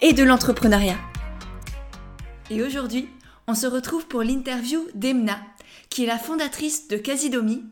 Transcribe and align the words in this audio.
et 0.00 0.12
de 0.12 0.22
l'entrepreneuriat. 0.22 0.98
Et 2.50 2.62
aujourd'hui, 2.62 3.08
on 3.46 3.54
se 3.54 3.66
retrouve 3.66 4.06
pour 4.06 4.22
l'interview 4.22 4.86
d'Emna, 4.94 5.38
qui 5.90 6.04
est 6.04 6.06
la 6.06 6.18
fondatrice 6.18 6.88
de 6.88 6.96
Casidomi, 6.96 7.64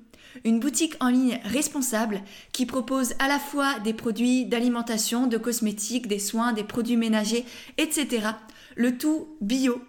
une 0.45 0.61
boutique 0.61 0.97
en 1.01 1.09
ligne 1.09 1.41
responsable 1.45 2.21
qui 2.53 2.67
propose 2.67 3.15
à 3.19 3.29
la 3.29 3.39
fois 3.39 3.79
des 3.81 3.95
produits 3.95 4.45
d'alimentation, 4.45 5.27
de 5.27 5.39
cosmétiques, 5.39 6.09
des 6.09 6.19
soins, 6.19 6.53
des 6.53 6.65
produits 6.65 6.97
ménagers, 6.97 7.45
etc. 7.79 8.29
Le 8.75 8.99
tout 8.99 9.29
bio, 9.41 9.81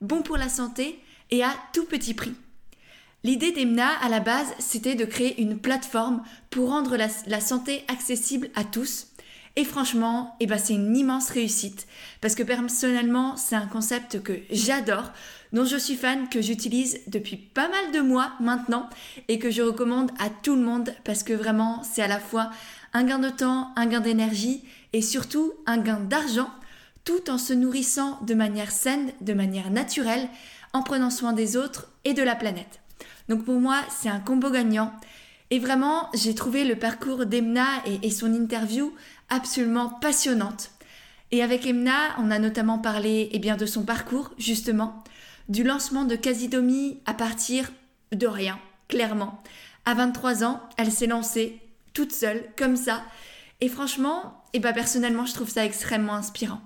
bon 0.00 0.22
pour 0.22 0.36
la 0.36 0.48
santé 0.48 0.98
et 1.30 1.42
à 1.42 1.54
tout 1.72 1.84
petit 1.84 2.14
prix. 2.14 2.34
L'idée 3.22 3.52
d'Emna, 3.52 3.88
à 4.02 4.10
la 4.10 4.20
base, 4.20 4.48
c'était 4.58 4.94
de 4.94 5.06
créer 5.06 5.40
une 5.40 5.58
plateforme 5.58 6.22
pour 6.50 6.68
rendre 6.68 6.96
la, 6.98 7.40
santé 7.40 7.82
accessible 7.88 8.50
à 8.54 8.64
tous. 8.64 9.06
Et 9.56 9.64
franchement, 9.64 10.36
eh 10.40 10.46
ben, 10.46 10.58
c'est 10.58 10.74
une 10.74 10.96
immense 10.96 11.30
réussite. 11.30 11.86
Parce 12.20 12.34
que 12.34 12.42
personnellement, 12.42 13.36
c'est 13.36 13.54
un 13.54 13.66
concept 13.66 14.22
que 14.22 14.32
j'adore, 14.50 15.12
dont 15.52 15.64
je 15.64 15.76
suis 15.76 15.94
fan, 15.94 16.28
que 16.28 16.42
j'utilise 16.42 17.00
depuis 17.06 17.36
pas 17.36 17.68
mal 17.68 17.92
de 17.92 18.00
mois 18.00 18.32
maintenant 18.40 18.88
et 19.28 19.38
que 19.38 19.50
je 19.50 19.62
recommande 19.62 20.10
à 20.18 20.28
tout 20.28 20.56
le 20.56 20.62
monde 20.62 20.92
parce 21.04 21.22
que 21.22 21.32
vraiment, 21.32 21.82
c'est 21.84 22.02
à 22.02 22.08
la 22.08 22.18
fois 22.18 22.50
un 22.92 23.04
gain 23.04 23.20
de 23.20 23.28
temps, 23.28 23.70
un 23.76 23.86
gain 23.86 24.00
d'énergie 24.00 24.64
et 24.92 25.02
surtout 25.02 25.52
un 25.66 25.78
gain 25.78 26.00
d'argent 26.00 26.50
tout 27.04 27.30
en 27.30 27.38
se 27.38 27.52
nourrissant 27.52 28.18
de 28.22 28.34
manière 28.34 28.70
saine, 28.70 29.12
de 29.20 29.34
manière 29.34 29.70
naturelle, 29.70 30.28
en 30.72 30.82
prenant 30.82 31.10
soin 31.10 31.32
des 31.32 31.56
autres 31.56 31.88
et 32.04 32.14
de 32.14 32.22
la 32.22 32.34
planète. 32.34 32.80
Donc 33.28 33.44
pour 33.44 33.60
moi, 33.60 33.80
c'est 33.90 34.08
un 34.08 34.20
combo 34.20 34.50
gagnant. 34.50 34.92
Et 35.50 35.58
vraiment, 35.58 36.08
j'ai 36.14 36.34
trouvé 36.34 36.64
le 36.64 36.76
parcours 36.76 37.26
d'Emna 37.26 37.66
et, 38.02 38.10
son 38.10 38.32
interview 38.32 38.92
absolument 39.28 39.88
passionnante. 39.88 40.70
Et 41.30 41.42
avec 41.42 41.66
Emna, 41.66 42.14
on 42.18 42.30
a 42.30 42.38
notamment 42.38 42.78
parlé 42.78 43.28
eh 43.32 43.38
bien, 43.38 43.56
de 43.56 43.66
son 43.66 43.84
parcours, 43.84 44.32
justement, 44.38 45.02
du 45.48 45.64
lancement 45.64 46.04
de 46.04 46.16
Casidomi 46.16 47.00
à 47.06 47.14
partir 47.14 47.72
de 48.12 48.26
rien, 48.26 48.58
clairement. 48.88 49.42
À 49.84 49.94
23 49.94 50.44
ans, 50.44 50.60
elle 50.76 50.92
s'est 50.92 51.06
lancée 51.06 51.60
toute 51.92 52.12
seule, 52.12 52.44
comme 52.56 52.76
ça. 52.76 53.02
Et 53.60 53.68
franchement, 53.68 54.44
eh 54.52 54.60
ben, 54.60 54.72
personnellement, 54.72 55.26
je 55.26 55.34
trouve 55.34 55.50
ça 55.50 55.64
extrêmement 55.64 56.14
inspirant. 56.14 56.60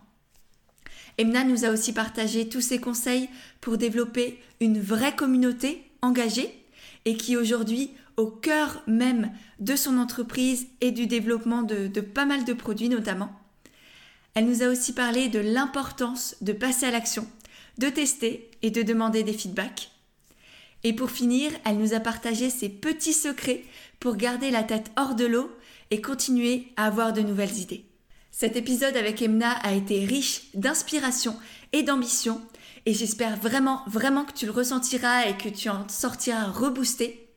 Emna 1.19 1.43
nous 1.45 1.65
a 1.65 1.71
aussi 1.71 1.93
partagé 1.93 2.49
tous 2.49 2.61
ses 2.61 2.79
conseils 2.79 3.29
pour 3.61 3.77
développer 3.77 4.41
une 4.61 4.81
vraie 4.81 5.17
communauté 5.17 5.91
engagée 6.01 6.65
et 7.05 7.17
qui 7.17 7.37
aujourd'hui 7.37 7.91
au 8.19 8.27
cœur 8.27 8.83
même 8.87 9.33
de 9.61 9.77
son 9.77 9.97
entreprise 9.97 10.67
et 10.81 10.91
du 10.91 11.07
développement 11.07 11.63
de, 11.63 11.89
pas 12.01 12.27
mal 12.27 12.45
de 12.45 12.53
produits 12.53 12.91
notamment. 12.91 13.31
Elle 14.35 14.47
nous 14.47 14.63
a 14.63 14.69
aussi 14.69 14.93
parlé 14.93 15.29
de 15.29 15.39
l'importance 15.39 16.37
de 16.43 16.53
passer 16.53 16.87
à 16.87 16.91
l'action, 16.91 17.27
de 17.79 17.89
tester 17.89 18.51
et 18.63 18.71
de 18.71 18.83
demander 18.83 19.23
des 19.23 19.33
feedbacks. 19.33 19.91
Et 20.85 20.93
pour 20.93 21.11
finir, 21.11 21.51
elle 21.65 21.79
nous 21.79 21.95
a 21.95 22.01
partagé 22.01 22.51
ses 22.51 22.69
petits 22.69 23.13
secrets 23.13 23.65
pour 24.01 24.17
garder 24.17 24.51
la 24.51 24.65
tête 24.65 24.91
hors 24.97 25.15
de 25.15 25.25
l'eau 25.25 25.51
et 25.91 26.01
continuer 26.01 26.67
à 26.77 26.87
avoir 26.87 27.13
de 27.13 27.23
nouvelles 27.23 27.59
idées. 27.59 27.85
Cet 28.31 28.57
épisode 28.57 28.97
avec 28.97 29.23
Emna 29.23 29.53
a 29.53 29.73
été 29.73 30.05
riche 30.05 30.43
d'inspiration 30.55 31.37
et 31.73 31.83
d'ambition 31.83 32.41
et 32.85 32.95
j'espère 32.95 33.37
vraiment, 33.37 33.83
vraiment 33.87 34.25
que 34.25 34.33
tu 34.33 34.47
le 34.47 34.53
ressentiras 34.53 35.27
et 35.27 35.37
que 35.37 35.49
tu 35.49 35.69
en 35.69 35.89
sortiras 35.89 36.47
reboosté. 36.47 37.28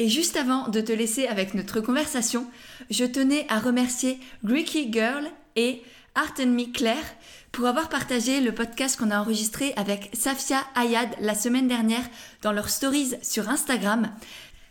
Et 0.00 0.08
juste 0.08 0.38
avant 0.38 0.68
de 0.68 0.80
te 0.80 0.92
laisser 0.92 1.26
avec 1.26 1.52
notre 1.52 1.82
conversation, 1.82 2.46
je 2.88 3.04
tenais 3.04 3.44
à 3.50 3.58
remercier 3.58 4.18
Greeky 4.42 4.90
Girl 4.90 5.26
et 5.56 5.82
Art 6.14 6.32
and 6.40 6.46
Me 6.46 6.72
Claire 6.72 7.04
pour 7.52 7.66
avoir 7.66 7.90
partagé 7.90 8.40
le 8.40 8.54
podcast 8.54 8.98
qu'on 8.98 9.10
a 9.10 9.20
enregistré 9.20 9.74
avec 9.76 10.08
Safia 10.14 10.64
Ayad 10.74 11.10
la 11.20 11.34
semaine 11.34 11.68
dernière 11.68 12.08
dans 12.40 12.52
leurs 12.52 12.70
stories 12.70 13.12
sur 13.20 13.50
Instagram. 13.50 14.10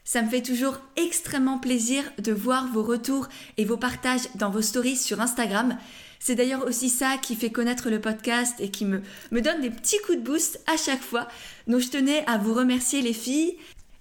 Ça 0.03 0.23
me 0.23 0.29
fait 0.31 0.41
toujours 0.41 0.79
extrêmement 0.95 1.59
plaisir 1.59 2.03
de 2.17 2.31
voir 2.31 2.67
vos 2.73 2.81
retours 2.81 3.29
et 3.57 3.65
vos 3.65 3.77
partages 3.77 4.27
dans 4.33 4.49
vos 4.49 4.63
stories 4.63 4.97
sur 4.97 5.21
Instagram. 5.21 5.77
C'est 6.19 6.33
d'ailleurs 6.33 6.65
aussi 6.65 6.89
ça 6.89 7.17
qui 7.21 7.35
fait 7.35 7.51
connaître 7.51 7.91
le 7.91 8.01
podcast 8.01 8.55
et 8.59 8.71
qui 8.71 8.83
me, 8.83 9.03
me 9.29 9.41
donne 9.41 9.61
des 9.61 9.69
petits 9.69 9.99
coups 10.07 10.17
de 10.17 10.23
boost 10.23 10.59
à 10.65 10.75
chaque 10.75 11.03
fois. 11.03 11.27
Donc 11.67 11.81
je 11.81 11.89
tenais 11.89 12.25
à 12.25 12.39
vous 12.39 12.55
remercier 12.55 13.03
les 13.03 13.13
filles. 13.13 13.55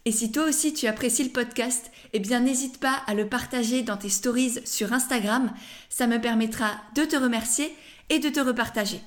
Et 0.09 0.13
si 0.13 0.33
toi 0.33 0.45
aussi 0.45 0.73
tu 0.73 0.87
apprécies 0.87 1.25
le 1.25 1.29
podcast, 1.29 1.91
eh 2.15 2.19
bien 2.19 2.41
n'hésite 2.41 2.81
pas 2.81 3.03
à 3.07 3.13
le 3.13 3.29
partager 3.29 3.83
dans 3.83 3.99
tes 3.99 4.09
stories 4.09 4.55
sur 4.65 4.95
Instagram. 4.95 5.53
Ça 5.91 6.07
me 6.07 6.19
permettra 6.19 6.81
de 6.95 7.05
te 7.05 7.15
remercier 7.15 7.71
et 8.09 8.19
de 8.19 8.31
te 8.31 8.41
repartager. 8.41 9.03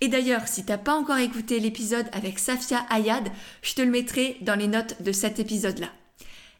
Et 0.00 0.08
d'ailleurs, 0.08 0.48
si 0.48 0.64
t'as 0.64 0.76
pas 0.76 0.96
encore 0.96 1.18
écouté 1.18 1.60
l'épisode 1.60 2.08
avec 2.10 2.40
Safia 2.40 2.84
Ayad, 2.90 3.30
je 3.62 3.74
te 3.74 3.82
le 3.82 3.92
mettrai 3.92 4.38
dans 4.40 4.56
les 4.56 4.66
notes 4.66 5.00
de 5.00 5.12
cet 5.12 5.38
épisode-là. 5.38 5.86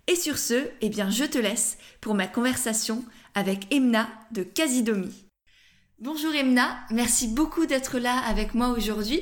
Et 0.06 0.14
sur 0.14 0.38
ce, 0.38 0.68
eh 0.82 0.88
bien 0.88 1.10
je 1.10 1.24
te 1.24 1.38
laisse 1.38 1.76
pour 2.00 2.14
ma 2.14 2.28
conversation 2.28 3.04
avec 3.34 3.66
Emna 3.74 4.08
de 4.30 4.44
Casidomi. 4.44 5.24
Bonjour 5.98 6.32
Emna, 6.32 6.78
merci 6.92 7.26
beaucoup 7.26 7.66
d'être 7.66 7.98
là 7.98 8.16
avec 8.18 8.54
moi 8.54 8.68
aujourd'hui. 8.68 9.20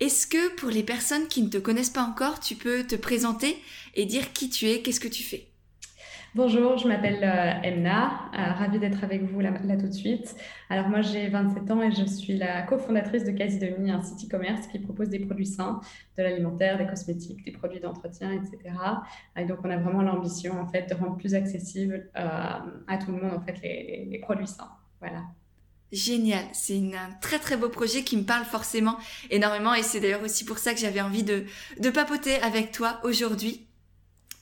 Est-ce 0.00 0.26
que 0.26 0.56
pour 0.56 0.70
les 0.70 0.82
personnes 0.82 1.28
qui 1.28 1.40
ne 1.42 1.48
te 1.48 1.58
connaissent 1.58 1.90
pas 1.90 2.02
encore, 2.02 2.40
tu 2.40 2.56
peux 2.56 2.82
te 2.84 2.96
présenter 2.96 3.56
et 3.94 4.06
dire 4.06 4.32
qui 4.32 4.50
tu 4.50 4.66
es, 4.66 4.82
qu'est-ce 4.82 4.98
que 4.98 5.08
tu 5.08 5.22
fais? 5.22 5.46
Bonjour, 6.34 6.76
je 6.78 6.88
m'appelle 6.88 7.22
euh, 7.22 7.62
Emna, 7.62 8.28
euh, 8.34 8.52
ravie 8.54 8.80
d'être 8.80 9.04
avec 9.04 9.22
vous 9.22 9.38
là, 9.38 9.52
tout 9.52 9.86
de 9.86 9.92
suite. 9.92 10.34
Alors 10.68 10.88
moi 10.88 11.00
j'ai 11.00 11.28
27 11.28 11.70
ans 11.70 11.80
et 11.80 11.92
je 11.92 12.04
suis 12.06 12.36
la 12.36 12.62
cofondatrice 12.62 13.22
de 13.22 13.30
Casidomi, 13.30 13.92
un 13.92 14.02
site 14.02 14.28
e-commerce 14.28 14.66
qui 14.66 14.80
propose 14.80 15.10
des 15.10 15.20
produits 15.20 15.46
sains, 15.46 15.80
de 16.18 16.24
l'alimentaire, 16.24 16.76
des 16.76 16.88
cosmétiques, 16.88 17.44
des 17.44 17.52
produits 17.52 17.78
d'entretien, 17.78 18.32
etc. 18.32 18.74
Et 19.36 19.44
donc 19.44 19.58
on 19.62 19.70
a 19.70 19.76
vraiment 19.76 20.02
l'ambition 20.02 20.60
en 20.60 20.66
fait 20.66 20.90
de 20.90 20.94
rendre 20.96 21.16
plus 21.16 21.36
accessible 21.36 22.10
euh, 22.16 22.28
à 22.88 22.98
tout 22.98 23.12
le 23.12 23.22
monde 23.22 23.32
en 23.32 23.40
fait 23.40 23.62
les, 23.62 24.08
les 24.10 24.18
produits 24.18 24.48
sains. 24.48 24.72
Voilà. 24.98 25.22
Génial, 25.94 26.42
c'est 26.52 26.74
un 26.74 27.12
très 27.20 27.38
très 27.38 27.56
beau 27.56 27.68
projet 27.68 28.02
qui 28.02 28.16
me 28.16 28.24
parle 28.24 28.44
forcément 28.44 28.98
énormément 29.30 29.74
et 29.74 29.84
c'est 29.84 30.00
d'ailleurs 30.00 30.24
aussi 30.24 30.44
pour 30.44 30.58
ça 30.58 30.74
que 30.74 30.80
j'avais 30.80 31.00
envie 31.00 31.22
de, 31.22 31.44
de 31.78 31.90
papoter 31.90 32.34
avec 32.42 32.72
toi 32.72 32.98
aujourd'hui. 33.04 33.68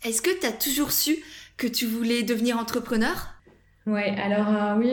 Est-ce 0.02 0.22
que 0.22 0.30
tu 0.40 0.46
as 0.46 0.52
toujours 0.52 0.92
su 0.92 1.18
que 1.58 1.66
tu 1.66 1.84
voulais 1.84 2.22
devenir 2.22 2.56
entrepreneur? 2.56 3.34
Oui, 3.84 4.00
alors 4.00 4.48
euh, 4.48 4.78
oui, 4.78 4.92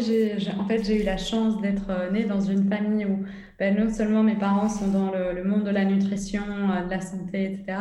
en 0.59 0.65
fait 0.65 0.83
j'ai 0.83 1.01
eu 1.01 1.05
la 1.05 1.15
chance 1.15 1.61
d'être 1.61 1.89
euh, 1.91 2.11
née 2.11 2.25
dans 2.25 2.41
une 2.41 2.67
famille 2.67 3.05
où 3.05 3.23
ben, 3.57 3.77
non 3.77 3.89
seulement 3.89 4.23
mes 4.23 4.35
parents 4.35 4.67
sont 4.67 4.89
dans 4.89 5.11
le, 5.11 5.41
monde 5.45 5.63
de 5.63 5.69
la 5.69 5.85
nutrition, 5.85 6.43
euh, 6.43 6.83
de 6.83 6.89
la 6.89 6.99
santé, 6.99 7.53
etc. 7.53 7.77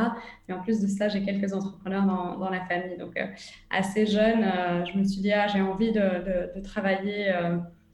Mais 0.47 0.55
en 0.55 0.61
plus 0.61 0.81
de 0.81 0.87
ça, 0.87 1.09
j'ai 1.09 1.25
quelques 1.25 1.53
entrepreneurs 1.53 2.05
dans, 2.05 2.49
la 2.49 2.65
famille. 2.67 2.97
Donc 2.97 3.19
assez 3.70 4.06
jeune, 4.06 4.44
je 4.87 4.97
me 4.97 5.02
suis 5.02 5.20
dit, 5.20 5.32
ah, 5.32 5.49
j'ai 5.49 5.62
envie 5.62 5.91
de, 5.91 6.55
de 6.55 6.61
travailler. 6.61 7.32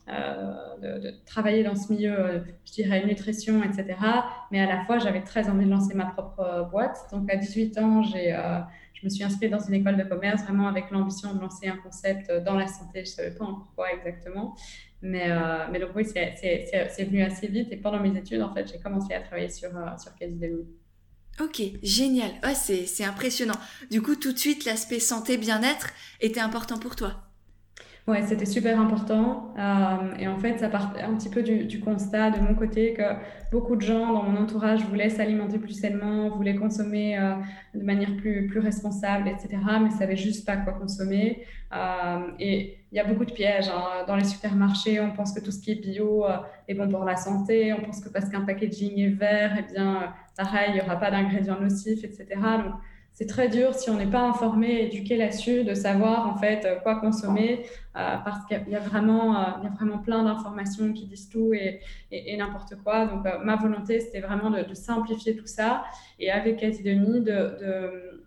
Euh, 0.06 0.98
de, 0.98 1.14
travailler 1.24 1.64
dans 1.64 1.74
ce 1.74 1.90
milieu, 1.90 2.12
euh, 2.12 2.38
je 2.66 2.72
dirais, 2.72 3.06
nutrition, 3.06 3.62
etc. 3.62 3.96
Mais 4.50 4.60
à 4.60 4.66
la 4.66 4.84
fois, 4.84 4.98
j'avais 4.98 5.22
très 5.22 5.48
envie 5.48 5.64
de 5.64 5.70
lancer 5.70 5.94
ma 5.94 6.06
propre 6.06 6.40
euh, 6.40 6.62
boîte. 6.64 6.98
Donc, 7.10 7.30
à 7.30 7.36
18 7.36 7.78
ans, 7.78 8.02
j'ai, 8.02 8.36
je 8.92 9.04
me 9.04 9.08
suis 9.08 9.24
inscrite 9.24 9.50
dans 9.50 9.60
une 9.60 9.74
école 9.74 9.96
de 9.96 10.04
commerce 10.04 10.42
vraiment 10.42 10.68
avec 10.68 10.90
l'ambition 10.90 11.34
de 11.34 11.40
lancer 11.40 11.68
un 11.68 11.76
concept 11.78 12.30
dans 12.44 12.54
la 12.54 12.66
santé. 12.66 12.96
Je 12.96 13.00
ne 13.00 13.14
savais 13.14 13.30
pas 13.30 13.44
encore 13.44 13.72
quoi 13.74 13.92
exactement. 13.92 14.54
Mais, 15.00 15.28
mais 15.72 15.78
donc, 15.78 15.90
oui, 15.94 16.04
c'est, 16.04 17.04
venu 17.04 17.22
assez 17.22 17.46
vite. 17.46 17.68
Et 17.72 17.76
pendant 17.76 18.00
mes 18.00 18.16
études, 18.16 18.42
en 18.42 18.52
fait, 18.52 18.70
j'ai 18.70 18.78
commencé 18.78 19.14
à 19.14 19.20
travailler 19.20 19.48
sur, 19.50 19.70
sur 19.70 20.12
Ok, 21.40 21.62
génial. 21.82 22.30
Ouais, 22.44 22.54
c'est 22.54 23.04
impressionnant. 23.04 23.58
Du 23.90 24.02
coup, 24.02 24.16
tout 24.16 24.32
de 24.32 24.38
suite, 24.38 24.66
l'aspect 24.66 25.00
santé, 25.00 25.38
bien-être 25.38 25.88
était 26.20 26.40
important 26.40 26.78
pour 26.78 26.94
toi? 26.94 27.33
Ouais, 28.06 28.20
c'était 28.22 28.44
super 28.44 28.78
important. 28.78 29.54
Euh, 29.58 30.14
et 30.18 30.28
en 30.28 30.36
fait, 30.36 30.58
ça 30.58 30.68
part 30.68 30.94
un 31.02 31.14
petit 31.14 31.30
peu 31.30 31.42
du, 31.42 31.80
constat 31.80 32.32
de 32.32 32.38
mon 32.38 32.54
côté 32.54 32.92
que 32.92 33.02
beaucoup 33.50 33.76
de 33.76 33.80
gens 33.80 34.12
dans 34.12 34.22
mon 34.22 34.38
entourage 34.38 34.84
voulaient 34.84 35.08
s'alimenter 35.08 35.58
plus 35.58 35.72
sainement, 35.72 36.28
voulaient 36.28 36.54
consommer 36.54 37.18
euh, 37.18 37.32
de 37.74 37.82
manière 37.82 38.14
plus, 38.18 38.46
plus 38.46 38.60
responsable, 38.60 39.28
etc. 39.28 39.48
Mais 39.80 39.88
ne 39.88 39.90
savaient 39.90 40.16
juste 40.18 40.44
pas 40.44 40.58
quoi 40.58 40.74
consommer. 40.74 41.44
Euh, 41.74 42.26
et 42.38 42.76
il 42.92 42.96
y 42.96 43.00
a 43.00 43.04
beaucoup 43.04 43.24
de 43.24 43.32
pièges. 43.32 43.70
Hein. 43.70 44.04
Dans 44.06 44.16
les 44.16 44.24
supermarchés, 44.24 45.00
on 45.00 45.12
pense 45.12 45.32
que 45.32 45.40
tout 45.40 45.50
ce 45.50 45.60
qui 45.60 45.72
est 45.72 45.76
bio 45.76 46.26
est 46.68 46.74
bon 46.74 46.90
pour 46.90 47.04
la 47.04 47.16
santé. 47.16 47.72
On 47.72 47.80
pense 47.80 48.00
que 48.00 48.10
parce 48.10 48.28
qu'un 48.28 48.42
packaging 48.42 48.98
est 48.98 49.08
vert, 49.16 49.56
eh 49.58 49.72
bien, 49.72 50.12
pareil, 50.36 50.66
il 50.68 50.74
n'y 50.74 50.80
aura 50.82 50.96
pas 50.96 51.10
d'ingrédients 51.10 51.58
nocifs, 51.58 52.04
etc. 52.04 52.26
Donc, 52.62 52.74
c'est 53.14 53.26
très 53.26 53.48
dur 53.48 53.74
si 53.74 53.90
on 53.90 53.96
n'est 53.96 54.10
pas 54.10 54.22
informé, 54.22 54.82
éduqué 54.82 55.16
là-dessus, 55.16 55.62
de 55.62 55.74
savoir 55.74 56.26
en 56.26 56.36
fait 56.36 56.64
euh, 56.64 56.80
quoi 56.80 56.96
consommer, 56.96 57.64
euh, 57.96 58.16
parce 58.24 58.44
qu'il 58.46 58.60
y 58.68 58.74
a 58.74 58.80
vraiment, 58.80 59.38
euh, 59.38 59.50
il 59.60 59.64
y 59.64 59.66
a 59.68 59.70
vraiment 59.70 59.98
plein 59.98 60.24
d'informations 60.24 60.92
qui 60.92 61.06
disent 61.06 61.28
tout 61.28 61.54
et, 61.54 61.80
et, 62.10 62.36
n'importe 62.36 62.74
quoi. 62.82 63.06
Donc 63.06 63.24
ma 63.44 63.54
volonté, 63.54 64.00
c'était 64.00 64.18
vraiment 64.18 64.50
de, 64.50 64.74
simplifier 64.74 65.36
tout 65.36 65.46
ça 65.46 65.84
et 66.18 66.32
avec 66.32 66.60
Asidemi, 66.64 67.20
de, 67.20 67.30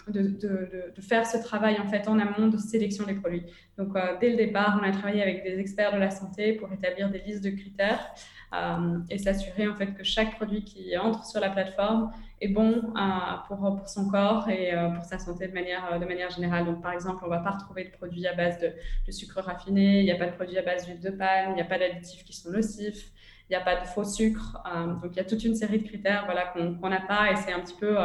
de, 0.07 0.21
de, 0.21 0.91
de, 0.95 1.01
faire 1.01 1.27
ce 1.27 1.37
travail 1.37 1.77
en 1.81 1.87
fait 1.89 2.07
en 2.07 2.17
amont 2.17 2.47
de 2.47 2.57
sélection 2.57 3.03
des 3.03 3.15
produits. 3.15 3.43
Donc 3.77 3.89
dès 4.21 4.29
le 4.29 4.37
départ, 4.37 4.79
on 4.81 4.87
a 4.87 4.91
travaillé 4.91 5.21
avec 5.21 5.43
des 5.43 5.59
experts 5.59 5.93
de 5.93 5.99
la 5.99 6.11
santé 6.11 6.53
pour 6.53 6.71
établir 6.71 7.09
des 7.11 7.19
listes 7.19 7.43
de 7.43 7.49
critères. 7.49 8.13
Euh, 8.53 8.99
et 9.09 9.17
s'assurer 9.17 9.67
en 9.67 9.75
fait 9.75 9.93
que 9.93 10.05
chaque 10.05 10.35
produit 10.37 10.63
qui 10.63 10.97
entre 10.97 11.25
sur 11.25 11.41
la 11.41 11.49
plateforme 11.49 12.13
est 12.39 12.47
bon 12.47 12.81
euh, 12.95 13.01
pour, 13.45 13.57
pour 13.75 13.89
son 13.89 14.07
corps 14.07 14.47
et 14.47 14.73
euh, 14.73 14.87
pour 14.91 15.03
sa 15.03 15.19
santé 15.19 15.49
de 15.49 15.53
manière, 15.53 15.99
de 15.99 16.05
manière 16.05 16.29
générale. 16.29 16.65
Donc, 16.65 16.81
par 16.81 16.93
exemple, 16.93 17.19
on 17.23 17.25
ne 17.25 17.31
va 17.31 17.39
pas 17.39 17.51
retrouver 17.51 17.83
de 17.83 17.89
produits 17.89 18.25
à 18.25 18.33
base 18.33 18.57
de, 18.59 18.71
de 19.05 19.11
sucre 19.11 19.41
raffiné, 19.41 19.99
il 19.99 20.05
n'y 20.05 20.11
a 20.11 20.15
pas 20.15 20.27
de 20.27 20.31
produits 20.31 20.57
à 20.57 20.61
base 20.61 20.85
d'huile 20.85 21.01
de 21.01 21.09
palme, 21.09 21.51
il 21.51 21.55
n'y 21.55 21.61
a 21.61 21.65
pas 21.65 21.77
d'additifs 21.77 22.23
qui 22.23 22.33
sont 22.33 22.49
nocifs, 22.49 23.11
il 23.49 23.53
n'y 23.53 23.55
a 23.57 23.61
pas 23.61 23.81
de 23.81 23.85
faux 23.85 24.05
sucre. 24.05 24.63
donc, 25.01 25.11
il 25.11 25.17
y 25.17 25.19
a 25.19 25.25
toute 25.25 25.43
une 25.43 25.55
série 25.55 25.79
de 25.79 25.87
critères 25.87 26.23
voilà, 26.25 26.53
qu'on 26.53 26.89
n'a 26.89 27.01
pas 27.01 27.31
et 27.31 27.35
c'est 27.35 27.51
un 27.51 27.59
petit 27.59 27.75
peu 27.77 27.97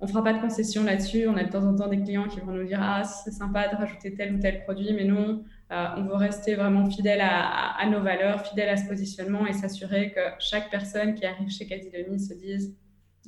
on 0.00 0.06
fera 0.06 0.22
pas 0.22 0.34
de 0.34 0.40
concession 0.40 0.84
là-dessus. 0.84 1.26
On 1.26 1.36
a 1.36 1.44
de 1.44 1.50
temps 1.50 1.64
en 1.64 1.74
temps 1.74 1.88
des 1.88 2.00
clients 2.02 2.28
qui 2.28 2.40
vont 2.40 2.52
nous 2.52 2.64
dire 2.66 2.80
ah 2.82 3.02
c'est 3.04 3.30
sympa 3.30 3.68
de 3.68 3.76
rajouter 3.76 4.14
tel 4.14 4.34
ou 4.34 4.38
tel 4.38 4.62
produit, 4.64 4.92
mais 4.92 5.04
non, 5.04 5.42
euh, 5.72 5.86
on 5.96 6.04
veut 6.04 6.14
rester 6.14 6.54
vraiment 6.54 6.88
fidèle 6.88 7.20
à, 7.20 7.84
nos 7.90 8.00
valeurs, 8.00 8.46
fidèle 8.46 8.68
à 8.68 8.76
ce 8.76 8.86
positionnement 8.86 9.46
et 9.46 9.52
s'assurer 9.52 10.12
que 10.12 10.20
chaque 10.38 10.70
personne 10.70 11.14
qui 11.14 11.26
arrive 11.26 11.48
chez 11.48 11.66
Cadidomi 11.66 12.20
se 12.20 12.34
dise 12.34 12.76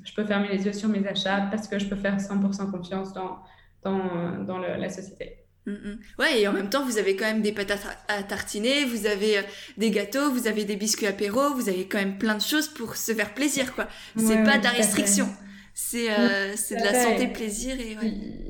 je 0.04 0.14
peux 0.14 0.24
fermer 0.24 0.48
les 0.48 0.64
yeux 0.64 0.72
sur 0.72 0.88
mes 0.88 1.04
achats 1.06 1.48
parce 1.50 1.66
que 1.66 1.78
je 1.78 1.86
peux 1.86 1.96
faire 1.96 2.16
100% 2.16 2.70
confiance 2.70 3.12
dans, 3.12 3.38
dans, 3.82 4.58
la 4.58 4.88
société. 4.88 5.38
Mm, 5.66 5.72
mm. 5.72 5.98
Ouais, 6.20 6.40
et 6.40 6.46
en 6.46 6.52
même 6.52 6.70
temps, 6.70 6.84
vous 6.84 6.98
avez 6.98 7.16
quand 7.16 7.24
même 7.24 7.42
des 7.42 7.50
pâtes 7.50 7.72
à, 8.06 8.22
tartiner, 8.22 8.84
vous 8.84 9.06
avez 9.06 9.38
euh, 9.38 9.42
des 9.76 9.90
gâteaux, 9.90 10.30
vous 10.30 10.46
avez 10.46 10.64
des 10.64 10.76
biscuits 10.76 11.06
apéro, 11.08 11.54
vous 11.54 11.68
avez 11.68 11.88
quand 11.88 11.98
même 11.98 12.18
plein 12.18 12.36
de 12.36 12.42
choses 12.42 12.68
pour 12.68 12.94
se 12.94 13.12
faire 13.12 13.34
plaisir, 13.34 13.74
quoi. 13.74 13.88
C'est 14.16 14.44
pas 14.44 14.58
de 14.58 14.64
la 14.64 14.70
restriction 14.70 15.28
c'est 15.80 16.10
euh, 16.10 16.54
de 16.54 16.84
la 16.84 17.04
santé 17.04 17.28
plaisir 17.28 17.78
et 17.78 17.96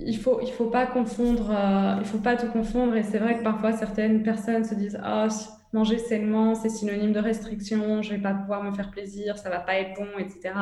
il 0.01 0.19
faut 0.19 0.41
il 0.41 0.51
faut 0.51 0.71
pas 0.71 0.87
confondre 0.87 1.51
euh, 1.51 1.97
il 2.01 2.07
faut 2.07 2.19
pas 2.19 2.37
tout 2.37 2.47
confondre 2.47 2.97
et 2.97 3.03
c'est 3.03 3.19
vrai 3.19 3.37
que 3.37 3.43
parfois 3.43 3.73
certaines 3.73 4.23
personnes 4.23 4.65
se 4.65 4.75
disent 4.75 4.99
ah 5.05 5.29
manger 5.73 5.99
sainement 5.99 6.55
c'est 6.55 6.69
synonyme 6.69 7.12
de 7.12 7.20
restriction 7.20 8.03
je 8.03 8.15
vais 8.15 8.20
pas 8.20 8.35
pouvoir 8.35 8.62
me 8.62 8.73
faire 8.73 8.91
plaisir 8.91 9.38
ça 9.38 9.50
va 9.50 9.61
pas 9.61 9.75
être 9.75 9.94
bon 9.94 10.19
etc 10.19 10.53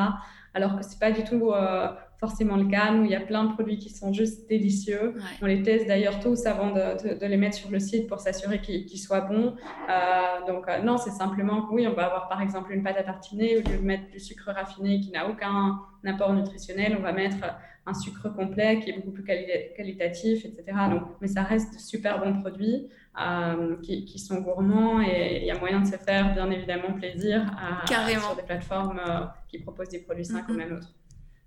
alors 0.56 0.78
que 0.78 0.82
c'est 0.82 0.98
pas 0.98 1.10
du 1.10 1.22
tout 1.22 1.50
euh, 1.50 1.88
forcément 2.18 2.56
le 2.56 2.64
cas. 2.64 2.90
Nous, 2.90 3.04
il 3.04 3.10
y 3.10 3.14
a 3.14 3.20
plein 3.20 3.44
de 3.44 3.52
produits 3.52 3.78
qui 3.78 3.90
sont 3.90 4.12
juste 4.12 4.48
délicieux. 4.48 5.14
On 5.42 5.46
les 5.46 5.62
teste 5.62 5.86
d'ailleurs 5.86 6.18
tous 6.20 6.46
avant 6.46 6.70
de, 6.70 7.18
de, 7.18 7.26
les 7.26 7.36
mettre 7.36 7.56
sur 7.56 7.70
le 7.70 7.78
site 7.78 8.08
pour 8.08 8.20
s'assurer 8.20 8.60
qu'ils 8.62 8.98
soient 8.98 9.20
bons. 9.20 9.54
Euh, 9.90 10.46
donc 10.46 10.66
euh, 10.68 10.80
non, 10.82 10.96
c'est 10.96 11.10
simplement 11.10 11.62
que 11.62 11.74
oui, 11.74 11.86
on 11.86 11.92
va 11.92 12.06
avoir 12.06 12.28
par 12.28 12.40
exemple 12.40 12.72
une 12.72 12.82
pâte 12.82 12.96
à 12.96 13.02
tartiner, 13.02 13.58
au 13.58 13.68
lieu 13.68 13.76
de 13.76 13.84
mettre 13.84 14.10
du 14.10 14.18
sucre 14.18 14.50
raffiné 14.50 15.00
qui 15.00 15.10
n'a 15.10 15.28
aucun 15.28 15.78
apport 16.06 16.32
nutritionnel, 16.32 16.96
on 16.98 17.02
va 17.02 17.12
mettre 17.12 17.44
un 17.84 17.94
sucre 17.94 18.28
complet 18.30 18.80
qui 18.80 18.90
est 18.90 18.94
beaucoup 18.94 19.10
plus 19.10 19.24
qualitatif, 19.24 20.44
etc. 20.44 20.64
Donc, 20.90 21.02
mais 21.20 21.28
ça 21.28 21.42
reste 21.42 21.74
de 21.74 21.78
super 21.78 22.18
bons 22.18 22.40
produits 22.40 22.88
euh, 23.20 23.76
qui, 23.82 24.04
qui, 24.04 24.18
sont 24.18 24.40
gourmands 24.40 25.00
et 25.00 25.38
il 25.42 25.46
y 25.46 25.50
a 25.50 25.58
moyen 25.58 25.80
de 25.80 25.86
se 25.86 25.96
faire 25.96 26.34
bien 26.34 26.50
évidemment 26.50 26.92
plaisir 26.92 27.46
à, 27.58 27.86
sur 27.86 28.36
des 28.36 28.42
plateformes 28.42 29.00
qui 29.48 29.58
proposent 29.58 29.88
des 29.88 30.00
produits 30.00 30.24
sains 30.24 30.42
comme 30.42 30.58
la 30.58 30.68
nôtre. 30.68 30.88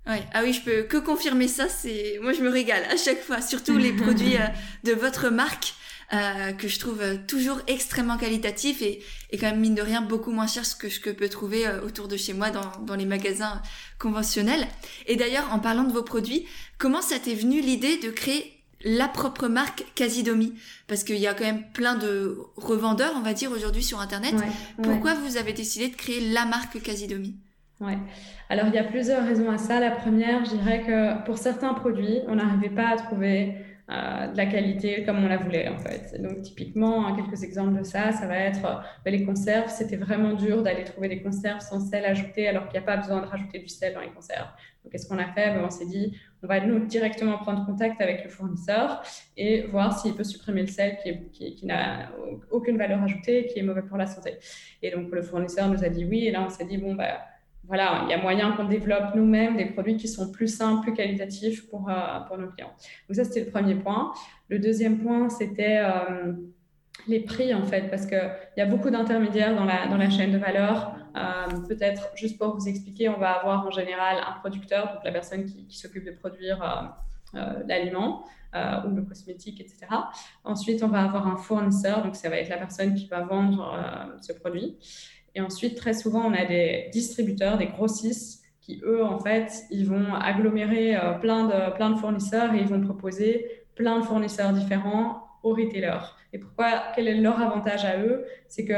Ouais. 0.08 0.24
Ah 0.34 0.42
oui, 0.44 0.54
je 0.54 0.64
peux 0.64 0.84
que 0.84 0.98
confirmer 0.98 1.48
ça. 1.48 1.68
C'est 1.68 2.20
moi, 2.22 2.34
je 2.34 2.42
me 2.42 2.50
régale 2.50 2.84
à 2.92 2.98
chaque 2.98 3.20
fois, 3.20 3.42
surtout 3.42 3.78
les 3.78 3.94
produits 4.04 4.38
euh, 4.38 4.48
de 4.84 4.94
votre 4.94 5.30
marque 5.30 5.74
euh, 6.12 6.54
que 6.54 6.68
je 6.68 6.80
trouve 6.80 7.02
euh, 7.02 7.18
toujours 7.28 7.62
extrêmement 7.68 8.18
qualitatifs 8.18 8.82
et, 8.82 9.04
et 9.30 9.38
quand 9.38 9.46
même 9.52 9.60
mine 9.60 9.76
de 9.76 9.84
rien 9.84 10.02
beaucoup 10.02 10.32
moins 10.32 10.48
cher 10.48 10.64
que 10.80 10.90
ce 10.90 11.00
que 11.00 11.12
je 11.12 11.16
peux 11.16 11.30
trouver 11.30 11.68
euh, 11.68 11.84
autour 11.84 12.08
de 12.08 12.18
chez 12.18 12.34
moi 12.34 12.50
dans, 12.50 12.72
dans 12.82 12.96
les 12.96 13.06
magasins 13.06 13.62
conventionnels. 14.00 14.68
Et 15.06 15.18
d'ailleurs, 15.18 15.54
en 15.54 15.60
parlant 15.60 15.84
de 15.84 15.94
vos 15.94 16.02
produits, 16.02 16.48
comment 16.80 17.04
ça 17.04 17.20
t'est 17.20 17.36
venu 17.36 17.62
l'idée 17.62 17.98
de 17.98 18.10
créer 18.10 18.59
la 18.84 19.08
propre 19.08 19.48
marque 19.48 19.86
Casidomi 19.96 20.54
Parce 20.88 21.04
qu'il 21.04 21.18
y 21.18 21.28
a 21.28 21.34
quand 21.34 21.44
même 21.44 21.64
plein 21.74 21.96
de 21.96 22.38
revendeurs, 22.56 23.14
on 23.16 23.22
va 23.22 23.34
dire, 23.34 23.52
aujourd'hui 23.52 23.84
sur 23.84 24.00
Internet. 24.00 24.36
Pourquoi 24.82 25.14
vous 25.16 25.38
avez 25.38 25.54
décidé 25.54 25.90
de 25.90 25.96
créer 25.96 26.32
la 26.32 26.46
marque 26.46 26.82
Casidomi? 26.82 27.36
Ouais. 27.82 27.98
Alors, 28.50 28.68
il 28.68 28.74
y 28.74 28.78
a 28.78 28.84
plusieurs 28.84 29.24
raisons 29.26 29.50
à 29.50 29.58
ça. 29.58 29.80
La 29.80 29.92
première, 29.92 30.44
je 30.44 30.52
dirais 30.52 30.84
que 30.86 31.24
pour 31.26 31.38
certains 31.38 31.74
produits, 31.74 32.20
on 32.28 32.36
n'arrivait 32.36 32.76
pas 32.76 32.90
à 32.90 32.98
trouver 32.98 33.56
euh, 33.90 34.28
de 34.28 34.38
la 34.38 34.46
qualité 34.46 35.04
comme 35.04 35.24
on 35.24 35.28
la 35.28 35.38
voulait, 35.38 35.68
en 35.70 35.78
fait. 35.78 36.22
Donc, 36.22 36.42
typiquement, 36.42 37.08
hein, 37.08 37.16
quelques 37.16 37.42
exemples 37.44 37.80
de 37.80 37.84
ça, 37.84 38.12
ça 38.12 38.28
va 38.28 38.38
être 38.38 38.66
euh, 38.66 39.10
les 39.10 39.24
conserves. 39.24 39.70
C'était 39.70 39.96
vraiment 39.96 40.34
dur 40.34 40.62
d'aller 40.62 40.84
trouver 40.84 41.08
des 41.08 41.22
conserves 41.22 41.62
sans 41.62 41.80
sel 41.80 42.06
ajouté, 42.06 42.48
alors 42.48 42.68
qu'il 42.68 42.80
n'y 42.80 42.86
a 42.86 42.88
pas 42.88 42.98
besoin 42.98 43.22
de 43.22 43.28
rajouter 43.28 43.60
du 43.60 43.70
sel 43.70 43.94
dans 43.94 44.02
les 44.02 44.12
conserves. 44.12 44.50
Donc, 44.84 44.92
qu'est-ce 44.92 45.08
qu'on 45.08 45.18
a 45.18 45.32
fait? 45.32 45.54
Ben, 45.54 45.62
On 45.64 45.70
s'est 45.70 45.86
dit, 45.88 46.18
on 46.44 46.48
va 46.48 46.60
nous 46.60 46.80
directement 46.86 47.38
prendre 47.38 47.66
contact 47.66 48.02
avec 48.02 48.24
le 48.24 48.30
fournisseur 48.30 49.02
et 49.36 49.64
voir 49.64 49.98
s'il 50.00 50.14
peut 50.14 50.24
supprimer 50.24 50.62
le 50.62 50.68
sel 50.68 50.98
qui, 51.34 51.66
n'a 51.66 52.12
aucune 52.52 52.78
valeur 52.78 53.04
ajoutée 53.04 53.48
qui 53.48 53.60
est 53.60 53.64
mauvais 53.64 53.82
pour 53.82 53.98
la 53.98 54.08
santé. 54.08 54.38
Et 54.82 54.92
donc, 54.92 55.12
le 55.12 55.22
fournisseur 55.22 55.68
nous 55.70 55.84
a 55.84 55.90
dit 55.90 56.06
oui, 56.06 56.26
et 56.26 56.32
là, 56.32 56.44
on 56.46 56.50
s'est 56.50 56.66
dit, 56.66 56.78
bon, 56.78 56.96
bah, 56.96 57.20
voilà, 57.64 58.02
il 58.06 58.10
y 58.10 58.14
a 58.14 58.18
moyen 58.18 58.54
qu'on 58.54 58.66
développe 58.66 59.16
nous-mêmes 59.16 59.58
des 59.58 59.66
produits 59.66 59.98
qui 59.98 60.08
sont 60.08 60.32
plus 60.32 60.48
simples, 60.48 60.84
plus 60.84 60.94
qualitatifs 60.94 61.70
pour, 61.70 61.90
euh, 61.90 61.94
pour 62.28 62.38
nos 62.38 62.48
clients. 62.48 62.72
Donc 63.08 63.16
ça, 63.16 63.24
c'était 63.26 63.46
le 63.46 63.52
premier 63.52 63.76
point. 63.76 64.14
Le 64.48 64.60
deuxième 64.60 65.00
point, 65.00 65.30
c'était 65.30 65.78
euh, 65.78 66.34
les 67.08 67.20
prix, 67.20 67.54
en 67.54 67.66
fait, 67.66 67.90
parce 67.90 68.06
qu'il 68.06 68.32
y 68.58 68.62
a 68.62 68.66
beaucoup 68.66 68.90
d'intermédiaires 68.90 69.56
dans 69.56 69.66
la, 69.66 69.88
dans 69.88 69.98
la 69.98 70.10
chaîne 70.10 70.32
de 70.32 70.38
valeur. 70.38 70.96
Euh, 71.16 71.60
peut-être, 71.68 72.10
juste 72.16 72.38
pour 72.38 72.56
vous 72.56 72.68
expliquer, 72.68 73.10
on 73.10 73.20
va 73.20 73.32
avoir 73.32 73.66
en 73.66 73.72
général 73.72 74.18
un 74.18 74.40
producteur, 74.40 74.94
donc 74.94 75.04
la 75.04 75.12
personne 75.12 75.46
qui, 75.46 75.78
s'occupe 75.78 76.06
de 76.06 76.12
produire 76.12 76.94
l'aliment 77.68 78.26
ou 78.54 78.90
le 78.96 79.04
cosmétique, 79.04 79.62
etc. 79.62 79.88
Ensuite, 80.44 80.84
on 80.84 80.88
va 80.88 81.04
avoir 81.04 81.28
un 81.28 81.38
fournisseur, 81.38 82.04
donc 82.04 82.16
ça 82.16 82.30
va 82.30 82.38
être 82.38 82.50
la 82.50 82.58
personne 82.58 82.96
qui 82.96 83.08
va 83.08 83.22
vendre 83.22 83.80
ce 84.22 84.34
produit. 84.34 84.78
Et 85.36 85.42
ensuite, 85.42 85.76
très 85.76 85.94
souvent, 85.94 86.26
on 86.26 86.34
a 86.34 86.46
des 86.46 86.90
distributeurs, 86.92 87.58
des 87.58 87.68
grossistes 87.68 88.44
qui, 88.62 88.82
eux, 88.84 89.04
en 89.04 89.20
fait, 89.20 89.52
ils 89.70 89.88
vont 89.88 90.14
agglomérer 90.14 90.96
euh, 90.96 91.14
plein, 91.14 91.46
de, 91.46 91.74
plein 91.76 91.92
de 91.92 91.96
fournisseurs 91.96 92.54
et 92.54 92.60
ils 92.60 92.68
vont 92.68 92.82
proposer 92.82 93.64
plein 93.76 94.00
de 94.00 94.04
fournisseurs 94.04 94.54
différents 94.54 95.24
aux 95.44 95.54
retailers. 95.54 96.16
Et 96.34 96.40
pourquoi 96.40 96.84
Quel 96.96 97.08
est 97.08 97.16
leur 97.16 97.42
avantage 97.42 97.86
à 97.86 97.98
eux? 98.00 98.26
C'est 98.48 98.66
que 98.66 98.74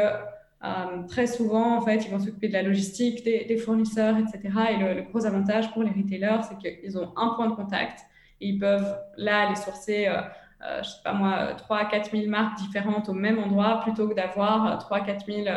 euh, 0.63 1.03
très 1.07 1.27
souvent, 1.27 1.77
en 1.77 1.81
fait, 1.81 2.05
ils 2.05 2.11
vont 2.11 2.19
s'occuper 2.19 2.47
de 2.47 2.53
la 2.53 2.63
logistique 2.63 3.23
des, 3.23 3.57
fournisseurs, 3.57 4.17
etc. 4.17 4.41
Et 4.71 4.77
le, 4.77 5.01
gros 5.03 5.25
avantage 5.25 5.71
pour 5.73 5.83
les 5.83 5.89
retailers, 5.91 6.41
c'est 6.43 6.57
qu'ils 6.57 6.97
ont 6.97 7.11
un 7.17 7.33
point 7.35 7.49
de 7.49 7.55
contact 7.55 7.99
ils 8.43 8.57
peuvent 8.57 8.97
là 9.17 9.49
les 9.49 9.55
sourcer. 9.55 10.07
Euh, 10.07 10.21
euh, 10.63 10.81
je 10.83 10.89
sais 10.89 11.01
pas 11.03 11.13
moi, 11.13 11.53
3 11.57 11.77
à 11.77 11.85
4 11.85 12.11
000 12.11 12.27
marques 12.27 12.57
différentes 12.57 13.09
au 13.09 13.13
même 13.13 13.39
endroit 13.39 13.81
plutôt 13.81 14.07
que 14.07 14.13
d'avoir 14.13 14.79
3 14.79 14.97
à 14.97 15.01
4 15.01 15.25
000 15.25 15.47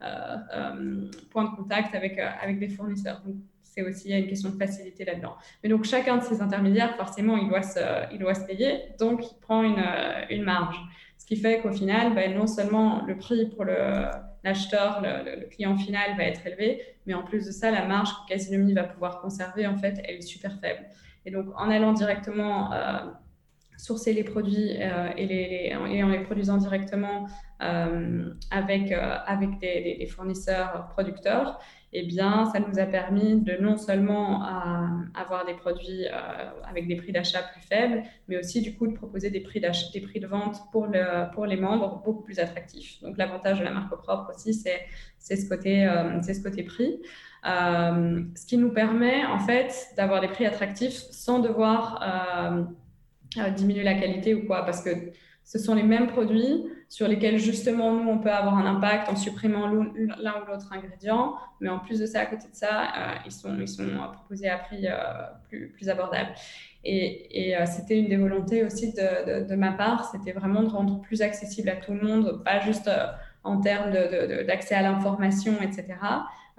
euh, 0.00 0.36
euh, 0.54 1.10
point 1.30 1.50
de 1.50 1.56
contact 1.56 1.92
avec, 1.94 2.18
euh, 2.18 2.28
avec 2.40 2.60
des 2.60 2.68
fournisseurs. 2.68 3.20
Donc, 3.26 3.34
c'est 3.62 3.82
aussi 3.82 4.12
une 4.12 4.28
question 4.28 4.50
de 4.50 4.56
facilité 4.56 5.04
là-dedans. 5.04 5.34
Mais 5.62 5.68
donc, 5.68 5.84
chacun 5.84 6.18
de 6.18 6.22
ces 6.22 6.40
intermédiaires, 6.40 6.94
forcément, 6.96 7.36
il 7.36 7.48
doit 7.48 7.62
se, 7.62 7.80
il 8.12 8.46
payer, 8.46 8.94
donc 8.98 9.24
il 9.28 9.40
prend 9.40 9.62
une, 9.62 9.82
une 10.30 10.42
marge. 10.42 10.80
Ce 11.16 11.26
qui 11.26 11.34
fait 11.34 11.60
qu'au 11.60 11.72
final, 11.72 12.14
ben, 12.14 12.32
non 12.34 12.46
seulement 12.46 13.04
le 13.06 13.16
prix 13.16 13.46
pour 13.46 13.64
l'acheteur, 14.44 15.02
le, 15.02 15.46
client 15.48 15.76
final 15.76 16.16
va 16.16 16.24
être 16.24 16.46
élevé, 16.46 16.82
mais 17.06 17.14
en 17.14 17.22
plus 17.22 17.46
de 17.46 17.50
ça, 17.50 17.70
la 17.70 17.84
marge 17.84 18.10
que 18.10 18.32
Casinomi 18.32 18.74
va 18.74 18.84
pouvoir 18.84 19.20
conserver, 19.20 19.66
en 19.66 19.76
fait, 19.76 20.00
elle 20.04 20.16
est 20.16 20.20
super 20.22 20.58
faible. 20.60 20.86
Et 21.24 21.30
donc, 21.30 21.46
en 21.56 21.70
allant 21.70 21.92
directement 21.92 22.70
sourcer 23.78 24.12
les 24.12 24.24
produits 24.24 24.70
et, 25.16 25.26
les, 25.26 25.74
en 25.74 26.08
les 26.08 26.20
produisant 26.20 26.58
directement 26.58 27.26
avec, 27.60 28.92
avec 28.92 29.58
des, 29.60 30.06
fournisseurs 30.06 30.88
producteurs, 30.90 31.58
eh 31.92 32.04
bien, 32.04 32.44
ça 32.52 32.60
nous 32.60 32.78
a 32.78 32.84
permis 32.84 33.40
de 33.40 33.56
non 33.60 33.76
seulement 33.78 34.42
avoir 35.14 35.46
des 35.46 35.54
produits 35.54 36.06
avec 36.68 36.86
des 36.86 36.96
prix 36.96 37.12
d'achat 37.12 37.42
plus 37.42 37.62
faibles, 37.62 38.02
mais 38.26 38.38
aussi 38.38 38.60
du 38.60 38.76
coup 38.76 38.86
de 38.86 38.94
proposer 38.94 39.30
des 39.30 39.40
prix, 39.40 39.60
des 39.60 40.00
prix 40.00 40.20
de 40.20 40.26
vente 40.26 40.60
pour, 40.70 40.86
le, 40.86 41.32
pour 41.32 41.46
les 41.46 41.56
membres 41.56 42.02
beaucoup 42.04 42.22
plus 42.22 42.40
attractifs. 42.40 43.00
Donc 43.02 43.16
l'avantage 43.16 43.60
de 43.60 43.64
la 43.64 43.70
marque 43.70 43.96
propre 43.96 44.32
aussi, 44.34 44.54
c'est 44.54 44.86
ce, 45.18 45.48
côté, 45.48 45.88
ce 46.22 46.42
côté 46.42 46.62
prix. 46.64 47.00
Euh, 47.46 48.24
ce 48.34 48.46
qui 48.46 48.56
nous 48.56 48.70
permet 48.70 49.24
en 49.24 49.38
fait 49.38 49.92
d'avoir 49.96 50.20
des 50.20 50.26
prix 50.26 50.44
attractifs 50.44 50.96
sans 51.12 51.38
devoir 51.38 52.02
euh, 53.36 53.40
euh, 53.40 53.50
diminuer 53.50 53.82
la 53.82 53.94
qualité 53.94 54.34
ou 54.34 54.46
quoi, 54.46 54.64
parce 54.64 54.82
que 54.82 54.90
ce 55.44 55.58
sont 55.58 55.74
les 55.74 55.82
mêmes 55.82 56.06
produits 56.06 56.66
sur 56.88 57.08
lesquels 57.08 57.38
justement 57.38 57.92
nous 57.92 58.08
on 58.08 58.18
peut 58.18 58.30
avoir 58.30 58.56
un 58.56 58.66
impact 58.66 59.08
en 59.08 59.16
supprimant 59.16 59.66
l'un 59.66 60.42
ou 60.42 60.46
l'autre 60.46 60.72
ingrédient, 60.72 61.34
mais 61.60 61.68
en 61.68 61.78
plus 61.78 61.98
de 62.00 62.06
ça, 62.06 62.20
à 62.20 62.26
côté 62.26 62.48
de 62.48 62.54
ça, 62.54 62.88
ils, 63.24 63.32
sont, 63.32 63.56
ils 63.58 63.68
sont 63.68 63.88
proposés 64.12 64.48
à 64.48 64.58
prix 64.58 64.86
plus, 65.48 65.68
plus 65.70 65.88
abordable. 65.88 66.30
Et, 66.84 67.50
et 67.50 67.66
c'était 67.66 67.98
une 67.98 68.08
des 68.08 68.16
volontés 68.16 68.62
aussi 68.64 68.92
de, 68.92 69.46
de, 69.48 69.54
ma 69.54 69.72
part, 69.72 70.10
c'était 70.10 70.32
vraiment 70.32 70.62
de 70.62 70.68
rendre 70.68 71.00
plus 71.00 71.22
accessible 71.22 71.70
à 71.70 71.76
tout 71.76 71.92
le 71.92 72.00
monde, 72.00 72.42
pas 72.44 72.60
juste 72.60 72.90
en 73.42 73.60
termes 73.60 73.92
d'accès 74.46 74.74
à 74.74 74.82
l'information, 74.82 75.60
etc., 75.62 75.96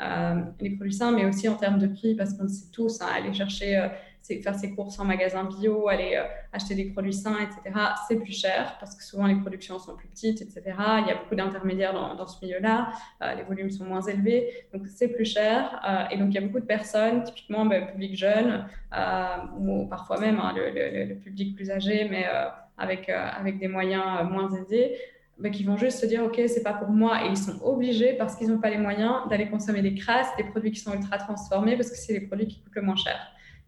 euh, 0.01 0.41
les 0.61 0.69
produits 0.71 0.93
sains, 0.93 1.11
mais 1.11 1.25
aussi 1.25 1.49
en 1.49 1.55
termes 1.55 1.77
de 1.77 1.88
prix, 1.88 2.15
parce 2.15 2.33
qu'on 2.33 2.47
sait 2.47 2.71
tous, 2.71 3.01
hein, 3.01 3.07
aller 3.13 3.33
chercher, 3.33 3.89
euh, 4.31 4.41
faire 4.41 4.55
ses 4.55 4.75
courses 4.75 4.99
en 4.99 5.05
magasin 5.05 5.43
bio, 5.45 5.88
aller 5.88 6.15
euh, 6.15 6.23
acheter 6.53 6.75
des 6.75 6.85
produits 6.85 7.13
sains, 7.13 7.38
etc., 7.41 7.79
c'est 8.07 8.17
plus 8.17 8.39
cher, 8.39 8.77
parce 8.79 8.95
que 8.95 9.03
souvent 9.03 9.27
les 9.27 9.35
productions 9.35 9.79
sont 9.79 9.95
plus 9.95 10.07
petites, 10.07 10.41
etc. 10.41 10.61
Il 10.99 11.07
y 11.07 11.11
a 11.11 11.15
beaucoup 11.15 11.35
d'intermédiaires 11.35 11.93
dans, 11.93 12.27
ce 12.27 12.43
milieu-là, 12.43 12.91
les 13.35 13.43
volumes 13.43 13.71
sont 13.71 13.85
moins 13.85 14.01
élevés, 14.01 14.49
donc 14.73 14.88
c'est 14.88 15.09
plus 15.09 15.25
cher. 15.25 16.07
et 16.11 16.17
donc 16.17 16.29
il 16.29 16.35
y 16.35 16.38
a 16.38 16.41
beaucoup 16.41 16.59
de 16.59 16.65
personnes, 16.65 17.23
typiquement 17.23 17.65
ben, 17.65 17.88
public 17.88 18.15
jeune, 18.15 18.65
ou 19.57 19.88
parfois 19.88 20.19
même 20.19 20.39
hein, 20.39 20.53
le, 20.55 21.15
public 21.15 21.55
plus 21.55 21.71
âgé, 21.71 22.07
mais 22.09 22.25
avec, 22.77 23.11
des 23.59 23.67
moyens 23.67 24.29
moins 24.29 24.49
aisés, 24.51 24.95
bah, 25.39 25.49
qui 25.49 25.63
vont 25.63 25.77
juste 25.77 25.99
se 25.99 26.05
dire 26.05 26.21
ok 26.23 26.38
c'est 26.47 26.63
pas 26.63 26.73
pour 26.73 26.89
moi 26.89 27.23
et 27.23 27.29
ils 27.29 27.38
sont 27.38 27.61
obligés 27.63 28.13
parce 28.13 28.35
qu'ils 28.35 28.49
n'ont 28.49 28.59
pas 28.59 28.69
les 28.69 28.77
moyens 28.77 29.21
d'aller 29.29 29.47
consommer 29.47 29.81
des 29.81 29.95
crasses, 29.95 30.27
des 30.35 30.43
produits 30.43 30.71
qui 30.71 30.81
sont 30.81 30.93
ultra 30.93 31.17
transformés 31.17 31.77
parce 31.77 31.89
que 31.89 31.95
c'est 31.95 32.11
les 32.11 32.27
produits 32.27 32.47
qui 32.47 32.61
coûtent 32.61 32.75
le 32.75 32.81
moins 32.81 32.97
cher. 32.97 33.17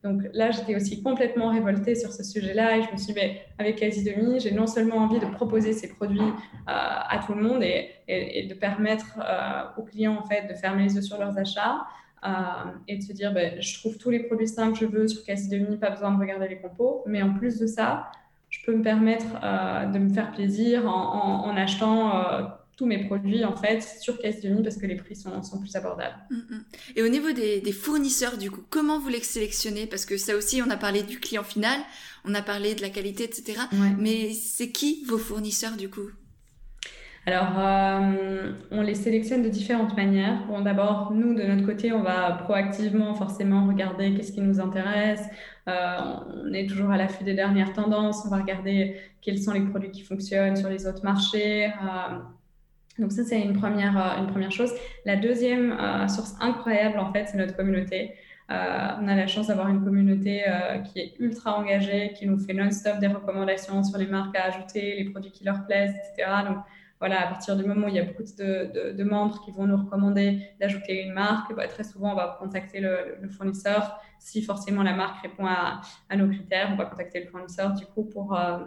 Donc 0.04 0.24
là 0.34 0.50
j'étais 0.50 0.76
aussi 0.76 1.04
complètement 1.04 1.50
révoltée 1.50 1.94
sur 1.94 2.12
ce 2.12 2.24
sujet-là 2.24 2.78
et 2.78 2.82
je 2.82 2.92
me 2.92 2.98
suis 2.98 3.14
dit 3.14 3.20
avec 3.60 3.78
Quasi 3.78 4.04
Demi 4.04 4.40
j'ai 4.40 4.52
non 4.52 4.66
seulement 4.66 4.98
envie 4.98 5.20
de 5.20 5.28
proposer 5.28 5.74
ces 5.74 5.90
produits 5.90 6.20
euh, 6.20 6.66
à 6.66 7.20
tout 7.26 7.34
le 7.34 7.44
monde 7.44 7.62
et, 7.64 8.48
de 8.50 8.54
permettre 8.56 9.20
euh, 9.20 9.80
aux 9.80 9.84
clients 9.84 10.18
en 10.18 10.28
fait 10.28 10.48
de 10.48 10.54
fermer 10.56 10.84
les 10.84 10.96
yeux 10.96 11.02
sur 11.02 11.18
leurs 11.18 11.38
achats. 11.38 11.86
Euh, 12.24 12.30
et 12.88 12.98
de 12.98 13.02
se 13.02 13.14
dire, 13.14 13.34
ben, 13.34 13.60
je 13.60 13.80
trouve 13.80 13.98
tous 13.98 14.12
les 14.12 14.20
produits 14.20 14.48
simples 14.48 14.74
que 14.74 14.86
je 14.86 14.86
veux 14.86 15.08
sur 15.08 15.24
Quasi 15.24 15.50
Demi, 15.50 15.78
pas 15.78 15.90
besoin 15.90 16.12
de 16.12 16.20
regarder 16.20 16.48
les 16.48 16.60
compos. 16.60 17.04
Mais 17.08 17.24
en 17.24 17.34
plus 17.34 17.58
de 17.58 17.66
ça, 17.66 18.12
je 18.50 18.64
peux 18.64 18.76
me 18.76 18.84
permettre 18.84 19.26
de 19.92 19.98
me 19.98 20.08
faire 20.14 20.32
plaisir 20.32 20.86
en, 20.86 21.56
achetant 21.58 22.52
tous 22.82 22.88
mes 22.88 23.06
produits 23.06 23.46
en 23.46 23.56
fait 23.56 23.82
sur 24.00 24.18
Caisse 24.18 24.42
Demi 24.42 24.64
parce 24.64 24.78
que 24.78 24.88
les 24.88 24.96
prix 24.96 25.16
sont, 25.16 25.44
sont 25.44 25.60
plus 25.60 25.76
abordables. 25.76 26.16
Mm, 26.32 26.36
mm. 26.36 26.64
Et 26.96 27.04
au 27.04 27.10
niveau 27.10 27.32
des, 27.32 27.72
fournisseurs 27.72 28.38
du 28.38 28.50
coup, 28.50 28.62
comment 28.72 29.00
vous 29.00 29.10
les 29.10 29.22
sélectionnez? 29.22 29.86
Parce 29.86 30.06
que 30.06 30.18
ça 30.18 30.36
aussi, 30.36 30.64
on 30.66 30.70
a 30.72 30.78
parlé 30.78 31.04
du 31.04 31.20
client 31.20 31.44
final, 31.44 31.80
on 32.26 32.34
a 32.34 32.42
parlé 32.42 32.74
de 32.74 32.82
la 32.82 32.90
qualité, 32.90 33.26
etc. 33.26 33.60
Mais 34.00 34.34
c'est 34.34 34.72
qui 34.72 35.04
vos 35.08 35.20
fournisseurs 35.20 35.78
du 35.78 35.90
coup? 35.90 36.10
Alors, 37.28 37.54
euh, 37.60 38.54
on 38.72 38.82
les 38.82 38.96
sélectionne 38.96 39.44
de 39.44 39.50
différentes 39.50 39.96
manières. 39.96 40.44
Bon, 40.48 40.62
d'abord, 40.62 41.12
nous, 41.14 41.36
de 41.36 41.44
notre 41.44 41.68
côté, 41.68 41.94
on 41.94 42.02
va 42.02 42.32
proactivement 42.32 43.14
forcément 43.14 43.68
regarder 43.68 44.16
qu'est-ce 44.16 44.32
qui 44.32 44.42
nous 44.42 44.60
intéresse. 44.60 45.22
Euh, 45.70 45.98
on 46.44 46.52
est 46.52 46.68
toujours 46.68 46.90
à 46.90 46.98
l'affût 46.98 47.24
des 47.24 47.36
dernières 47.36 47.74
tendances. 47.74 48.24
On 48.26 48.30
va 48.30 48.38
regarder 48.38 48.96
quels 49.22 49.38
sont 49.38 49.52
les 49.52 49.62
produits 49.62 49.92
qui 49.92 50.02
fonctionnent 50.02 50.56
sur 50.56 50.70
les 50.70 50.88
autres 50.88 51.04
marchés. 51.04 51.68
Euh, 51.68 52.18
donc 53.00 53.12
ça, 53.12 53.24
c'est 53.24 53.42
une 53.42 53.54
première, 53.54 54.28
première 54.32 54.52
chose. 54.52 54.72
La 55.06 55.16
deuxième 55.16 55.78
source 56.10 56.36
incroyable, 56.40 57.00
en 57.00 57.12
fait, 57.12 57.28
c'est 57.28 57.38
notre 57.38 57.56
communauté. 57.56 58.14
on 58.50 58.54
a 59.08 59.16
la 59.16 59.28
chance 59.28 59.48
d'avoir 59.48 59.70
une 59.70 59.84
communauté 59.84 60.44
qui 60.86 61.00
est 61.00 61.14
ultra 61.20 61.58
engagée, 61.58 62.14
qui 62.16 62.28
nous 62.28 62.38
fait 62.38 62.54
non-stop 62.54 63.00
des 63.00 63.08
recommandations 63.08 63.84
sur 63.84 63.98
les 63.98 64.08
marques 64.08 64.36
à 64.36 64.44
ajouter, 64.46 64.96
les 64.98 65.10
produits 65.10 65.32
qui 65.32 65.44
leur 65.46 65.66
plaisent, 65.66 65.96
etc. 65.96 66.30
Donc, 66.48 66.58
voilà, 67.02 67.24
à 67.24 67.28
partir 67.28 67.58
du 67.58 67.66
moment 67.66 67.88
où 67.88 67.90
il 67.90 67.96
y 67.96 68.00
a 68.00 68.04
beaucoup 68.04 68.22
de, 68.22 69.04
membres 69.04 69.42
qui 69.44 69.50
vont 69.50 69.66
nous 69.66 69.76
recommander 69.76 70.48
d'ajouter 70.60 71.02
une 71.02 71.14
marque, 71.14 71.54
bah, 71.56 71.68
très 71.68 71.84
souvent, 71.84 72.12
on 72.12 72.16
va 72.16 72.38
contacter 72.40 72.80
le, 72.80 73.28
fournisseur. 73.30 74.00
Si 74.20 74.44
forcément 74.44 74.84
la 74.84 74.94
marque 74.94 75.20
répond 75.24 75.48
à, 75.48 75.82
nos 76.16 76.28
critères, 76.28 76.70
on 76.72 76.76
va 76.76 76.86
contacter 76.86 77.24
le 77.24 77.26
fournisseur 77.26 77.74
du 77.74 77.88
coup 77.88 78.04
pour, 78.04 78.38
euh, 78.38 78.60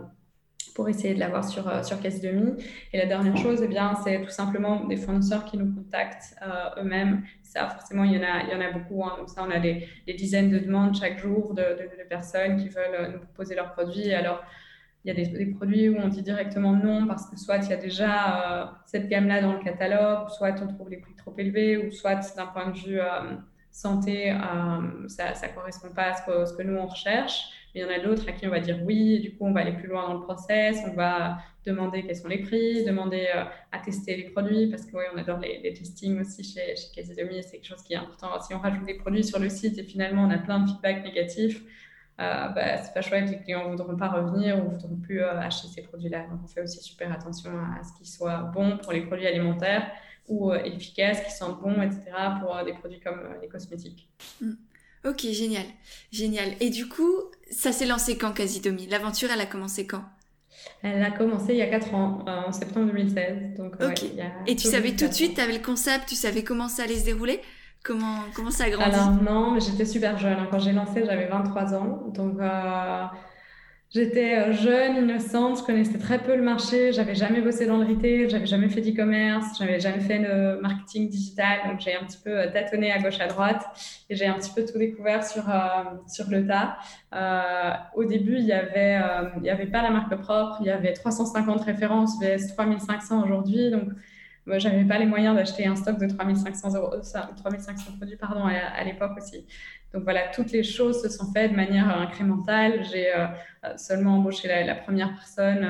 pour 0.75 0.89
essayer 0.89 1.15
de 1.15 1.21
l'avoir 1.21 1.45
sur, 1.45 1.69
euh, 1.69 1.83
sur 1.83 2.01
Caisse 2.01 2.21
Demi. 2.21 2.55
Et 2.93 2.99
la 2.99 3.07
dernière 3.07 3.37
chose, 3.37 3.61
eh 3.63 3.69
bien, 3.69 3.95
c'est 4.03 4.21
tout 4.23 4.31
simplement 4.31 4.85
des 4.85 4.97
fournisseurs 4.97 5.45
qui 5.45 5.57
nous 5.57 5.73
contactent 5.73 6.37
euh, 6.43 6.83
eux-mêmes. 6.83 7.23
Ça, 7.43 7.69
forcément, 7.69 8.05
il 8.05 8.13
y 8.13 8.19
en 8.19 8.23
a, 8.23 8.43
il 8.43 8.51
y 8.51 8.55
en 8.55 8.61
a 8.61 8.73
beaucoup. 8.73 9.05
Hein. 9.05 9.15
Donc 9.19 9.29
ça, 9.29 9.45
on 9.47 9.51
a 9.51 9.61
des, 9.61 9.87
des, 10.07 10.15
dizaines 10.15 10.51
de 10.51 10.59
demandes 10.59 10.97
chaque 10.97 11.19
jour 11.19 11.55
de, 11.55 11.65
personnes 12.09 12.57
qui 12.57 12.69
veulent 12.69 13.13
nous 13.13 13.21
proposer 13.21 13.55
leurs 13.55 13.73
produits. 13.73 14.13
Alors, 14.13 14.43
il 15.05 15.09
y 15.09 15.23
a 15.23 15.25
des, 15.25 15.47
produits 15.47 15.91
où 15.91 15.97
on 15.99 16.09
dit 16.09 16.23
directement 16.23 16.73
non 16.73 17.07
parce 17.07 17.29
que 17.29 17.39
soit 17.39 17.59
il 17.59 17.69
y 17.69 17.73
a 17.75 17.77
déjà 17.77 18.63
euh, 18.63 18.67
cette 18.87 19.09
gamme-là 19.09 19.43
dans 19.43 19.53
le 19.53 19.59
catalogue, 19.59 20.31
soit 20.31 20.55
on 20.63 20.67
trouve 20.67 20.89
les 20.89 20.97
prix 20.97 21.15
trop 21.15 21.35
élevés, 21.37 21.77
ou 21.77 21.93
soit 21.93 22.15
d'un 22.37 22.47
point 22.47 22.71
de 22.71 22.79
vue 22.79 23.01
euh, 23.01 23.37
santé, 23.71 24.31
euh, 24.31 25.09
ça 25.09 25.33
ne 25.33 25.55
correspond 25.55 25.91
pas 25.91 26.13
à 26.13 26.15
ce 26.15 26.55
que, 26.55 26.63
nous 26.63 26.77
on 26.77 26.87
recherche. 26.87 27.51
Il 27.75 27.83
y 27.83 27.85
en 27.85 27.89
a 27.89 27.99
d'autres 27.99 28.29
à 28.29 28.33
qui 28.33 28.47
on 28.47 28.51
va 28.51 28.61
dire 28.61 28.79
oui, 28.85 29.21
du 29.21 29.35
coup 29.35 29.47
on 29.47 29.53
va 29.53 29.61
aller 29.61 29.73
plus 29.73 29.89
loin 29.89 30.07
dans 30.07 30.15
le 30.15 30.21
process, 30.21 30.79
on 30.87 30.95
va 30.95 31.39
demander 31.67 32.05
quels 32.05 32.17
sont 32.17 32.29
les 32.29 32.39
prix, 32.39 32.85
demander 32.85 33.27
à 33.73 33.79
tester 33.79 34.17
les 34.17 34.31
produits, 34.31 34.69
parce 34.69 34.85
que 34.85 34.97
oui, 34.97 35.05
on 35.15 35.19
adore 35.19 35.39
les, 35.39 35.61
les 35.63 35.73
testings 35.73 36.21
aussi 36.21 36.45
chez, 36.45 36.77
chez 36.77 36.87
Casidomi, 36.95 37.43
c'est 37.43 37.59
quelque 37.59 37.67
chose 37.67 37.83
qui 37.83 37.95
est 37.95 37.97
important. 37.97 38.41
Si 38.41 38.55
on 38.55 38.59
rajoute 38.59 38.85
des 38.85 38.95
produits 38.95 39.25
sur 39.25 39.39
le 39.39 39.49
site 39.49 39.79
et 39.79 39.83
finalement 39.83 40.25
on 40.25 40.31
a 40.31 40.39
plein 40.39 40.61
de 40.61 40.69
feedback 40.69 41.03
négatifs, 41.05 41.63
euh, 42.21 42.49
bah, 42.49 42.77
c'est 42.79 42.95
pas 42.95 43.01
chouette, 43.01 43.29
les 43.29 43.39
clients 43.41 43.65
ne 43.65 43.71
voudront 43.71 43.97
pas 43.97 44.09
revenir 44.09 44.59
ou 44.59 44.71
ne 44.71 44.75
voudront 44.75 44.97
plus 44.97 45.21
euh, 45.21 45.41
acheter 45.41 45.67
ces 45.69 45.83
produits-là. 45.83 46.27
Donc, 46.29 46.41
on 46.45 46.47
fait 46.47 46.63
aussi 46.63 46.81
super 46.81 47.13
attention 47.13 47.51
à, 47.51 47.83
ce 47.83 47.93
qu'ils 47.95 48.07
soient 48.07 48.39
bons 48.55 48.79
pour 48.79 48.93
les 48.93 49.03
produits 49.03 49.27
alimentaires 49.27 49.91
ou 50.29 50.53
euh, 50.53 50.63
efficaces, 50.63 51.23
qu'ils 51.23 51.33
sentent 51.33 51.61
bons, 51.61 51.83
etc., 51.83 52.05
pour 52.41 52.57
des 52.65 52.73
produits 52.75 53.01
comme 53.01 53.21
les 53.43 53.49
cosmétiques. 53.49 54.09
Mm. 54.41 54.53
Ok, 55.05 55.27
génial, 55.33 55.67
génial. 56.11 56.55
Et 56.61 56.71
du 56.71 56.89
coup, 56.89 57.13
ça 57.51 57.73
s'est 57.73 57.87
lancé 57.87 58.17
quand, 58.17 58.33
Casidomi 58.33 58.87
L'aventure, 58.87 59.31
elle 59.33 59.41
a 59.41 59.47
commencé 59.47 59.87
quand? 59.87 60.03
Elle 60.83 61.03
a 61.03 61.11
commencé 61.11 61.53
il 61.53 61.59
y 61.59 61.63
a 61.63 61.67
4 61.67 61.95
ans, 61.95 62.25
en 62.27 62.53
septembre 62.53 62.87
2016. 62.87 63.57
Donc, 63.57 63.75
ok. 63.83 64.05
Et 64.47 64.57
tu 64.57 64.69
savais 64.69 64.93
tout 64.93 65.09
de 65.09 65.13
suite, 65.13 65.35
tu 65.35 65.41
avais 65.41 65.53
le 65.59 65.63
concept, 65.65 66.09
tu 66.09 66.15
savais 66.15 66.43
comment 66.43 66.69
ça 66.69 66.85
allait 66.85 66.99
se 66.99 67.05
dérouler? 67.05 67.41
Comment, 67.83 68.21
comment 68.35 68.51
ça 68.51 68.65
a 68.65 68.71
grandi? 68.71 68.95
Alors 68.95 69.11
non, 69.11 69.51
mais 69.51 69.61
j'étais 69.61 69.85
super 69.85 70.17
jeune. 70.19 70.39
Quand 70.51 70.59
j'ai 70.59 70.73
lancé, 70.73 71.05
j'avais 71.05 71.27
23 71.27 71.75
ans. 71.75 72.05
Donc 72.15 72.41
euh, 72.41 73.05
j'étais 73.95 74.35
euh, 74.37 74.53
jeune, 74.53 74.97
innocente, 74.97 75.61
je 75.61 75.63
connaissais 75.63 75.99
très 75.99 76.19
peu 76.19 76.35
le 76.35 76.43
marché, 76.43 76.93
j'avais 76.93 77.15
jamais 77.15 77.41
bossé 77.41 77.67
dans 77.67 77.77
le 77.77 77.87
retail, 77.87 78.29
j'avais 78.29 78.47
jamais 78.47 78.69
fait 78.69 78.81
d'e-commerce, 78.81 79.59
j'avais 79.59 79.79
jamais 79.79 80.01
fait 80.01 80.19
de 80.19 80.61
marketing 80.61 81.09
digital. 81.09 81.61
Donc 81.69 81.81
j'ai 81.81 81.95
un 81.95 82.05
petit 82.05 82.19
peu 82.23 82.39
euh, 82.39 82.51
tâtonné 82.51 82.91
à 82.91 82.99
gauche 82.99 83.21
à 83.21 83.29
droite 83.29 83.65
et 84.11 84.17
j'ai 84.17 84.27
un 84.27 84.35
petit 84.35 84.51
peu 84.53 84.65
tout 84.65 84.79
découvert 84.79 85.25
sur, 85.25 85.45
sur 86.09 86.29
le 86.29 86.47
tas. 86.47 86.77
au 87.95 88.05
début, 88.05 88.37
il 88.39 88.45
n'y 88.45 88.53
avait, 88.53 89.01
il 89.39 89.45
y 89.45 89.51
avait 89.51 89.67
pas 89.67 89.83
la 89.83 89.91
marque 89.91 90.15
propre, 90.17 90.59
il 90.61 90.67
y 90.67 90.71
avait 90.71 90.93
350 90.93 91.63
références 91.63 92.21
VS 92.21 92.55
3500 92.55 93.25
aujourd'hui. 93.25 93.71
Donc 93.71 93.89
moi, 94.47 94.59
j'avais 94.59 94.85
pas 94.85 94.99
les 94.99 95.07
moyens 95.07 95.35
d'acheter 95.35 95.67
un 95.67 95.75
stock 95.75 95.99
de 95.99 96.07
3500 96.07 96.75
euros, 96.75 96.97
3500 97.01 97.93
euh, 97.93 97.97
produits 97.97 98.17
pardon, 98.17 98.45
à, 98.45 98.85
l'époque 98.85 99.13
aussi. 99.17 99.47
Donc 99.95 100.03
voilà, 100.03 100.29
toutes 100.29 100.53
les 100.53 100.63
choses 100.63 101.01
se 101.03 101.09
sont 101.09 101.33
faites 101.33 101.53
de 101.53 101.57
manière 101.57 101.89
incrémentale. 101.89 102.85
J'ai 102.93 103.15
euh, 103.15 103.27
euh, 103.65 103.77
seulement 103.77 104.17
embauché 104.17 104.49
la, 104.49 104.75
première 104.75 105.15
personne 105.15 105.67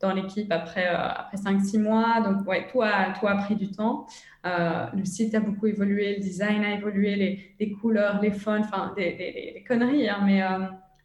dans 0.00 0.12
l'équipe 0.12 0.50
après, 0.52 0.86
après 0.86 1.38
5-6 1.38 1.78
mois. 1.80 2.20
Donc 2.20 2.46
ouais, 2.46 2.66
tout 2.70 2.82
a, 2.82 3.14
tout 3.18 3.26
a 3.26 3.36
pris 3.36 3.54
du 3.56 3.70
temps. 3.70 4.06
le 4.44 5.04
site 5.04 5.34
a 5.34 5.40
beaucoup 5.40 5.68
évolué, 5.68 6.16
le 6.16 6.20
design 6.20 6.62
a 6.64 6.74
évolué, 6.74 7.14
les, 7.14 7.54
les 7.58 7.72
couleurs, 7.72 8.20
les 8.20 8.32
fonts, 8.32 8.60
enfin 8.60 8.92
des, 8.96 9.12
des, 9.54 9.64
conneries, 9.66 10.08
hein, 10.08 10.22
mais 10.26 10.42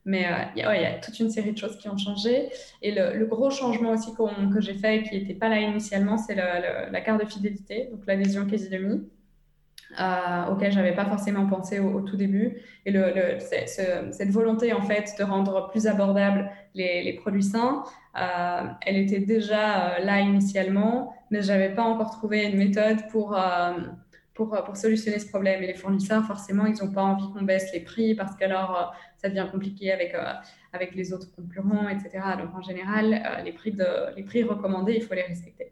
mais 0.07 0.25
euh, 0.25 0.45
il 0.55 0.61
y, 0.61 0.85
a 0.85 0.99
toute 0.99 1.19
une 1.19 1.29
série 1.29 1.51
de 1.51 1.57
choses 1.57 1.77
qui 1.77 1.89
ont 1.89 1.97
changé. 1.97 2.49
Et 2.81 2.93
le, 2.93 3.25
gros 3.25 3.51
changement 3.51 3.91
aussi 3.91 4.11
que 4.15 4.61
j'ai 4.61 4.73
fait 4.73 5.03
qui 5.03 5.19
n'était 5.19 5.33
pas 5.33 5.49
là 5.49 5.59
initialement, 5.59 6.17
c'est 6.17 6.33
la 6.33 7.01
carte 7.01 7.21
de 7.21 7.29
fidélité, 7.29 7.89
donc 7.91 8.05
l'adhésion 8.07 8.45
quasi 8.47 8.69
demi. 8.69 9.05
Euh, 9.99 10.45
auquel 10.51 10.71
j'avais 10.71 10.93
pas 10.93 11.05
forcément 11.05 11.45
pensé 11.47 11.79
au, 11.79 12.01
tout 12.01 12.17
début. 12.17 12.57
Et 12.85 12.93
cette 13.39 14.29
volonté 14.29 14.73
en 14.73 14.81
fait 14.81 15.15
de 15.17 15.23
rendre 15.23 15.69
plus 15.69 15.87
abordables 15.87 16.51
les, 16.75 17.13
produits 17.13 17.43
sains, 17.43 17.83
euh, 18.17 18.67
elle 18.85 18.97
était 18.97 19.19
déjà 19.19 19.95
euh, 19.95 19.99
là 19.99 20.19
initialement, 20.19 21.15
mais 21.31 21.41
j'avais 21.41 21.73
pas 21.73 21.83
encore 21.83 22.11
trouvé 22.11 22.45
une 22.45 22.57
méthode 22.57 23.07
pour 23.09 23.35
euh, 23.35 23.73
pour, 24.33 24.51
pour, 24.65 24.77
solutionner 24.77 25.17
ce 25.17 25.27
problème. 25.27 25.63
Et 25.63 25.67
les 25.67 25.73
fournisseurs, 25.73 26.23
forcément, 26.23 26.67
ils 26.67 26.75
n'ont 26.83 26.91
pas 26.91 27.01
envie 27.01 27.27
qu'on 27.33 27.41
baisse 27.43 27.73
les 27.73 27.79
prix 27.79 28.13
parce 28.13 28.35
qu'alors 28.35 28.93
ça 29.17 29.29
devient 29.29 29.47
compliqué 29.51 29.91
avec, 29.91 30.15
avec 30.73 30.93
les 30.93 31.11
autres 31.11 31.33
concurrents, 31.35 31.89
etc. 31.89 32.19
Donc 32.37 32.53
en 32.53 32.61
général, 32.61 33.19
les, 33.43 33.51
prix 33.51 33.75
les 34.15 34.21
prix 34.21 34.43
recommandés, 34.43 34.93
il 34.93 35.01
faut 35.01 35.15
les 35.15 35.23
respecter. 35.23 35.71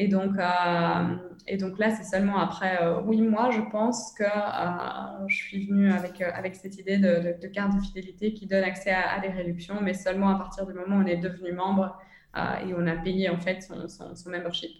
Et 0.00 0.06
donc, 0.06 0.38
euh, 0.38 1.16
et 1.48 1.56
donc 1.56 1.76
là, 1.78 1.90
c'est 1.90 2.04
seulement 2.04 2.38
après 2.38 2.80
euh, 2.80 3.00
huit 3.02 3.20
mois, 3.20 3.50
je 3.50 3.60
pense, 3.60 4.12
que 4.12 4.22
euh, 4.22 5.26
je 5.26 5.36
suis 5.36 5.66
venue 5.66 5.90
avec, 5.90 6.54
cette 6.54 6.78
idée 6.78 6.98
de, 6.98 7.46
carte 7.48 7.74
de 7.74 7.80
fidélité 7.80 8.32
qui 8.32 8.46
donne 8.46 8.62
accès 8.62 8.92
à, 8.92 9.18
des 9.18 9.28
réductions, 9.28 9.80
mais 9.82 9.94
seulement 9.94 10.28
à 10.30 10.36
partir 10.36 10.66
du 10.66 10.72
moment 10.72 10.96
où 10.96 11.02
on 11.02 11.06
est 11.06 11.16
devenu 11.16 11.52
membre 11.52 11.98
et 12.36 12.72
on 12.76 12.86
a 12.86 12.94
payé 12.94 13.28
en 13.28 13.38
fait 13.38 13.62
son, 13.62 14.30
membership. 14.30 14.70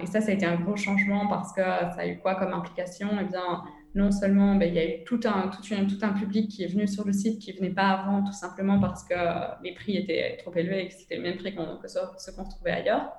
et 0.00 0.06
ça, 0.06 0.22
ça 0.22 0.30
a 0.30 0.30
été 0.30 0.46
un 0.46 0.54
gros 0.54 0.76
changement 0.76 1.26
parce 1.26 1.52
que 1.52 1.60
ça 1.60 1.96
a 1.98 2.06
eu 2.06 2.18
quoi 2.20 2.36
comme 2.36 2.54
implication? 2.54 3.08
Eh 3.20 3.24
bien, 3.24 3.62
non 3.94 4.10
seulement 4.10 4.54
ben, 4.54 4.68
il 4.68 4.74
y 4.74 4.78
a 4.78 4.88
eu 4.88 5.04
tout 5.04 5.20
un, 5.26 6.12
public 6.14 6.50
qui 6.50 6.62
est 6.64 6.68
venu 6.68 6.88
sur 6.88 7.04
le 7.04 7.12
site 7.12 7.40
qui 7.40 7.52
ne 7.52 7.58
venait 7.58 7.74
pas 7.74 7.88
avant, 7.88 8.24
tout 8.24 8.32
simplement 8.32 8.80
parce 8.80 9.04
que 9.04 9.14
les 9.62 9.74
prix 9.74 9.98
étaient 9.98 10.38
trop 10.38 10.54
élevés 10.54 10.84
et 10.84 10.88
que 10.88 10.94
c'était 10.94 11.16
le 11.16 11.22
même 11.22 11.36
prix 11.36 11.54
que 11.54 11.88
ce 11.88 12.30
qu'on 12.30 12.44
retrouvait 12.44 12.70
ailleurs. 12.70 13.12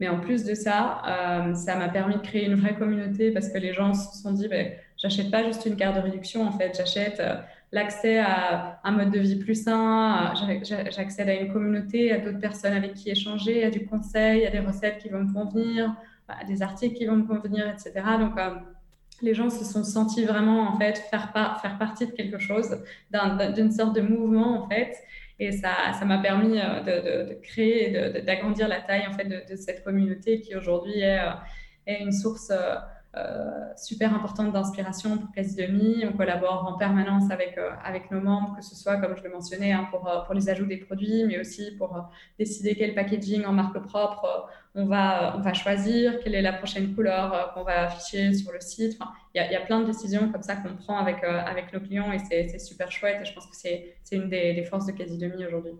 Mais 0.00 0.08
en 0.08 0.18
plus 0.18 0.44
de 0.44 0.54
ça, 0.54 1.02
euh, 1.06 1.54
ça 1.54 1.76
m'a 1.76 1.88
permis 1.88 2.14
de 2.14 2.20
créer 2.20 2.46
une 2.46 2.56
vraie 2.56 2.74
communauté 2.74 3.30
parce 3.30 3.48
que 3.48 3.58
les 3.58 3.72
gens 3.72 3.94
se 3.94 4.20
sont 4.20 4.32
dit, 4.32 4.48
ben, 4.48 4.72
j'achète 4.96 5.30
pas 5.30 5.44
juste 5.44 5.66
une 5.66 5.76
carte 5.76 5.96
de 5.96 6.00
réduction, 6.00 6.46
en 6.46 6.52
fait, 6.52 6.74
j'achète 6.76 7.20
euh, 7.20 7.36
l'accès 7.72 8.18
à 8.18 8.80
un 8.84 8.92
mode 8.92 9.10
de 9.10 9.18
vie 9.18 9.36
plus 9.36 9.64
sain, 9.64 10.32
j'accède 10.62 11.28
à 11.28 11.34
une 11.34 11.52
communauté, 11.52 12.12
à 12.12 12.18
d'autres 12.18 12.40
personnes 12.40 12.74
avec 12.74 12.94
qui 12.94 13.10
échanger, 13.10 13.64
à 13.64 13.70
du 13.70 13.86
conseil, 13.86 14.46
à 14.46 14.50
des 14.50 14.60
recettes 14.60 14.98
qui 14.98 15.08
vont 15.08 15.24
me 15.24 15.32
convenir, 15.32 15.94
à 16.28 16.44
des 16.44 16.62
articles 16.62 16.96
qui 16.96 17.06
vont 17.06 17.16
me 17.16 17.26
convenir, 17.26 17.68
etc. 17.68 17.92
Donc, 18.18 18.38
euh, 18.38 18.50
les 19.22 19.34
gens 19.34 19.50
se 19.50 19.64
sont 19.64 19.84
sentis 19.84 20.24
vraiment 20.24 20.68
en 20.68 20.78
fait 20.78 20.98
faire, 21.10 21.30
faire 21.32 21.78
partie 21.78 22.06
de 22.06 22.12
quelque 22.12 22.38
chose, 22.38 22.76
d'une 23.54 23.70
sorte 23.70 23.94
de 23.94 24.00
mouvement 24.00 24.64
en 24.64 24.68
fait. 24.68 24.96
Et 25.38 25.52
ça, 25.52 25.92
ça 25.98 26.04
m'a 26.04 26.18
permis 26.18 26.58
euh, 26.60 26.80
de, 26.80 27.30
de, 27.30 27.34
créer 27.42 27.88
et 27.88 28.22
d'agrandir 28.22 28.68
la 28.68 28.80
taille 28.80 29.06
en 29.06 29.12
fait 29.12 29.24
de, 29.24 29.56
cette 29.56 29.82
communauté 29.84 30.40
qui 30.40 30.54
aujourd'hui 30.54 31.00
est, 31.00 31.18
euh, 31.18 31.32
est, 31.86 32.02
une 32.02 32.12
source 32.12 32.50
euh, 32.50 32.76
super 33.76 34.14
importante 34.14 34.52
d'inspiration 34.52 35.18
pour 35.18 35.32
Quasi 35.32 35.56
Demi. 35.56 36.04
On 36.10 36.16
collabore 36.16 36.66
en 36.66 36.78
permanence 36.78 37.30
avec, 37.30 37.58
euh, 37.58 37.70
avec 37.84 38.10
nos 38.10 38.20
membres, 38.20 38.56
que 38.56 38.62
ce 38.62 38.74
soit, 38.74 38.96
comme 38.96 39.16
je 39.16 39.22
le 39.22 39.30
mentionnais, 39.30 39.72
hein, 39.72 39.86
pour, 39.90 40.08
euh, 40.08 40.20
pour 40.24 40.34
les 40.34 40.48
ajouts 40.48 40.66
des 40.66 40.78
produits, 40.78 41.24
mais 41.24 41.38
aussi 41.38 41.72
pour 41.76 42.08
décider 42.38 42.74
quel 42.74 42.94
packaging 42.94 43.44
en 43.44 43.52
marque 43.52 43.78
propre 43.80 44.48
on 44.74 44.86
va, 44.86 45.36
on 45.36 45.40
va 45.40 45.52
choisir, 45.52 46.18
quelle 46.20 46.34
est 46.34 46.40
la 46.40 46.54
prochaine 46.54 46.94
couleur 46.94 47.52
qu'on 47.52 47.62
va 47.62 47.82
afficher 47.82 48.32
sur 48.32 48.52
le 48.52 48.60
site. 48.60 48.98
Il 49.34 49.42
y, 49.42 49.52
y, 49.52 49.56
a 49.56 49.60
plein 49.60 49.80
de 49.80 49.86
décisions 49.86 50.32
comme 50.32 50.42
ça 50.42 50.56
qu'on 50.56 50.74
prend 50.76 50.96
avec, 50.96 51.22
avec 51.22 51.72
nos 51.74 51.80
clients 51.80 52.10
et 52.10 52.18
c'est 52.18 52.58
super 52.58 52.90
chouette. 52.90 53.18
Et 53.20 53.24
je 53.26 53.34
pense 53.34 53.46
que 53.46 53.56
c'est 53.56 53.94
une 54.10 54.30
des, 54.30 54.64
forces 54.64 54.86
de 54.86 54.92
Quasi 54.92 55.18
Demi 55.18 55.44
aujourd'hui. 55.44 55.72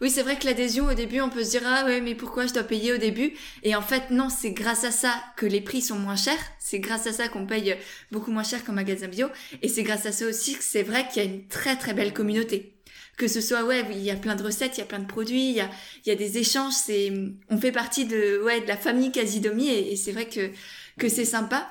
Oui, 0.00 0.10
c'est 0.10 0.22
vrai 0.22 0.38
que 0.38 0.44
l'adhésion 0.44 0.86
au 0.86 0.94
début, 0.94 1.20
on 1.20 1.30
peut 1.30 1.42
se 1.42 1.50
dire 1.50 1.62
ah 1.64 1.84
ouais, 1.84 2.00
mais 2.00 2.14
pourquoi 2.14 2.46
je 2.46 2.52
dois 2.52 2.62
payer 2.62 2.92
au 2.92 2.96
début? 2.96 3.32
Et 3.62 3.74
en 3.74 3.82
fait, 3.82 4.10
non, 4.10 4.28
c'est 4.28 4.52
grâce 4.52 4.84
à 4.84 4.90
ça 4.90 5.14
que 5.36 5.46
les 5.46 5.60
prix 5.60 5.82
sont 5.82 5.98
moins 5.98 6.16
chers. 6.16 6.38
C'est 6.58 6.78
grâce 6.78 7.06
à 7.06 7.12
ça 7.12 7.28
qu'on 7.28 7.46
paye 7.46 7.76
beaucoup 8.12 8.30
moins 8.30 8.44
cher 8.44 8.64
qu'en 8.64 8.72
magasin 8.72 9.08
bio. 9.08 9.26
Et 9.62 9.68
c'est 9.68 9.82
grâce 9.82 10.06
à 10.06 10.12
ça 10.12 10.26
aussi 10.26 10.56
que 10.56 10.62
c'est 10.62 10.82
vrai 10.82 11.08
qu'il 11.08 11.22
y 11.22 11.26
a 11.26 11.28
une 11.28 11.48
très 11.48 11.76
très 11.76 11.94
belle 11.94 12.12
communauté. 12.12 12.74
Que 13.16 13.26
ce 13.26 13.40
soit 13.40 13.64
ouais, 13.64 13.84
il 13.90 14.00
y 14.00 14.12
a 14.12 14.16
plein 14.16 14.36
de 14.36 14.44
recettes, 14.44 14.76
il 14.76 14.80
y 14.80 14.84
a 14.84 14.86
plein 14.86 15.00
de 15.00 15.06
produits, 15.06 15.50
il 15.50 15.56
y 15.56 15.60
a, 15.60 15.68
il 16.04 16.08
y 16.08 16.12
a 16.12 16.14
des 16.14 16.38
échanges. 16.38 16.74
C'est, 16.74 17.12
on 17.50 17.58
fait 17.58 17.72
partie 17.72 18.04
de 18.04 18.40
ouais 18.44 18.60
de 18.60 18.68
la 18.68 18.76
famille 18.76 19.10
Casidomi 19.10 19.68
et, 19.68 19.92
et 19.92 19.96
c'est 19.96 20.12
vrai 20.12 20.28
que 20.28 20.50
que 20.98 21.08
c'est 21.08 21.24
sympa. 21.24 21.68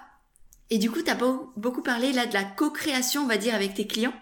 Et 0.69 0.77
du 0.77 0.91
coup, 0.91 1.01
tu 1.01 1.09
as 1.09 1.15
beaucoup 1.15 1.81
parlé 1.81 2.11
là 2.11 2.25
de 2.25 2.33
la 2.33 2.43
co-création, 2.43 3.21
on 3.21 3.27
va 3.27 3.37
dire, 3.37 3.55
avec 3.55 3.73
tes 3.73 3.87
clients. 3.87 4.13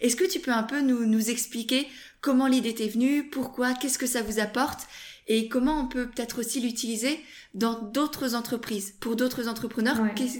Est-ce 0.00 0.16
que 0.16 0.24
tu 0.24 0.40
peux 0.40 0.50
un 0.50 0.62
peu 0.62 0.80
nous, 0.80 1.04
nous 1.04 1.30
expliquer 1.30 1.86
comment 2.22 2.46
l'idée 2.46 2.72
t'est 2.72 2.88
venue, 2.88 3.28
pourquoi, 3.28 3.74
qu'est-ce 3.74 3.98
que 3.98 4.06
ça 4.06 4.22
vous 4.22 4.40
apporte 4.40 4.88
et 5.28 5.48
comment 5.48 5.80
on 5.80 5.86
peut 5.86 6.06
peut-être 6.06 6.40
aussi 6.40 6.60
l'utiliser 6.60 7.20
dans 7.54 7.80
d'autres 7.80 8.34
entreprises, 8.34 8.92
pour 9.00 9.14
d'autres 9.14 9.48
entrepreneurs. 9.48 9.98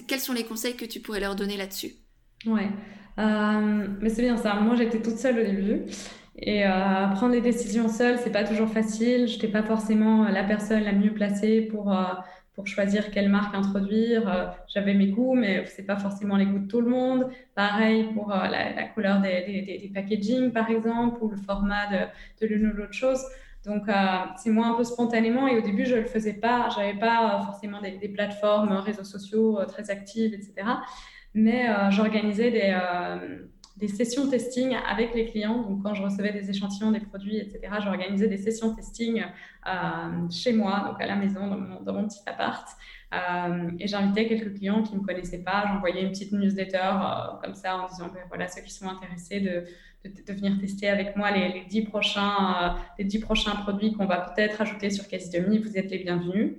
Quels 0.08 0.20
sont 0.20 0.32
les 0.32 0.44
conseils 0.44 0.76
que 0.76 0.84
tu 0.84 1.00
pourrais 1.00 1.20
leur 1.20 1.36
donner 1.36 1.56
là-dessus? 1.56 1.92
Ouais, 2.46 2.68
euh, 3.18 3.86
mais 4.00 4.08
c'est 4.08 4.22
bien 4.22 4.36
ça. 4.36 4.54
Moi, 4.54 4.74
j'étais 4.76 5.00
toute 5.00 5.18
seule 5.18 5.38
au 5.38 5.44
début. 5.44 5.82
Et 6.36 6.66
euh, 6.66 7.08
prendre 7.14 7.34
les 7.34 7.40
décisions 7.40 7.88
seule, 7.88 8.18
c'est 8.18 8.32
pas 8.32 8.44
toujours 8.44 8.68
facile. 8.68 9.28
Je 9.28 9.34
n'étais 9.34 9.48
pas 9.48 9.62
forcément 9.62 10.24
la 10.24 10.42
personne 10.42 10.82
la 10.82 10.92
mieux 10.92 11.12
placée 11.12 11.60
pour 11.62 11.92
euh, 11.92 12.02
pour 12.54 12.66
choisir 12.66 13.10
quelle 13.10 13.28
marque 13.28 13.54
introduire. 13.54 14.28
Euh, 14.28 14.46
j'avais 14.66 14.94
mes 14.94 15.08
goûts, 15.08 15.34
mais 15.34 15.64
c'est 15.66 15.84
pas 15.84 15.96
forcément 15.96 16.36
les 16.36 16.46
goûts 16.46 16.58
de 16.58 16.68
tout 16.68 16.80
le 16.80 16.88
monde. 16.90 17.30
Pareil 17.54 18.12
pour 18.14 18.32
euh, 18.32 18.46
la, 18.46 18.84
couleur 18.88 19.20
des, 19.20 19.42
des, 19.82 19.90
packaging, 19.94 20.52
par 20.52 20.70
exemple, 20.70 21.22
ou 21.22 21.28
le 21.28 21.36
format 21.36 21.86
de, 22.40 22.46
l'une 22.46 22.66
ou 22.68 22.74
l'autre 22.74 22.92
chose. 22.92 23.22
Donc, 23.64 23.88
euh, 23.88 23.92
c'est 24.36 24.50
moi 24.50 24.66
un 24.66 24.74
peu 24.74 24.84
spontanément. 24.84 25.46
Et 25.48 25.56
au 25.56 25.62
début, 25.62 25.86
je 25.86 25.96
le 25.96 26.04
faisais 26.04 26.34
pas. 26.34 26.68
J'avais 26.74 26.98
pas 26.98 27.40
forcément 27.46 27.80
des, 27.80 27.92
des, 27.92 28.08
plateformes, 28.08 28.72
réseaux 28.72 29.04
sociaux 29.04 29.58
très 29.66 29.90
actives, 29.90 30.34
etc. 30.34 30.54
Mais 31.34 31.66
j'organisais 31.90 32.50
des 32.50 32.76
des 33.82 33.88
sessions 33.88 34.30
testing 34.30 34.76
avec 34.88 35.12
les 35.12 35.26
clients. 35.26 35.60
Donc, 35.60 35.82
quand 35.82 35.92
je 35.92 36.02
recevais 36.04 36.32
des 36.32 36.48
échantillons 36.48 36.92
des 36.92 37.00
produits, 37.00 37.38
etc., 37.38 37.58
j'organisais 37.82 38.28
des 38.28 38.38
sessions 38.38 38.72
testing 38.76 39.24
euh, 39.66 40.30
chez 40.30 40.52
moi, 40.52 40.84
donc 40.86 41.02
à 41.02 41.06
la 41.06 41.16
maison, 41.16 41.48
dans 41.84 41.92
mon, 41.92 42.06
petit 42.06 42.20
appart. 42.26 42.68
Euh, 43.12 43.70
et 43.80 43.88
j'invitais 43.88 44.28
quelques 44.28 44.54
clients 44.56 44.84
qui 44.84 44.94
ne 44.94 45.00
me 45.00 45.04
connaissaient 45.04 45.42
pas. 45.42 45.64
J'envoyais 45.66 46.02
une 46.02 46.10
petite 46.10 46.30
newsletter 46.30 46.76
euh, 46.76 47.36
comme 47.42 47.54
ça 47.54 47.76
en 47.76 47.88
disant 47.88 48.06
ben, 48.14 48.22
voilà, 48.28 48.46
ceux 48.46 48.62
qui 48.62 48.72
sont 48.72 48.88
intéressés 48.88 49.40
de, 49.40 49.64
venir 50.32 50.58
tester 50.60 50.88
avec 50.88 51.16
moi 51.16 51.32
les, 51.32 51.48
les 51.52 51.64
10 51.64 51.82
prochains, 51.82 52.76
les 52.98 53.04
10 53.04 53.18
prochains 53.18 53.56
produits 53.56 53.92
qu'on 53.92 54.06
va 54.06 54.20
peut-être 54.20 54.60
ajouter 54.60 54.90
sur 54.90 55.08
Case 55.08 55.28
Demi. 55.30 55.58
Vous 55.58 55.76
êtes 55.76 55.90
les 55.90 55.98
bienvenus. 55.98 56.52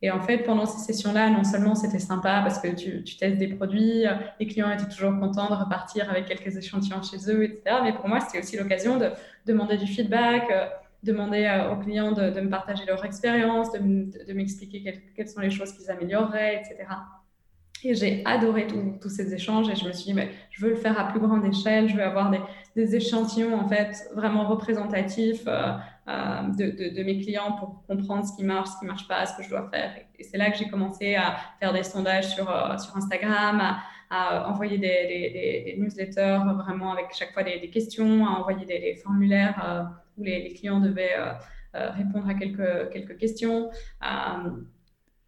Et 0.00 0.12
en 0.12 0.20
fait, 0.20 0.38
pendant 0.38 0.64
ces 0.64 0.92
sessions-là, 0.92 1.28
non 1.30 1.42
seulement 1.42 1.74
c'était 1.74 1.98
sympa 1.98 2.40
parce 2.42 2.60
que 2.60 2.68
tu, 2.68 3.02
testes 3.16 3.38
des 3.38 3.48
produits, 3.48 4.04
les 4.38 4.46
clients 4.46 4.70
étaient 4.70 4.88
toujours 4.88 5.18
contents 5.18 5.48
de 5.48 5.54
repartir 5.54 6.08
avec 6.08 6.26
quelques 6.26 6.56
échantillons 6.56 7.02
chez 7.02 7.16
eux, 7.30 7.42
etc. 7.42 7.78
Mais 7.82 7.92
pour 7.92 8.06
moi, 8.08 8.20
c'était 8.20 8.38
aussi 8.38 8.56
l'occasion 8.56 8.96
de 8.96 9.10
demander 9.48 9.76
du 9.76 9.86
feedback, 9.86 10.48
euh, 10.50 10.66
demander 11.02 11.44
euh, 11.44 11.72
aux 11.72 11.76
clients 11.76 12.12
de, 12.12 12.40
me 12.40 12.48
partager 12.48 12.84
leur 12.84 13.04
expérience, 13.04 13.72
de, 13.72 14.32
m'expliquer 14.32 15.02
quelles, 15.16 15.28
sont 15.28 15.40
les 15.40 15.50
choses 15.50 15.72
qu'ils 15.72 15.90
amélioreraient, 15.90 16.56
etc. 16.56 16.88
Et 17.84 17.94
j'ai 17.94 18.22
adoré 18.24 18.66
tous 19.00 19.08
ces 19.08 19.32
échanges 19.32 19.68
et 19.70 19.76
je 19.76 19.86
me 19.86 19.92
suis 19.92 20.06
dit, 20.06 20.14
mais 20.14 20.30
je 20.50 20.64
veux 20.64 20.70
le 20.70 20.76
faire 20.76 20.98
à 20.98 21.08
plus 21.08 21.20
grande 21.20 21.44
échelle, 21.46 21.88
je 21.88 21.94
veux 21.94 22.02
avoir 22.02 22.30
des, 22.30 22.94
échantillons 22.94 23.58
en 23.58 23.68
fait 23.68 24.08
vraiment 24.14 24.46
représentatifs 24.46 25.42
euh, 25.48 25.72
euh, 26.08 26.42
de, 26.56 27.02
mes 27.02 27.20
clients 27.20 27.52
pour 27.52 27.84
comprendre 27.86 28.24
ce 28.26 28.34
qui 28.34 28.42
marche, 28.42 28.70
ce 28.70 28.78
qui 28.78 28.86
marche 28.86 29.06
pas, 29.06 29.26
ce 29.26 29.36
que 29.36 29.42
je 29.42 29.50
dois 29.50 29.68
faire. 29.70 29.92
Et 30.18 30.24
c'est 30.24 30.38
là 30.38 30.50
que 30.50 30.56
j'ai 30.56 30.68
commencé 30.68 31.14
à 31.14 31.36
faire 31.60 31.72
des 31.72 31.82
sondages 31.82 32.34
sur, 32.34 32.50
euh, 32.50 32.78
sur 32.78 32.96
Instagram, 32.96 33.60
à, 34.10 34.48
envoyer 34.48 34.78
des, 34.78 35.76
newsletters 35.78 36.40
vraiment 36.64 36.92
avec 36.92 37.06
chaque 37.12 37.34
fois 37.34 37.42
des, 37.42 37.68
questions, 37.68 38.26
à 38.26 38.30
envoyer 38.30 38.64
des, 38.64 38.96
formulaires 38.96 39.90
où 40.16 40.24
les, 40.24 40.54
clients 40.54 40.80
devaient 40.80 41.14
répondre 41.74 42.26
à 42.26 42.32
quelques, 42.32 42.90
quelques 42.90 43.18
questions. 43.18 43.68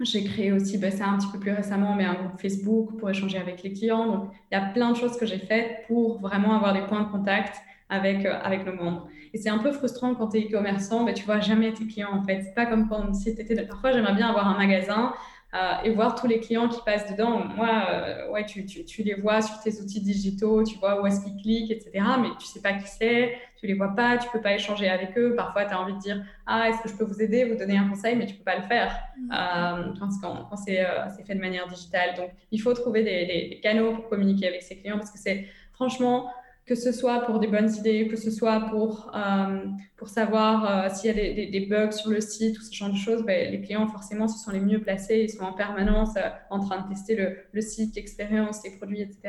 J'ai 0.02 0.24
créé 0.24 0.50
aussi, 0.50 0.78
bah, 0.78 0.90
ça 0.90 1.08
un 1.08 1.18
petit 1.18 1.28
peu 1.30 1.38
plus 1.38 1.52
récemment, 1.52 1.94
mais 1.94 2.04
un 2.04 2.14
groupe 2.14 2.40
Facebook 2.40 2.98
pour 2.98 3.10
échanger 3.10 3.36
avec 3.36 3.62
les 3.62 3.74
clients. 3.74 4.06
Donc, 4.06 4.30
il 4.50 4.54
y 4.54 4.58
a 4.58 4.64
plein 4.64 4.92
de 4.92 4.96
choses 4.96 5.18
que 5.18 5.26
j'ai 5.26 5.38
faites 5.38 5.86
pour 5.88 6.20
vraiment 6.20 6.54
avoir 6.54 6.72
des 6.72 6.86
points 6.86 7.02
de 7.02 7.10
contact 7.10 7.60
avec, 7.90 8.24
euh, 8.24 8.38
avec 8.42 8.64
nos 8.64 8.72
membres. 8.72 9.09
Et 9.35 9.38
c'est 9.38 9.50
un 9.50 9.59
peu 9.59 9.72
frustrant 9.72 10.14
quand 10.14 10.29
tu 10.29 10.38
es 10.38 10.48
e-commerçant, 10.48 11.05
mais 11.05 11.12
tu 11.12 11.24
vois 11.24 11.40
jamais 11.40 11.72
tes 11.72 11.87
clients 11.87 12.12
en 12.12 12.22
fait. 12.22 12.42
C'est 12.42 12.55
pas 12.55 12.66
comme 12.66 12.88
quand 12.88 13.12
si 13.12 13.35
tu 13.35 13.40
étais. 13.40 13.61
Parfois, 13.66 13.92
j'aimerais 13.92 14.14
bien 14.14 14.29
avoir 14.29 14.48
un 14.48 14.57
magasin 14.57 15.12
euh, 15.53 15.83
et 15.85 15.90
voir 15.90 16.14
tous 16.14 16.29
les 16.29 16.40
clients 16.40 16.68
qui 16.68 16.81
passent 16.85 17.11
dedans. 17.11 17.44
Moi, 17.44 17.68
euh, 17.90 18.31
ouais, 18.31 18.46
tu, 18.46 18.64
tu, 18.66 18.85
tu, 18.85 19.03
les 19.03 19.14
vois 19.14 19.42
sur 19.42 19.61
tes 19.61 19.81
outils 19.81 20.00
digitaux, 20.00 20.62
tu 20.64 20.79
vois 20.79 21.00
où 21.00 21.07
est-ce 21.07 21.24
qu'ils 21.24 21.37
cliquent, 21.42 21.70
etc. 21.72 22.05
Mais 22.20 22.29
tu 22.38 22.46
sais 22.46 22.61
pas 22.61 22.72
qui 22.72 22.87
c'est, 22.87 23.37
tu 23.59 23.66
les 23.66 23.74
vois 23.74 23.94
pas, 23.94 24.16
tu 24.18 24.29
peux 24.31 24.40
pas 24.40 24.55
échanger 24.55 24.88
avec 24.88 25.16
eux. 25.18 25.35
Parfois, 25.37 25.64
tu 25.64 25.74
as 25.74 25.81
envie 25.81 25.94
de 25.94 25.98
dire 25.98 26.24
Ah, 26.46 26.68
est-ce 26.68 26.83
que 26.83 26.88
je 26.88 26.96
peux 26.96 27.05
vous 27.05 27.20
aider, 27.20 27.44
vous 27.44 27.57
donner 27.57 27.76
un 27.76 27.88
conseil, 27.88 28.16
mais 28.16 28.26
tu 28.26 28.35
peux 28.35 28.44
pas 28.44 28.57
le 28.57 28.62
faire 28.62 28.96
mmh. 29.18 29.33
euh, 29.33 29.92
quand, 29.98 30.44
quand 30.48 30.57
c'est 30.57 30.85
fait 31.26 31.35
de 31.35 31.40
manière 31.40 31.66
digitale. 31.68 32.14
Donc, 32.16 32.31
il 32.53 32.61
faut 32.61 32.72
trouver 32.72 33.03
des, 33.03 33.26
des, 33.26 33.61
canaux 33.61 33.94
pour 33.94 34.09
communiquer 34.09 34.48
avec 34.48 34.62
ses 34.62 34.76
clients 34.76 34.98
parce 34.98 35.11
que 35.11 35.18
c'est 35.18 35.46
franchement 35.72 36.31
que 36.70 36.76
ce 36.76 36.92
soit 36.92 37.22
pour 37.26 37.40
des 37.40 37.48
bonnes 37.48 37.74
idées, 37.74 38.06
que 38.06 38.14
ce 38.14 38.30
soit 38.30 38.68
pour, 38.70 39.11
euh, 39.12 39.64
pour 39.96 40.06
savoir 40.06 40.85
euh, 40.85 40.88
s'il 40.88 41.09
y 41.09 41.46
a 41.46 41.50
des, 41.50 41.66
bugs 41.68 41.90
sur 41.90 42.12
le 42.12 42.20
site 42.20 42.56
ou 42.61 42.62
ce 42.62 42.72
genre 42.72 42.90
de 42.90 42.96
choses, 42.96 43.24
ben, 43.24 43.50
les 43.50 43.61
clients, 43.61 43.88
forcément, 43.88 44.28
ce 44.28 44.38
sont 44.38 44.52
les 44.52 44.61
mieux 44.61 44.80
placés. 44.80 45.18
Ils 45.24 45.30
sont 45.30 45.42
en 45.42 45.52
permanence 45.52 46.16
euh, 46.16 46.28
en 46.48 46.61
train 46.61 46.83
de 46.83 46.88
tester 46.88 47.16
le, 47.16 47.38
le 47.50 47.61
site, 47.61 47.96
l'expérience, 47.96 48.62
les 48.62 48.70
produits, 48.76 49.02
etc. 49.02 49.20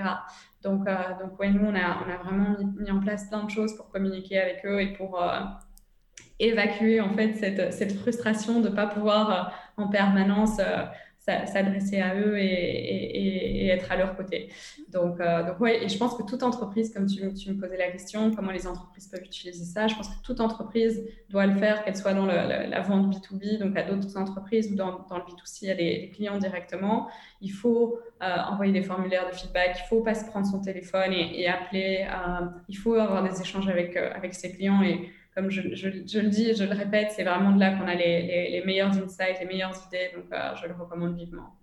Donc, 0.61 0.85
donc 1.19 1.39
ouais, 1.39 1.49
nous, 1.49 1.65
on 1.65 1.73
a, 1.73 2.05
on 2.05 2.11
a 2.11 2.17
vraiment 2.23 2.57
mis, 2.79 2.91
en 2.91 2.99
place 2.99 3.27
plein 3.27 3.43
de 3.43 3.49
choses 3.49 3.75
pour 3.75 3.89
communiquer 3.89 4.39
avec 4.39 4.63
eux 4.63 4.79
et 4.79 4.93
pour 4.93 5.19
évacuer 6.37 7.01
en 7.01 7.11
fait 7.15 7.33
cette, 7.33 7.73
cette 7.73 7.93
frustration 7.93 8.61
de 8.61 8.69
ne 8.69 8.75
pas 8.75 8.85
pouvoir 8.85 9.51
en 9.77 9.87
permanence 9.87 10.61
s'adresser 11.21 11.99
à 11.99 12.15
eux 12.15 12.37
et, 12.37 13.67
être 13.67 13.91
à 13.91 13.95
leur 13.95 14.17
côté. 14.17 14.49
Donc, 14.89 15.21
euh, 15.21 15.43
donc 15.45 15.59
ouais, 15.59 15.83
et 15.83 15.87
je 15.87 15.97
pense 15.97 16.15
que 16.15 16.23
toute 16.23 16.43
entreprise, 16.43 16.91
comme 16.93 17.05
tu, 17.05 17.33
tu, 17.33 17.51
me 17.51 17.59
posais 17.59 17.77
la 17.77 17.89
question, 17.89 18.33
comment 18.35 18.51
les 18.51 18.67
entreprises 18.67 19.07
peuvent 19.07 19.23
utiliser 19.23 19.63
ça, 19.63 19.87
je 19.87 19.95
pense 19.95 20.09
que 20.09 20.21
toute 20.23 20.41
entreprise 20.41 21.05
doit 21.29 21.45
le 21.45 21.53
faire, 21.53 21.83
qu'elle 21.83 21.95
soit 21.95 22.13
dans 22.13 22.25
la 22.25 22.81
vente 22.81 23.15
B2B, 23.15 23.59
donc 23.59 23.77
à 23.77 23.83
d'autres 23.83 24.17
entreprises 24.17 24.71
ou 24.71 24.75
dans, 24.75 24.91
le 24.91 24.97
B2C 24.97 25.71
à 25.71 25.75
des, 25.75 26.11
clients 26.13 26.37
directement. 26.37 27.07
Il 27.39 27.51
faut 27.51 27.99
euh, 28.21 28.37
envoyer 28.49 28.73
des 28.73 28.83
formulaires 28.83 29.29
de 29.29 29.33
feedback, 29.33 29.77
il 29.79 29.87
faut 29.87 30.01
pas 30.01 30.15
se 30.15 30.25
prendre 30.25 30.45
son 30.45 30.59
téléphone 30.59 31.13
et, 31.13 31.47
appeler, 31.47 32.07
euh, 32.09 32.47
il 32.67 32.75
faut 32.75 32.95
avoir 32.95 33.23
des 33.23 33.39
échanges 33.39 33.69
avec, 33.69 33.95
avec 33.95 34.33
ses 34.33 34.51
clients 34.51 34.81
et 34.81 35.09
comme 35.35 35.49
je, 35.49 35.61
le 35.61 36.29
dis 36.29 36.49
et 36.49 36.55
je 36.55 36.63
le 36.63 36.75
répète, 36.75 37.13
c'est 37.15 37.23
vraiment 37.23 37.51
de 37.51 37.59
là 37.59 37.71
qu'on 37.71 37.87
a 37.87 37.95
les, 37.95 38.49
les, 38.51 38.63
meilleurs 38.65 38.91
insights, 38.91 39.39
les 39.39 39.45
meilleures 39.45 39.75
idées. 39.87 40.11
Donc, 40.15 40.25
euh, 40.33 40.55
je 40.61 40.67
le 40.67 40.73
recommande 40.73 41.17
vivement. 41.17 41.55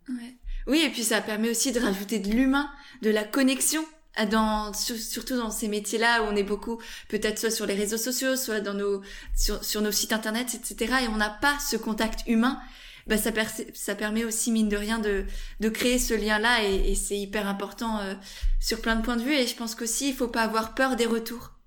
Oui, 0.66 0.82
et 0.84 0.90
puis 0.90 1.02
ça 1.02 1.20
permet 1.20 1.50
aussi 1.50 1.72
de 1.72 1.80
rajouter 1.80 2.18
de 2.18 2.30
l'humain, 2.30 2.70
de 3.02 3.10
la 3.10 3.24
connexion. 3.24 3.84
Dans, 4.32 4.72
surtout 4.72 5.36
dans 5.36 5.52
ces 5.52 5.68
métiers-là 5.68 6.24
où 6.24 6.26
on 6.26 6.34
est 6.34 6.42
beaucoup 6.42 6.82
peut-être 7.08 7.38
soit 7.38 7.52
sur 7.52 7.66
les 7.66 7.74
réseaux 7.74 7.98
sociaux, 7.98 8.34
soit 8.34 8.58
dans 8.58 8.74
nos 8.74 9.00
sur, 9.36 9.62
sur 9.62 9.80
nos 9.80 9.92
sites 9.92 10.12
internet, 10.12 10.56
etc. 10.56 11.04
Et 11.04 11.08
on 11.08 11.16
n'a 11.16 11.30
pas 11.30 11.56
ce 11.60 11.76
contact 11.76 12.26
humain. 12.26 12.58
Bah, 13.06 13.16
ça, 13.16 13.30
ça 13.74 13.94
permet 13.94 14.24
aussi 14.24 14.50
mine 14.50 14.68
de 14.68 14.76
rien 14.76 14.98
de, 14.98 15.24
de 15.60 15.68
créer 15.68 16.00
ce 16.00 16.14
lien-là 16.14 16.64
et, 16.64 16.90
et 16.90 16.94
c'est 16.96 17.16
hyper 17.16 17.46
important 17.46 18.00
euh, 18.00 18.14
sur 18.58 18.80
plein 18.80 18.96
de 18.96 19.02
points 19.02 19.16
de 19.16 19.22
vue. 19.22 19.34
Et 19.34 19.46
je 19.46 19.54
pense 19.54 19.76
qu'aussi 19.76 20.08
il 20.08 20.14
faut 20.16 20.26
pas 20.26 20.42
avoir 20.42 20.74
peur 20.74 20.96
des 20.96 21.06
retours 21.06 21.57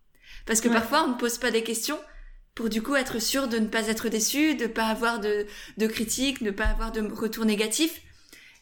parce 0.45 0.61
que 0.61 0.69
parfois, 0.69 1.03
on 1.05 1.09
ne 1.09 1.17
pose 1.17 1.37
pas 1.37 1.51
des 1.51 1.63
questions 1.63 1.99
pour 2.55 2.69
du 2.69 2.81
coup 2.81 2.95
être 2.95 3.19
sûr 3.19 3.47
de 3.47 3.57
ne 3.57 3.67
pas 3.67 3.87
être 3.87 4.09
déçu, 4.09 4.55
de 4.55 4.63
ne 4.63 4.67
pas 4.67 4.85
avoir 4.85 5.19
de, 5.19 5.45
de 5.77 5.87
critiques, 5.87 6.41
de 6.41 6.47
ne 6.47 6.51
pas 6.51 6.65
avoir 6.65 6.91
de 6.91 7.01
retour 7.01 7.45
négatif. 7.45 8.01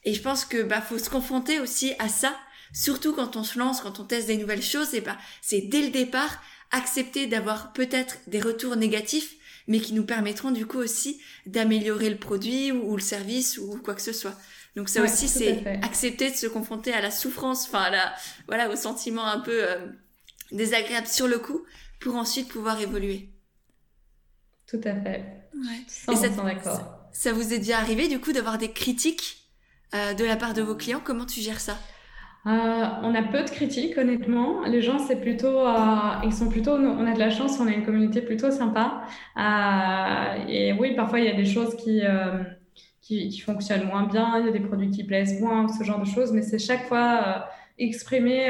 Et 0.06 0.14
je 0.14 0.22
pense 0.22 0.46
que 0.46 0.62
bah 0.62 0.82
faut 0.82 0.98
se 0.98 1.10
confronter 1.10 1.60
aussi 1.60 1.94
à 2.00 2.08
ça, 2.08 2.36
surtout 2.74 3.14
quand 3.14 3.36
on 3.36 3.44
se 3.44 3.60
lance, 3.60 3.82
quand 3.82 4.00
on 4.00 4.06
teste 4.06 4.28
des 4.28 4.38
nouvelles 4.38 4.64
choses. 4.64 4.94
Et 4.94 5.02
bah 5.02 5.18
c'est 5.42 5.62
dès 5.62 5.82
le 5.82 5.90
départ 5.90 6.42
accepter 6.72 7.28
d'avoir 7.28 7.74
peut-être 7.74 8.18
des 8.28 8.40
retours 8.40 8.76
négatifs, 8.76 9.36
mais 9.68 9.80
qui 9.80 9.94
nous 9.94 10.06
permettront 10.06 10.52
du 10.52 10.66
coup 10.66 10.78
aussi 10.78 11.20
d'améliorer 11.46 12.10
le 12.10 12.18
produit 12.18 12.72
ou, 12.72 12.96
le 12.96 13.02
service 13.02 13.58
ou 13.58 13.80
quoi 13.84 13.96
que 13.96 14.02
ce 14.02 14.14
soit. 14.14 14.36
Donc 14.76 14.88
ça 14.88 15.02
aussi 15.02 15.28
c'est 15.28 15.66
accepter 15.84 16.30
de 16.30 16.36
se 16.36 16.48
confronter 16.48 16.94
à 16.94 17.02
la 17.02 17.12
souffrance, 17.12 17.66
enfin 17.66 17.82
à 17.82 17.90
la 17.90 18.14
voilà 18.48 18.70
au 18.70 18.76
sentiment 18.76 19.26
un 19.26 19.40
peu 19.40 19.64
euh, 19.64 19.88
désagréable 20.52 21.08
sur 21.08 21.28
le 21.28 21.40
coup 21.40 21.64
pour 22.00 22.16
ensuite 22.16 22.48
pouvoir 22.48 22.80
évoluer. 22.80 23.30
Tout 24.68 24.82
à 24.84 24.96
fait. 24.96 25.26
Ouais. 25.54 26.16
100% 26.16 26.46
d'accord. 26.46 27.00
Ça, 27.12 27.34
vous 27.34 27.54
est 27.54 27.60
déjà 27.60 27.80
arrivé 27.80 28.08
du 28.08 28.20
coup 28.20 28.32
d'avoir 28.32 28.58
des 28.58 28.72
critiques 28.72 29.40
euh, 29.96 30.14
de 30.14 30.24
la 30.24 30.36
part 30.36 30.54
de 30.54 30.62
vos 30.62 30.76
clients? 30.76 31.02
Comment 31.04 31.26
tu 31.26 31.40
gères 31.42 31.60
ça? 31.60 31.78
Euh, 32.46 32.50
on 33.04 33.14
a 33.16 33.24
peu 33.24 33.44
de 33.44 33.50
critiques, 33.50 33.98
honnêtement. 33.98 34.64
Les 34.64 34.82
gens, 34.82 35.00
c'est 35.00 35.20
plutôt, 35.20 35.60
euh, 35.60 35.76
ils 36.24 36.32
sont 36.32 36.50
plutôt, 36.50 36.72
on 36.72 37.06
a 37.06 37.14
de 37.14 37.20
la 37.20 37.32
chance, 37.32 37.60
on 37.60 37.68
a 37.68 37.72
une 37.72 37.84
communauté 37.84 38.22
plutôt 38.22 38.52
sympa. 38.52 39.02
et 40.48 40.74
oui, 40.74 40.96
parfois 40.96 41.20
il 41.20 41.26
y 41.26 41.30
a 41.30 41.36
des 41.36 41.46
choses 41.46 41.76
qui, 41.76 42.02
qui, 43.02 43.28
qui, 43.28 43.40
fonctionnent 43.40 43.88
moins 43.88 44.04
bien, 44.04 44.40
il 44.40 44.46
y 44.46 44.50
a 44.50 44.52
des 44.52 44.62
produits 44.62 44.90
qui 44.90 45.04
plaisent 45.04 45.42
moins, 45.42 45.68
ce 45.68 45.84
genre 45.84 46.00
de 46.00 46.06
choses, 46.06 46.32
mais 46.32 46.42
c'est 46.42 46.60
chaque 46.60 46.88
fois 46.88 47.50
exprimé 47.78 48.50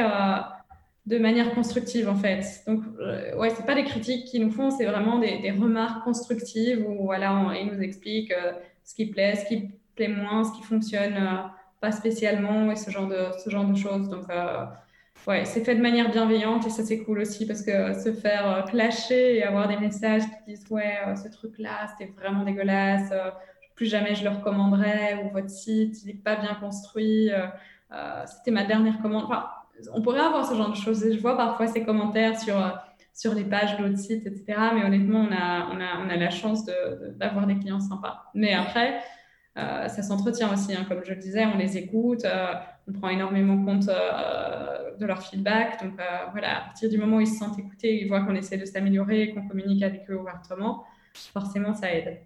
de 1.09 1.17
manière 1.17 1.55
constructive 1.55 2.07
en 2.07 2.15
fait. 2.15 2.43
Donc 2.67 2.83
euh, 2.99 3.35
ouais, 3.35 3.49
c'est 3.49 3.65
pas 3.65 3.73
des 3.73 3.83
critiques 3.83 4.25
qu'ils 4.25 4.45
nous 4.45 4.51
font, 4.51 4.69
c'est 4.69 4.85
vraiment 4.85 5.17
des, 5.17 5.51
remarques 5.51 6.03
constructives 6.03 6.85
où 6.87 7.05
voilà, 7.05 7.51
ils 7.59 7.65
nous 7.65 7.81
expliquent 7.81 8.31
euh, 8.31 8.51
ce 8.83 8.93
qui 8.93 9.07
plaît, 9.07 9.35
ce 9.35 9.45
qui 9.47 9.71
plaît 9.95 10.07
moins, 10.07 10.43
ce 10.43 10.55
qui 10.55 10.61
fonctionne 10.61 11.15
euh, 11.15 11.47
pas 11.81 11.91
spécialement 11.91 12.71
et 12.71 12.75
ce 12.75 12.91
genre 12.91 13.07
de 13.07 13.25
ce 13.43 13.49
genre 13.49 13.65
de 13.65 13.75
choses. 13.75 14.07
Donc 14.09 14.25
ouais, 15.27 15.45
c'est 15.45 15.65
fait 15.65 15.73
de 15.73 15.81
manière 15.81 16.11
bienveillante 16.11 16.67
et 16.67 16.69
ça 16.69 16.83
c'est 16.83 16.99
cool 16.99 17.21
aussi 17.21 17.47
parce 17.47 17.63
que 17.63 17.99
se 17.99 18.13
faire 18.13 18.65
clasher 18.69 19.37
et 19.37 19.43
avoir 19.43 19.67
des 19.67 19.77
messages 19.77 20.21
qui 20.21 20.51
disent 20.51 20.65
ouais 20.69 20.93
ce 21.15 21.27
truc 21.29 21.57
là 21.57 21.87
c'était 21.87 22.11
vraiment 22.19 22.43
dégueulasse, 22.43 23.11
plus 23.75 23.87
jamais 23.87 24.13
je 24.13 24.23
le 24.23 24.29
recommanderais 24.29 25.23
ou 25.23 25.33
votre 25.33 25.49
site 25.49 26.03
il 26.03 26.11
est 26.11 26.23
pas 26.23 26.35
bien 26.35 26.53
construit, 26.55 27.31
c'était 28.27 28.51
ma 28.51 28.65
dernière 28.65 29.01
commande. 29.01 29.25
On 29.93 30.01
pourrait 30.01 30.19
avoir 30.19 30.45
ce 30.45 30.55
genre 30.55 30.69
de 30.69 30.75
choses. 30.75 31.05
je 31.11 31.19
vois 31.19 31.37
parfois 31.37 31.67
ces 31.67 31.83
commentaires 31.83 32.39
sur, 32.39 32.57
euh, 32.57 32.69
sur 33.13 33.33
les 33.33 33.43
pages 33.43 33.77
d'autres 33.77 33.97
sites, 33.97 34.25
etc. 34.25 34.59
Mais 34.75 34.83
honnêtement, 34.83 35.27
on 35.29 35.31
a, 35.31 35.69
on 35.71 35.79
a, 35.79 36.05
on 36.05 36.09
a 36.09 36.15
la 36.15 36.29
chance 36.29 36.65
d'avoir 37.17 37.47
des 37.47 37.57
clients 37.57 37.79
sympas. 37.79 38.25
Mais 38.33 38.53
après, 38.53 38.99
euh, 39.57 39.87
ça 39.87 40.01
s'entretient 40.01 40.51
aussi. 40.53 40.73
Hein. 40.73 40.85
Comme 40.87 41.03
je 41.03 41.13
le 41.13 41.19
disais, 41.19 41.45
on 41.45 41.57
les 41.57 41.77
écoute, 41.77 42.25
euh, 42.25 42.53
on 42.87 42.93
prend 42.93 43.09
énormément 43.09 43.63
compte 43.63 43.87
de 43.87 45.05
leur 45.05 45.21
feedback. 45.21 45.83
Donc 45.83 45.93
voilà, 46.31 46.57
à 46.57 46.61
partir 46.61 46.89
du 46.89 46.97
moment 46.97 47.17
où 47.17 47.21
ils 47.21 47.27
se 47.27 47.37
sentent 47.37 47.59
écoutés, 47.59 48.01
ils 48.01 48.07
voient 48.07 48.21
qu'on 48.21 48.35
essaie 48.35 48.57
de 48.57 48.65
s'améliorer, 48.65 49.33
qu'on 49.33 49.47
communique 49.47 49.83
avec 49.83 50.09
eux 50.09 50.17
ouvertement, 50.17 50.83
forcément, 51.13 51.73
ça 51.73 51.93
aide. 51.93 52.19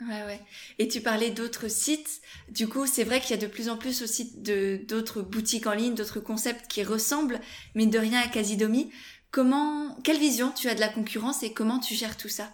Ouais, 0.00 0.24
ouais. 0.24 0.40
Et 0.78 0.88
tu 0.88 1.00
parlais 1.00 1.30
d'autres 1.30 1.68
sites. 1.68 2.20
Du 2.50 2.68
coup, 2.68 2.86
c'est 2.86 3.04
vrai 3.04 3.20
qu'il 3.20 3.30
y 3.30 3.38
a 3.38 3.42
de 3.42 3.50
plus 3.50 3.68
en 3.68 3.76
plus 3.76 4.02
aussi 4.02 4.40
de 4.40 4.80
d'autres 4.88 5.22
boutiques 5.22 5.66
en 5.66 5.74
ligne, 5.74 5.94
d'autres 5.94 6.20
concepts 6.20 6.66
qui 6.66 6.82
ressemblent, 6.82 7.40
mais 7.74 7.86
de 7.86 7.98
rien 7.98 8.20
à 8.20 8.28
Casidomi. 8.28 8.90
Comment, 9.30 9.96
quelle 10.02 10.18
vision 10.18 10.50
tu 10.50 10.68
as 10.68 10.74
de 10.74 10.80
la 10.80 10.88
concurrence 10.88 11.42
et 11.42 11.52
comment 11.52 11.78
tu 11.78 11.94
gères 11.94 12.16
tout 12.16 12.28
ça? 12.28 12.50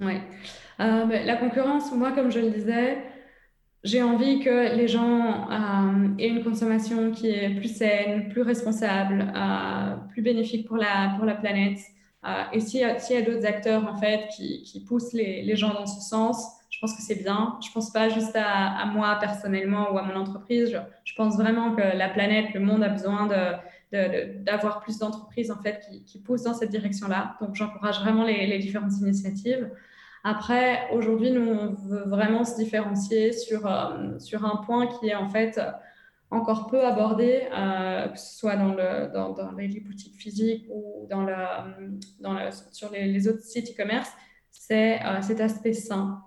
Ouais. 0.00 0.20
Euh, 0.80 1.06
la 1.06 1.36
concurrence, 1.36 1.90
moi, 1.92 2.12
comme 2.12 2.30
je 2.30 2.40
le 2.40 2.50
disais, 2.50 2.98
j'ai 3.82 4.02
envie 4.02 4.40
que 4.40 4.74
les 4.76 4.88
gens 4.88 5.50
euh, 5.50 6.08
aient 6.18 6.28
une 6.28 6.44
consommation 6.44 7.12
qui 7.12 7.28
est 7.28 7.54
plus 7.56 7.74
saine, 7.74 8.28
plus 8.28 8.42
responsable, 8.42 9.32
euh, 9.34 9.96
plus 10.10 10.22
bénéfique 10.22 10.66
pour 10.66 10.76
la, 10.76 11.14
pour 11.16 11.24
la 11.24 11.34
planète. 11.34 11.78
Et 12.52 12.60
s'il 12.60 12.80
y 12.80 12.84
a, 12.84 13.22
d'autres 13.22 13.46
acteurs 13.46 13.86
en 13.86 13.96
fait 13.96 14.28
qui, 14.28 14.84
poussent 14.86 15.12
les, 15.12 15.56
gens 15.56 15.72
dans 15.72 15.86
ce 15.86 16.00
sens, 16.00 16.44
je 16.70 16.78
pense 16.80 16.94
que 16.94 17.02
c'est 17.02 17.22
bien. 17.22 17.58
Je 17.64 17.72
pense 17.72 17.92
pas 17.92 18.08
juste 18.08 18.34
à, 18.34 18.84
moi 18.86 19.16
personnellement 19.20 19.92
ou 19.92 19.98
à 19.98 20.02
mon 20.02 20.16
entreprise. 20.16 20.76
Je, 21.04 21.14
pense 21.14 21.36
vraiment 21.36 21.74
que 21.74 21.82
la 21.82 22.08
planète, 22.08 22.52
le 22.52 22.60
monde 22.60 22.82
a 22.82 22.88
besoin 22.88 23.28
d'avoir 23.92 24.80
plus 24.80 24.98
d'entreprises 24.98 25.50
en 25.50 25.62
fait 25.62 25.88
qui, 26.06 26.20
poussent 26.20 26.42
dans 26.42 26.54
cette 26.54 26.70
direction-là. 26.70 27.36
Donc 27.40 27.54
j'encourage 27.54 28.00
vraiment 28.00 28.24
les, 28.24 28.58
différentes 28.58 28.96
initiatives. 29.00 29.70
Après, 30.24 30.90
aujourd'hui, 30.92 31.30
nous, 31.30 31.48
on 31.48 31.74
veut 31.88 32.08
vraiment 32.08 32.44
se 32.44 32.56
différencier 32.56 33.32
sur, 33.32 33.64
euh, 33.64 34.18
sur 34.18 34.44
un 34.44 34.56
point 34.56 34.88
qui 34.88 35.06
est 35.06 35.14
en 35.14 35.28
fait 35.28 35.56
encore 36.30 36.66
peu 36.66 36.84
abordé, 36.84 37.42
euh, 37.56 38.08
que 38.08 38.18
ce 38.18 38.38
soit 38.38 38.56
dans, 38.56 38.74
le, 38.74 39.12
dans, 39.12 39.52
les 39.56 39.80
boutiques 39.80 40.16
physiques 40.16 40.66
ou 40.70 41.08
sur 42.72 42.90
les, 42.90 43.28
autres 43.28 43.42
sites 43.42 43.70
e-commerce, 43.70 44.10
c'est 44.50 45.00
euh, 45.02 45.22
cet 45.22 45.40
aspect 45.40 45.72
sain. 45.72 46.22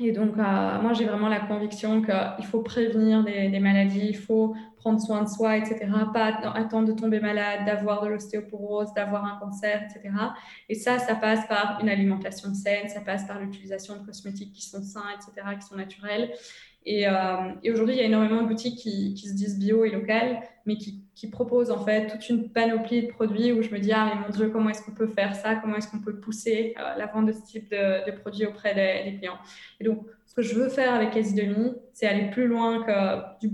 Et 0.00 0.10
donc, 0.10 0.38
euh, 0.38 0.80
moi, 0.80 0.94
j'ai 0.94 1.04
vraiment 1.04 1.28
la 1.28 1.40
conviction 1.40 2.02
qu'il 2.02 2.46
faut 2.46 2.62
prévenir 2.62 3.22
des, 3.22 3.60
maladies, 3.60 4.06
il 4.08 4.16
faut 4.16 4.56
prendre 4.76 5.00
soin 5.00 5.22
de 5.22 5.28
soi, 5.28 5.58
etc. 5.58 5.86
Pas 6.12 6.40
attendre 6.54 6.88
de 6.88 6.98
tomber 6.98 7.20
malade, 7.20 7.66
d'avoir 7.66 8.02
de 8.02 8.08
l'ostéoporose, 8.08 8.92
d'avoir 8.94 9.24
un 9.24 9.38
cancer, 9.38 9.82
etc. 9.84 10.12
Et 10.68 10.74
ça, 10.74 10.98
ça 10.98 11.14
passe 11.14 11.46
par 11.46 11.78
une 11.80 11.88
alimentation 11.88 12.52
saine, 12.54 12.88
ça 12.88 13.00
passe 13.00 13.26
par 13.26 13.38
l'utilisation 13.38 13.96
de 13.96 14.04
cosmétiques 14.04 14.54
qui 14.54 14.62
sont 14.62 14.82
sains, 14.82 15.04
etc., 15.14 15.46
qui 15.60 15.66
sont 15.66 15.76
naturels. 15.76 16.32
Et, 16.84 17.06
euh, 17.06 17.52
et 17.62 17.70
aujourd'hui, 17.70 17.94
il 17.94 17.98
y 17.98 18.02
a 18.02 18.06
énormément 18.06 18.42
de 18.42 18.48
boutiques 18.48 18.78
qui, 18.78 19.16
se 19.16 19.34
disent 19.34 19.58
bio 19.58 19.84
et 19.84 19.90
locales, 19.90 20.42
mais 20.66 20.76
qui, 20.76 20.98
proposent 21.30 21.70
en 21.70 21.84
fait 21.84 22.08
toute 22.08 22.28
une 22.30 22.50
panoplie 22.50 23.02
de 23.02 23.06
produits 23.06 23.52
où 23.52 23.62
je 23.62 23.70
me 23.70 23.78
dis, 23.78 23.92
ah 23.92 24.10
mais 24.12 24.20
mon 24.20 24.28
Dieu, 24.28 24.48
comment 24.48 24.70
est-ce 24.70 24.82
qu'on 24.82 24.90
peut 24.90 25.06
faire 25.06 25.36
ça? 25.36 25.54
Comment 25.54 25.76
est-ce 25.76 25.88
qu'on 25.88 26.00
peut 26.00 26.18
pousser 26.18 26.74
euh, 26.76 26.96
la 26.98 27.06
vente 27.06 27.26
de 27.26 27.32
ce 27.32 27.42
type 27.44 27.70
de, 27.70 28.04
de 28.10 28.16
produits 28.18 28.44
auprès 28.44 28.74
des, 28.74 29.18
clients 29.18 29.38
Et 29.78 29.84
donc, 29.84 30.04
ce 30.26 30.34
que 30.34 30.42
je 30.42 30.56
veux 30.56 30.68
faire 30.68 30.92
avec 30.92 31.14
Demi, 31.14 31.74
c'est 31.92 32.08
aller 32.08 32.28
plus 32.32 32.48
loin 32.48 32.82
que 32.82 33.46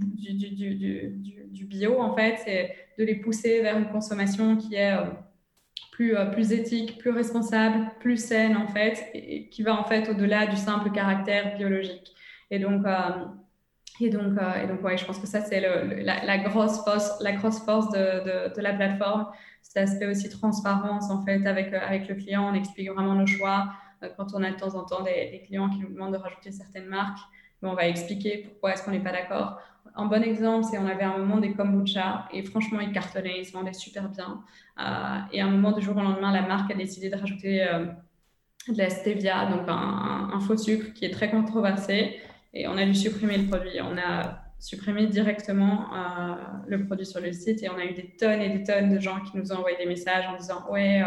du, 1.53 1.65
bio, 1.67 2.01
en 2.01 2.17
fait, 2.17 2.37
c'est 2.43 2.75
de 2.99 3.05
les 3.05 3.17
pousser 3.17 3.61
vers 3.61 3.77
une 3.77 3.89
consommation 3.89 4.57
qui 4.57 4.77
est... 4.77 4.95
Euh, 4.95 5.05
plus 6.33 6.53
éthique, 6.53 6.99
plus 6.99 7.11
responsable, 7.11 7.91
plus 7.99 8.25
saine 8.25 8.57
en 8.57 8.69
fait, 8.69 9.11
et 9.15 9.49
qui 9.49 9.65
va 9.65 9.75
en 9.75 9.83
fait 9.83 10.09
au-delà 10.09 10.47
du 10.47 10.57
simple 10.57 10.93
caractère 10.93 11.57
biologique. 11.57 12.15
Et 12.51 12.59
donc, 12.59 12.87
euh, 12.87 13.11
et 14.01 14.11
donc, 14.11 14.39
euh, 14.39 14.63
et 14.63 14.67
donc 14.67 14.83
ouais, 14.83 14.97
je 14.97 15.05
pense 15.05 15.19
que 15.19 15.27
ça, 15.27 15.41
c'est 15.41 15.61
la, 15.61 16.39
grosse 16.39 16.83
force, 16.85 17.21
la 17.21 17.33
grosse 17.33 17.61
force 17.61 17.91
de, 17.91 18.55
de, 18.55 18.61
la 18.61 18.73
plateforme. 18.73 19.27
cet 19.63 19.89
aspect 19.89 20.07
aussi 20.07 20.29
transparence 20.31 21.11
en 21.11 21.25
fait 21.25 21.47
avec, 21.47 21.73
avec 21.75 22.09
le 22.09 22.15
client. 22.15 22.49
On 22.49 22.55
explique 22.55 22.91
vraiment 22.91 23.15
nos 23.15 23.27
choix. 23.27 23.73
Quand 24.17 24.29
on 24.35 24.43
a 24.45 24.51
de 24.53 24.57
temps 24.57 24.77
en 24.77 24.85
temps 24.85 25.03
des, 25.03 25.43
clients 25.45 25.69
qui 25.69 25.81
nous 25.81 25.89
demandent 25.89 26.13
de 26.13 26.19
rajouter 26.19 26.53
certaines 26.53 26.87
marques, 26.87 27.19
on 27.63 27.75
va 27.75 27.89
expliquer 27.89 28.39
pourquoi 28.39 28.73
est-ce 28.73 28.85
qu'on 28.85 28.93
n'est 28.93 29.03
pas 29.03 29.11
d'accord. 29.11 29.61
Un 29.97 30.07
bon 30.07 30.23
exemple, 30.23 30.65
c'est 30.71 30.79
on 30.79 30.87
avait 30.87 31.03
un 31.03 31.19
moment 31.19 31.39
des 31.39 31.55
kombucha 31.55 32.29
et 32.33 32.45
franchement, 32.45 32.79
ils 32.81 32.93
cartonnaient, 32.93 33.41
ils 33.41 33.47
se 33.47 33.53
vendaient 33.53 33.73
super 33.73 34.09
bien. 34.09 34.45
Euh, 34.79 35.19
et 35.33 35.41
à 35.41 35.47
un 35.47 35.51
moment, 35.51 35.73
du 35.73 35.83
jour 35.83 35.97
au 35.97 36.01
lendemain, 36.01 36.33
la 36.33 36.43
marque 36.43 36.71
a 36.71 36.75
décidé 36.75 37.11
de 37.11 37.17
rajouter 37.17 37.67
euh, 37.67 37.87
de 38.69 38.79
la 38.79 38.91
stevia, 38.91 39.47
donc 39.47 39.63
un, 39.67 40.39
faux 40.41 40.57
sucre 40.57 40.93
qui 40.93 41.05
est 41.05 41.11
très 41.11 41.31
controversé. 41.31 42.21
On 42.67 42.77
a 42.77 42.85
dû 42.85 42.95
supprimer 42.95 43.39
le 43.39 43.47
produit. 43.47 43.81
On 43.81 43.97
a 43.99 44.43
supprimé 44.59 45.07
directement 45.07 45.87
euh, 45.95 46.35
le 46.67 46.85
produit 46.85 47.07
sur 47.07 47.21
le 47.21 47.33
site 47.33 47.63
et 47.63 47.71
on 47.71 47.79
a 47.79 47.85
eu 47.85 47.95
des 47.95 48.17
tonnes 48.19 48.41
et 48.41 48.49
des 48.49 48.65
tonnes 48.65 48.93
de 48.95 48.99
gens 48.99 49.21
qui 49.21 49.37
nous 49.37 49.53
ont 49.53 49.57
envoyé 49.57 49.77
des 49.77 49.87
messages 49.87 50.27
en 50.27 50.37
disant 50.37 50.65
Ouais, 50.71 51.03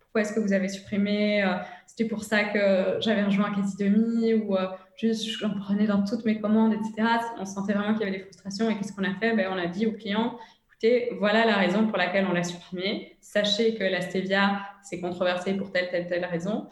pourquoi 0.00 0.20
est-ce 0.22 0.34
que 0.34 0.40
vous 0.40 0.52
avez 0.52 0.68
supprimé 0.68 1.42
C'était 1.86 2.08
pour 2.08 2.24
ça 2.24 2.44
que 2.44 2.98
j'avais 3.00 3.22
rejoint 3.22 3.54
Quasi 3.54 3.76
Demi 3.76 4.34
ou 4.34 4.56
juste 5.00 5.24
j'en 5.38 5.50
prenais 5.50 5.86
dans 5.86 6.04
toutes 6.04 6.24
mes 6.24 6.40
commandes, 6.40 6.74
etc. 6.74 7.08
On 7.38 7.46
sentait 7.46 7.72
vraiment 7.72 7.94
qu'il 7.94 8.06
y 8.06 8.08
avait 8.08 8.18
des 8.18 8.24
frustrations. 8.24 8.68
Et 8.68 8.76
qu'est-ce 8.76 8.92
qu'on 8.92 9.04
a 9.04 9.14
fait? 9.14 9.34
Ben, 9.34 9.48
On 9.50 9.58
a 9.58 9.66
dit 9.66 9.86
au 9.86 9.92
client, 9.92 10.38
écoutez, 10.68 11.16
voilà 11.18 11.46
la 11.46 11.56
raison 11.56 11.86
pour 11.86 11.96
laquelle 11.96 12.26
on 12.28 12.32
l'a 12.32 12.42
supprimé. 12.42 13.16
Sachez 13.20 13.74
que 13.74 13.84
la 13.84 14.00
stevia, 14.00 14.60
c'est 14.82 15.00
controversé 15.00 15.54
pour 15.54 15.72
telle, 15.72 15.88
telle, 15.90 16.06
telle 16.06 16.24
raison. 16.24 16.68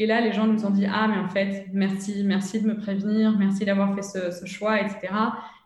Et 0.00 0.06
là, 0.06 0.22
les 0.22 0.32
gens 0.32 0.46
nous 0.46 0.64
ont 0.64 0.70
dit, 0.70 0.86
ah, 0.90 1.08
mais 1.08 1.18
en 1.18 1.28
fait, 1.28 1.66
merci, 1.74 2.24
merci 2.24 2.62
de 2.62 2.66
me 2.66 2.74
prévenir, 2.74 3.36
merci 3.38 3.66
d'avoir 3.66 3.94
fait 3.94 4.30
ce, 4.32 4.46
choix, 4.46 4.80
etc. 4.80 5.12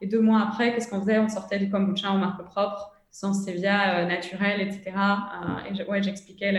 Et 0.01 0.09
deux 0.09 0.20
mois 0.20 0.42
après, 0.42 0.75
qu'est-ce 0.75 0.90
qu'on 0.90 1.01
faisait? 1.03 1.20
On 1.20 1.29
sortait 1.29 1.61
du 1.61 1.70
kombucha 1.70 2.11
en 2.11 2.18
marque 2.18 2.44
propre 2.44 2.90
sans 3.12 3.33
stevia 3.33 4.01
euh, 4.01 4.07
naturel, 4.07 4.61
etc. 4.61 4.90
Euh, 4.90 5.94
et 5.94 6.03
j'expliquais 6.03 6.51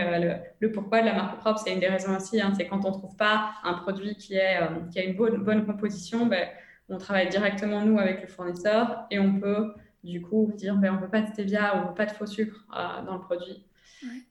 le, 0.58 0.68
pourquoi 0.72 1.02
de 1.02 1.06
la 1.06 1.12
marque 1.12 1.38
propre. 1.40 1.58
C'est 1.58 1.74
une 1.74 1.80
des 1.80 1.88
raisons 1.88 2.16
aussi. 2.16 2.40
Hein, 2.40 2.54
c'est 2.56 2.66
quand 2.66 2.82
on 2.86 2.92
ne 2.92 2.94
trouve 2.94 3.14
pas 3.16 3.50
un 3.62 3.74
produit 3.74 4.16
qui, 4.16 4.38
euh, 4.38 4.64
a 4.96 5.02
une 5.02 5.14
bonne, 5.14 5.66
composition, 5.66 6.24
ben, 6.24 6.48
on 6.88 6.96
travaille 6.96 7.28
directement, 7.28 7.84
nous, 7.84 7.98
avec 7.98 8.22
le 8.22 8.26
fournisseur 8.26 9.04
et 9.10 9.18
on 9.18 9.38
peut, 9.38 9.74
du 10.02 10.22
coup, 10.22 10.50
dire 10.56 10.76
ben, 10.76 10.92
on 10.92 10.96
ne 10.96 11.02
veut 11.02 11.10
pas 11.10 11.20
de 11.20 11.26
stevia 11.26 11.76
on 11.76 11.82
ne 11.82 11.88
veut 11.88 11.94
pas 11.94 12.06
de 12.06 12.12
faux 12.12 12.24
sucre 12.24 12.64
dans 13.04 13.16
le 13.16 13.20
produit. 13.20 13.65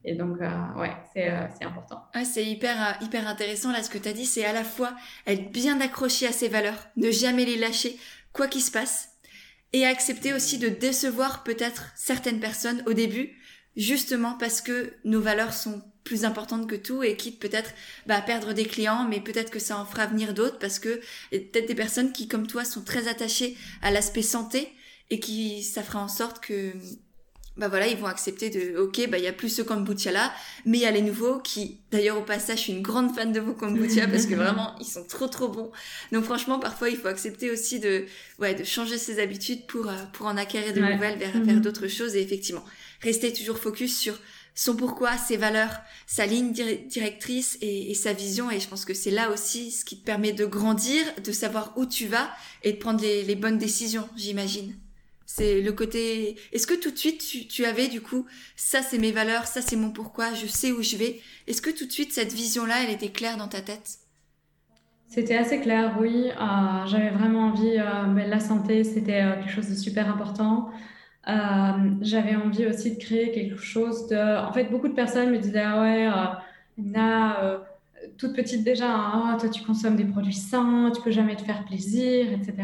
Et 0.04 0.16
donc, 0.16 0.40
ouais, 0.40 0.96
c'est 1.14 1.66
important. 1.66 2.04
c'est 2.24 2.46
hyper, 2.46 2.98
hyper 3.02 3.28
intéressant 3.28 3.72
là 3.72 3.84
ce 3.84 3.90
que 3.90 3.98
tu 3.98 4.10
as 4.10 4.14
dit. 4.14 4.26
C'est 4.26 4.46
à 4.46 4.54
la 4.54 4.64
fois 4.64 4.96
être 5.28 5.52
bien 5.52 5.80
accroché 5.82 6.28
à 6.28 6.32
ses 6.32 6.48
valeurs, 6.48 6.88
ne 6.98 7.12
jamais 7.12 7.46
les 7.46 7.58
lâcher, 7.58 7.98
quoi 8.34 8.48
qu'il 8.48 8.62
se 8.62 8.72
passe, 8.72 9.10
et 9.74 9.86
accepter 9.86 10.34
aussi 10.34 10.58
de 10.58 10.70
décevoir 10.70 11.44
peut-être 11.44 11.92
certaines 11.96 12.40
personnes 12.40 12.84
au 12.86 12.94
début, 12.94 13.38
justement 13.76 14.38
parce 14.38 14.62
que 14.62 14.94
nos 15.04 15.22
valeurs 15.22 15.54
sont 15.54 15.82
plus 16.06 16.24
importantes 16.24 16.68
que 16.68 16.76
tout 16.76 17.04
et 17.04 17.18
quitte 17.18 17.40
peut-être 17.40 17.72
bah, 18.06 18.22
perdre 18.22 18.54
des 18.54 18.66
clients, 18.66 19.06
mais 19.10 19.20
peut-être 19.20 19.52
que 19.52 19.60
ça 19.60 19.78
en 19.78 19.86
fera 19.86 20.06
venir 20.06 20.34
d'autres 20.34 20.60
parce 20.60 20.80
que 20.80 21.02
peut-être 21.32 21.68
des 21.68 21.76
personnes 21.76 22.14
qui, 22.14 22.28
comme 22.28 22.48
toi, 22.48 22.64
sont 22.64 22.84
très 22.84 23.08
attachées 23.08 23.58
à 23.82 23.92
l'aspect 23.92 24.22
santé 24.22 24.72
et 25.10 25.20
qui, 25.20 25.64
ça 25.64 25.84
fera 25.84 26.02
en 26.02 26.08
sorte 26.08 26.40
que 26.42 26.74
bah 27.58 27.70
voilà, 27.70 27.88
ils 27.88 27.98
vont 27.98 28.08
accepter 28.08 28.50
de, 28.50 28.78
ok, 28.78 29.10
bah 29.10 29.18
il 29.18 29.24
y 29.24 29.28
a 29.28 29.34
plus 29.34 29.50
ce 29.50 29.62
kombucha 29.62 30.12
là, 30.12 30.34
mais 30.66 30.78
il 30.78 30.82
y 30.82 30.86
a 30.86 30.92
les 30.92 31.02
nouveaux 31.02 31.40
qui, 31.40 31.80
d'ailleurs 31.92 32.18
au 32.18 32.24
passage, 32.24 32.58
je 32.58 32.64
suis 32.64 32.74
une 32.74 32.82
grande 32.82 33.16
fan 33.16 33.32
de 33.32 33.40
vos 33.40 33.54
kombucha 33.54 34.08
parce 34.12 34.26
que 34.26 34.36
vraiment 34.36 34.76
ils 34.80 34.86
sont 34.86 35.06
trop 35.06 35.28
trop 35.28 35.48
bons. 35.48 35.72
Donc 36.12 36.26
franchement, 36.26 36.60
parfois 36.60 36.90
il 36.90 36.98
faut 36.98 37.08
accepter 37.08 37.52
aussi 37.52 37.80
de, 37.80 38.06
ouais, 38.40 38.56
de 38.56 38.64
changer 38.64 38.98
ses 38.98 39.22
habitudes 39.22 39.66
pour 39.68 39.88
euh, 39.88 39.96
pour 40.14 40.26
en 40.26 40.38
acquérir 40.38 40.74
de 40.74 40.82
nouvelles 40.82 41.18
vers 41.18 41.32
vers 41.32 41.56
mhm. 41.56 41.62
d'autres 41.62 41.88
choses 41.88 42.16
et 42.16 42.22
effectivement 42.22 42.64
rester 43.02 43.32
toujours 43.32 43.58
focus 43.58 43.98
sur 43.98 44.20
son 44.56 44.76
pourquoi, 44.76 45.18
ses 45.18 45.36
valeurs, 45.36 45.82
sa 46.08 46.26
ligne 46.26 46.54
directrice 46.54 47.58
et, 47.62 47.92
et, 47.92 47.94
sa 47.94 48.14
vision. 48.14 48.50
Et 48.50 48.60
je 48.62 48.70
pense 48.70 48.86
que 48.86 48.94
c'est 48.94 49.12
là 49.12 49.30
aussi 49.30 49.70
ce 49.70 49.84
qui 49.84 50.00
te 50.00 50.06
permet 50.06 50.32
de 50.32 50.46
grandir, 50.46 51.04
de 51.24 51.32
savoir 51.34 51.74
où 51.76 51.86
tu 51.86 52.08
vas 52.08 52.30
et 52.64 52.72
de 52.72 52.78
prendre 52.78 53.02
les, 53.02 53.24
les 53.24 53.36
bonnes 53.36 53.58
décisions, 53.58 54.08
j'imagine. 54.16 54.74
C'est 55.38 55.60
le 55.60 55.74
côté. 55.74 56.38
Est-ce 56.54 56.66
que 56.66 56.74
tout 56.74 56.92
de 56.92 56.98
suite 56.98 57.22
tu, 57.50 57.66
avais 57.66 57.90
du 57.90 58.00
coup 58.00 58.26
ça 58.56 58.82
c'est 58.82 58.98
mes 58.98 59.12
valeurs, 59.12 59.48
ça 59.48 59.62
c'est 59.62 59.76
mon 59.76 59.92
pourquoi, 59.92 60.34
je 60.34 60.46
sais 60.46 60.72
où 60.72 60.82
je 60.82 60.96
vais? 60.96 61.20
Est-ce 61.48 61.62
que 61.62 61.70
tout 61.70 61.86
de 61.86 61.92
suite 61.92 62.14
cette 62.14 62.32
vision-là, 62.32 62.86
elle 62.86 62.90
était 62.90 63.10
claire 63.10 63.36
dans 63.36 63.50
ta 63.50 63.60
tête? 63.60 63.98
C'était 65.10 65.36
assez 65.36 65.60
clair, 65.60 65.98
oui. 66.00 66.30
Euh, 66.30 66.86
j'avais 66.86 67.10
vraiment 67.10 67.48
envie. 67.48 67.78
Euh, 67.78 68.06
ben, 68.08 68.30
la 68.30 68.40
santé, 68.40 68.86
c'était 68.86 69.24
euh, 69.24 69.36
quelque 69.36 69.52
chose 69.52 69.70
de 69.70 69.76
super 69.76 70.10
important. 70.10 70.70
j'avais 72.02 72.38
envie 72.38 72.68
aussi 72.68 72.96
de 72.96 73.04
créer 73.04 73.34
quelque 73.34 73.58
chose 73.58 74.08
de. 74.08 74.48
En 74.48 74.54
fait, 74.54 74.72
beaucoup 74.72 74.88
de 74.88 74.94
personnes 74.94 75.32
me 75.32 75.38
disaient 75.38 75.66
ah 75.66 75.82
ouais, 75.82 76.10
Nina 76.78 77.66
toute 78.18 78.36
petite 78.36 78.64
déjà, 78.64 78.90
hein, 78.90 79.34
oh, 79.36 79.40
toi 79.40 79.50
tu 79.50 79.64
consommes 79.64 79.96
des 79.96 80.06
produits 80.06 80.34
sains, 80.34 80.92
tu 80.94 81.02
peux 81.02 81.12
jamais 81.12 81.36
te 81.36 81.44
faire 81.44 81.66
plaisir, 81.66 82.32
etc. 82.32 82.56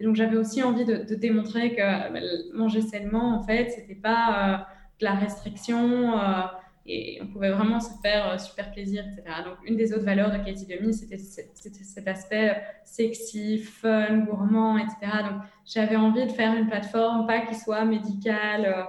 Et 0.00 0.04
donc 0.04 0.16
j'avais 0.16 0.36
aussi 0.36 0.62
envie 0.62 0.84
de, 0.84 1.14
démontrer 1.14 1.74
que 1.74 2.12
bah, 2.12 2.20
manger 2.54 2.82
sainement, 2.82 3.36
en 3.38 3.42
fait, 3.42 3.70
c'était 3.70 3.94
pas 3.94 4.26
euh, 4.28 4.56
de 5.00 5.04
la 5.04 5.14
restriction 5.14 6.18
euh, 6.18 6.42
et 6.84 7.20
on 7.22 7.28
pouvait 7.28 7.52
vraiment 7.52 7.80
se 7.80 7.90
faire 8.02 8.30
euh, 8.30 8.38
super 8.38 8.72
plaisir, 8.72 9.04
etc. 9.04 9.42
Donc 9.44 9.56
une 9.64 9.76
des 9.76 9.92
autres 9.94 10.04
valeurs 10.04 10.30
de 10.30 10.44
Katie 10.44 10.66
Demi, 10.66 10.92
c'était 10.92 11.18
cet 11.18 12.08
aspect 12.08 12.62
sexy, 12.84 13.58
fun, 13.58 14.18
gourmand, 14.18 14.76
etc. 14.78 14.96
Donc 15.30 15.42
j'avais 15.64 15.96
envie 15.96 16.26
de 16.26 16.32
faire 16.32 16.54
une 16.54 16.66
plateforme, 16.66 17.26
pas 17.26 17.40
qui 17.40 17.54
soit 17.54 17.84
médicale 17.84 18.88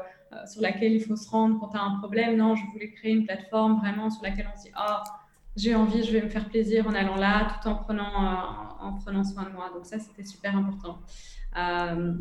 sur 0.51 0.63
laquelle 0.63 0.93
il 0.93 1.01
faut 1.01 1.15
se 1.15 1.29
rendre 1.29 1.59
quand 1.59 1.69
tu 1.69 1.77
as 1.77 1.81
un 1.81 1.99
problème. 1.99 2.37
Non, 2.37 2.55
je 2.55 2.65
voulais 2.73 2.89
créer 2.89 3.11
une 3.11 3.25
plateforme 3.25 3.79
vraiment 3.79 4.09
sur 4.09 4.23
laquelle 4.23 4.49
on 4.51 4.57
se 4.57 4.63
dit, 4.63 4.71
oh, 4.75 5.03
j'ai 5.55 5.75
envie, 5.75 6.03
je 6.03 6.11
vais 6.11 6.21
me 6.21 6.29
faire 6.29 6.49
plaisir 6.49 6.87
en 6.87 6.93
allant 6.93 7.15
là, 7.15 7.47
tout 7.61 7.69
en 7.69 7.75
prenant, 7.75 8.03
euh, 8.03 8.85
en 8.85 8.93
prenant 8.93 9.23
soin 9.23 9.43
de 9.43 9.49
moi. 9.49 9.69
Donc 9.73 9.85
ça, 9.85 9.99
c'était 9.99 10.23
super 10.23 10.55
important. 10.57 10.97
Euh, 11.57 12.13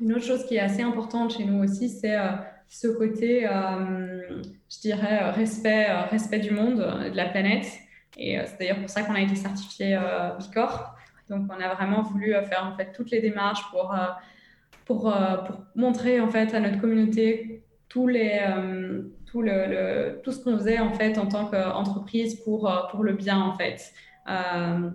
une 0.00 0.12
autre 0.12 0.24
chose 0.24 0.46
qui 0.46 0.56
est 0.56 0.60
assez 0.60 0.82
importante 0.82 1.32
chez 1.36 1.44
nous 1.44 1.62
aussi, 1.62 1.88
c'est 1.88 2.16
euh, 2.16 2.30
ce 2.68 2.88
côté, 2.88 3.42
je 3.42 4.80
dirais, 4.80 5.30
respect, 5.32 5.92
respect 6.04 6.38
du 6.38 6.52
monde, 6.52 6.78
de 6.78 7.16
la 7.16 7.26
planète. 7.26 7.66
Et 8.16 8.38
c'est 8.46 8.58
d'ailleurs 8.58 8.80
pour 8.80 8.88
ça 8.88 9.02
qu'on 9.02 9.14
a 9.14 9.20
été 9.20 9.34
certifié 9.34 10.00
Bicorp. 10.38 10.94
Donc 11.28 11.50
on 11.50 11.62
a 11.62 11.74
vraiment 11.74 12.00
voulu 12.00 12.32
faire 12.48 12.66
en 12.72 12.74
fait 12.74 12.92
toutes 12.92 13.10
les 13.10 13.20
démarches 13.20 13.62
pour, 13.70 13.94
pour, 14.86 15.14
pour 15.46 15.64
montrer 15.74 16.18
en 16.20 16.30
fait 16.30 16.54
à 16.54 16.60
notre 16.60 16.80
communauté 16.80 17.62
tous 17.90 18.08
les 18.08 18.40
tout, 19.32 19.42
le, 19.42 20.20
tout 20.22 20.30
ce 20.30 20.44
qu'on 20.44 20.58
faisait 20.58 20.78
en 20.78 20.92
fait 20.92 21.18
en 21.18 21.26
tant 21.26 21.46
qu'entreprise 21.46 22.36
pour, 22.36 22.70
euh, 22.70 22.82
pour 22.90 23.02
le 23.02 23.14
bien 23.14 23.40
en 23.40 23.56
fait. 23.56 23.92
Euh, 24.28 24.90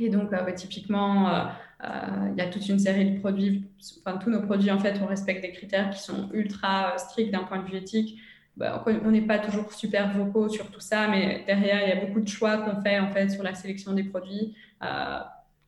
et 0.00 0.08
donc, 0.08 0.32
euh, 0.32 0.52
typiquement, 0.54 1.50
il 1.82 2.36
y 2.36 2.40
a 2.40 2.46
toute 2.48 2.68
une 2.68 2.78
série 2.78 3.10
de 3.10 3.20
produits, 3.20 3.64
enfin 4.00 4.16
tous 4.16 4.30
nos 4.30 4.42
produits 4.42 4.70
en 4.70 4.78
fait, 4.78 4.98
on 5.02 5.06
respecte 5.06 5.42
des 5.42 5.52
critères 5.52 5.90
qui 5.90 6.00
sont 6.00 6.28
ultra 6.32 6.96
stricts 6.98 7.32
d'un 7.32 7.44
point 7.44 7.62
de 7.62 7.68
vue 7.68 7.76
éthique. 7.76 8.18
Bah, 8.56 8.84
on 8.86 9.10
n'est 9.12 9.20
pas 9.20 9.38
toujours 9.38 9.72
super 9.72 10.12
vocaux 10.16 10.48
sur 10.48 10.68
tout 10.72 10.80
ça, 10.80 11.06
mais 11.06 11.44
derrière, 11.46 11.80
il 11.82 11.88
y 11.88 11.92
a 11.92 12.04
beaucoup 12.04 12.20
de 12.20 12.26
choix 12.26 12.58
qu'on 12.58 12.80
fait 12.82 12.98
en 12.98 13.12
fait 13.12 13.28
sur 13.28 13.44
la 13.44 13.54
sélection 13.54 13.92
des 13.92 14.02
produits 14.02 14.56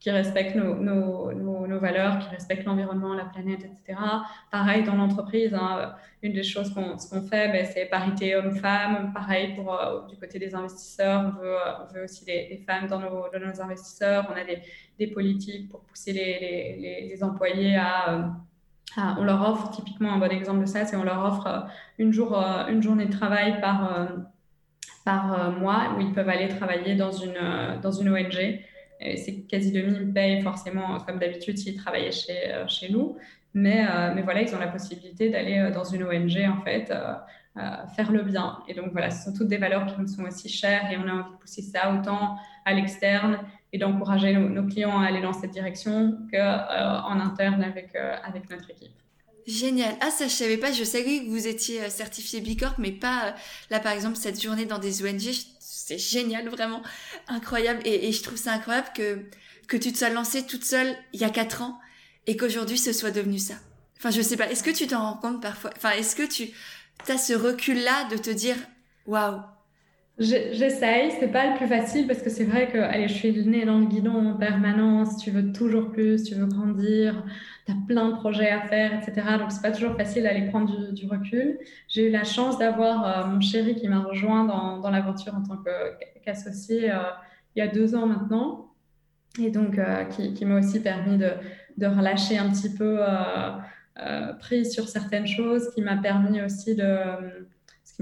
qui 0.01 0.11
respectent 0.11 0.57
nos, 0.57 0.77
nos, 0.77 1.31
nos, 1.67 1.79
valeurs, 1.79 2.19
qui 2.19 2.29
respectent 2.31 2.65
l'environnement, 2.65 3.13
la 3.13 3.27
planète, 3.27 3.61
etc. 3.67 4.01
Pareil 4.51 4.83
dans 4.83 4.95
l'entreprise, 4.95 5.55
hein, 5.55 5.95
une 6.23 6.33
des 6.33 6.43
choses 6.43 6.73
qu'on 6.73 6.97
fait, 7.21 7.53
ben, 7.53 7.67
c'est 7.67 7.85
parité 7.85 8.35
homme-femme. 8.35 9.13
Pareil 9.13 9.55
pour 9.55 9.75
euh, 9.75 10.07
du 10.09 10.17
côté 10.17 10.39
des 10.39 10.55
investisseurs, 10.55 11.35
on 11.37 11.43
veut, 11.43 11.57
veut 11.95 12.05
aussi 12.05 12.25
des, 12.25 12.63
femmes 12.67 12.89
dans 12.89 12.99
nos, 12.99 13.27
dans 13.31 13.47
nos, 13.47 13.61
investisseurs. 13.61 14.27
On 14.31 14.41
a 14.41 14.45
des, 14.45 14.63
des 14.99 15.09
politiques 15.09 15.71
pour 15.71 15.81
pousser 15.81 16.15
les, 16.15 16.79
les, 16.81 17.09
les 17.09 17.23
employés 17.23 17.77
à, 17.77 18.33
à, 18.97 19.17
On 19.19 19.25
leur 19.25 19.47
offre 19.47 19.71
typiquement 19.71 20.15
un 20.15 20.19
bon 20.19 20.31
exemple 20.31 20.61
de 20.61 20.67
ça, 20.67 20.87
c'est 20.87 20.97
on 20.97 21.05
leur 21.05 21.23
offre 21.23 21.47
euh, 21.47 21.61
une, 21.99 22.13
jour, 22.13 22.39
euh, 22.39 22.69
une 22.69 22.83
journée 22.83 23.05
de 23.05 23.13
travail 23.13 23.61
par, 23.61 24.09
par 25.05 25.53
mois 25.53 25.95
où 25.95 26.01
ils 26.01 26.13
peuvent 26.15 26.29
aller 26.29 26.49
travailler 26.49 26.95
dans 26.95 27.13
une, 27.13 27.79
dans 27.83 27.93
une 27.93 28.09
ONG 28.09 28.61
c'est 29.17 29.47
quasi 29.49 29.73
demi 29.73 29.99
me 29.99 30.13
paye 30.13 30.43
forcément 30.43 30.99
comme 31.01 31.19
d'habitude 31.19 31.57
s'ils 31.59 31.77
travaillaient 31.77 32.13
chez, 32.13 32.53
euh, 32.53 32.69
chez 32.69 32.91
nous. 32.91 33.17
Mais, 33.55 33.85
euh, 33.85 34.13
mais 34.15 34.23
voilà, 34.23 34.43
ils 34.43 34.55
ont 34.55 34.59
la 34.59 34.69
possibilité 34.69 35.29
d'aller 35.29 35.59
euh, 35.59 35.71
dans 35.71 35.85
une 35.85 36.05
ONG 36.05 36.37
en 36.47 36.63
fait, 36.63 36.93
faire 37.97 38.13
le 38.13 38.23
bien. 38.23 38.59
Et 38.69 38.75
donc 38.75 38.93
voilà, 38.93 39.11
ce 39.11 39.25
sont 39.25 39.37
toutes 39.37 39.49
des 39.49 39.57
valeurs 39.57 39.87
qui 39.87 40.01
nous 40.01 40.07
sont 40.07 40.23
aussi 40.25 40.49
chères 40.49 40.91
et 40.91 40.97
on 40.97 41.09
a 41.09 41.13
envie 41.13 41.33
de 41.33 41.37
pousser 41.41 41.63
ça 41.63 41.93
autant 41.93 42.37
à 42.65 42.73
l'externe 42.73 43.39
et 43.73 43.79
d'encourager 43.79 44.35
nos, 44.35 44.67
clients 44.67 44.99
à 44.99 45.07
aller 45.07 45.21
dans 45.21 45.33
cette 45.33 45.51
direction 45.51 46.17
qu'en 46.33 47.21
interne 47.21 47.63
avec, 47.63 47.95
avec 47.97 48.49
notre 48.51 48.71
équipe. 48.71 48.93
Génial. 49.47 49.95
Ah, 50.01 50.11
ça, 50.11 50.27
je 50.27 50.33
savais 50.33 50.59
pas. 50.59 50.71
Je 50.73 50.85
savais 50.85 51.21
que 51.21 51.29
vous 51.29 51.49
étiez 51.49 51.91
certifié 51.91 52.41
Bicorp, 52.41 52.75
mais 52.79 52.93
pas 52.93 53.35
là, 53.71 53.81
par 53.81 53.93
exemple, 53.93 54.17
cette 54.17 54.41
journée 54.41 54.65
dans 54.65 54.79
des 54.79 55.05
ONG 55.05 55.33
c'est 55.91 55.99
génial, 55.99 56.49
vraiment 56.49 56.83
incroyable. 57.27 57.81
Et, 57.85 58.13
je 58.13 58.23
trouve 58.23 58.39
ça 58.39 58.53
incroyable 58.53 58.89
que, 58.95 59.19
que 59.67 59.77
tu 59.77 59.93
te 59.93 59.99
sois 59.99 60.11
lancée 60.11 60.47
toute 60.47 60.65
seule 60.65 60.95
il 61.13 61.21
y 61.21 61.25
a 61.25 61.31
quatre 61.31 61.63
ans 61.63 61.81
et 62.27 62.37
qu'aujourd'hui 62.37 62.79
ce 62.79 62.93
soit 62.93 63.11
devenu 63.11 63.39
ça. 63.39 63.55
Enfin, 63.99 64.11
je 64.11 64.23
sais 64.23 64.37
pas. 64.37 64.51
Est-ce 64.51 64.63
que 64.63 64.71
tu 64.71 64.87
t'en 64.87 65.01
rends 65.01 65.17
compte 65.17 65.43
parfois? 65.43 65.71
Enfin, 65.77 65.91
est-ce 65.91 66.15
que 66.15 66.23
tu 66.23 66.51
as 67.09 67.19
ce 67.19 67.33
recul-là 67.33 68.05
de 68.05 68.17
te 68.17 68.31
dire 68.31 68.57
waouh 69.07 69.41
J'essaye, 70.21 71.13
c'est 71.19 71.33
pas 71.33 71.51
le 71.51 71.57
plus 71.57 71.67
facile 71.67 72.07
parce 72.07 72.21
que 72.21 72.29
c'est 72.29 72.45
vrai 72.45 72.69
que 72.69 72.77
allez, 72.77 73.09
je 73.09 73.15
suis 73.15 73.33
le 73.33 73.43
nez 73.45 73.65
dans 73.65 73.79
le 73.79 73.87
guidon 73.87 74.27
en 74.27 74.35
permanence, 74.35 75.17
tu 75.17 75.31
veux 75.31 75.51
toujours 75.51 75.91
plus, 75.93 76.25
tu 76.25 76.35
veux 76.35 76.45
grandir, 76.45 77.25
tu 77.65 77.73
as 77.73 77.77
plein 77.89 78.11
de 78.11 78.17
projets 78.17 78.51
à 78.51 78.61
faire, 78.61 78.93
etc. 78.93 79.39
Donc 79.39 79.51
c'est 79.51 79.63
pas 79.63 79.71
toujours 79.71 79.97
facile 79.97 80.25
d'aller 80.25 80.47
prendre 80.49 80.93
du, 80.93 81.07
recul. 81.07 81.59
J'ai 81.89 82.09
eu 82.09 82.11
la 82.11 82.25
chance 82.25 82.59
d'avoir 82.59 83.07
euh, 83.07 83.31
mon 83.31 83.41
chéri 83.41 83.77
qui 83.77 83.89
m'a 83.89 84.01
rejoint 84.01 84.45
dans, 84.45 84.79
dans 84.81 84.91
l'aventure 84.91 85.35
en 85.35 85.43
tant 85.43 85.57
qu'associé 86.23 86.93
euh, 86.93 86.99
il 87.57 87.61
y 87.61 87.63
a 87.63 87.69
deux 87.69 87.95
ans 87.95 88.07
maintenant 88.07 88.75
et 89.41 89.51
donc 89.51 89.79
euh, 89.79 90.05
qui, 90.05 90.45
m'a 90.45 90.59
aussi 90.59 90.81
permis 90.81 91.17
de, 91.17 91.31
de, 91.79 91.87
relâcher 91.87 92.37
un 92.37 92.51
petit 92.51 92.75
peu 92.75 92.99
prise 94.39 94.71
sur 94.71 94.87
certaines 94.87 95.27
choses, 95.27 95.71
qui 95.75 95.81
m'a 95.81 95.97
permis 95.97 96.43
aussi 96.43 96.75
de 96.75 96.85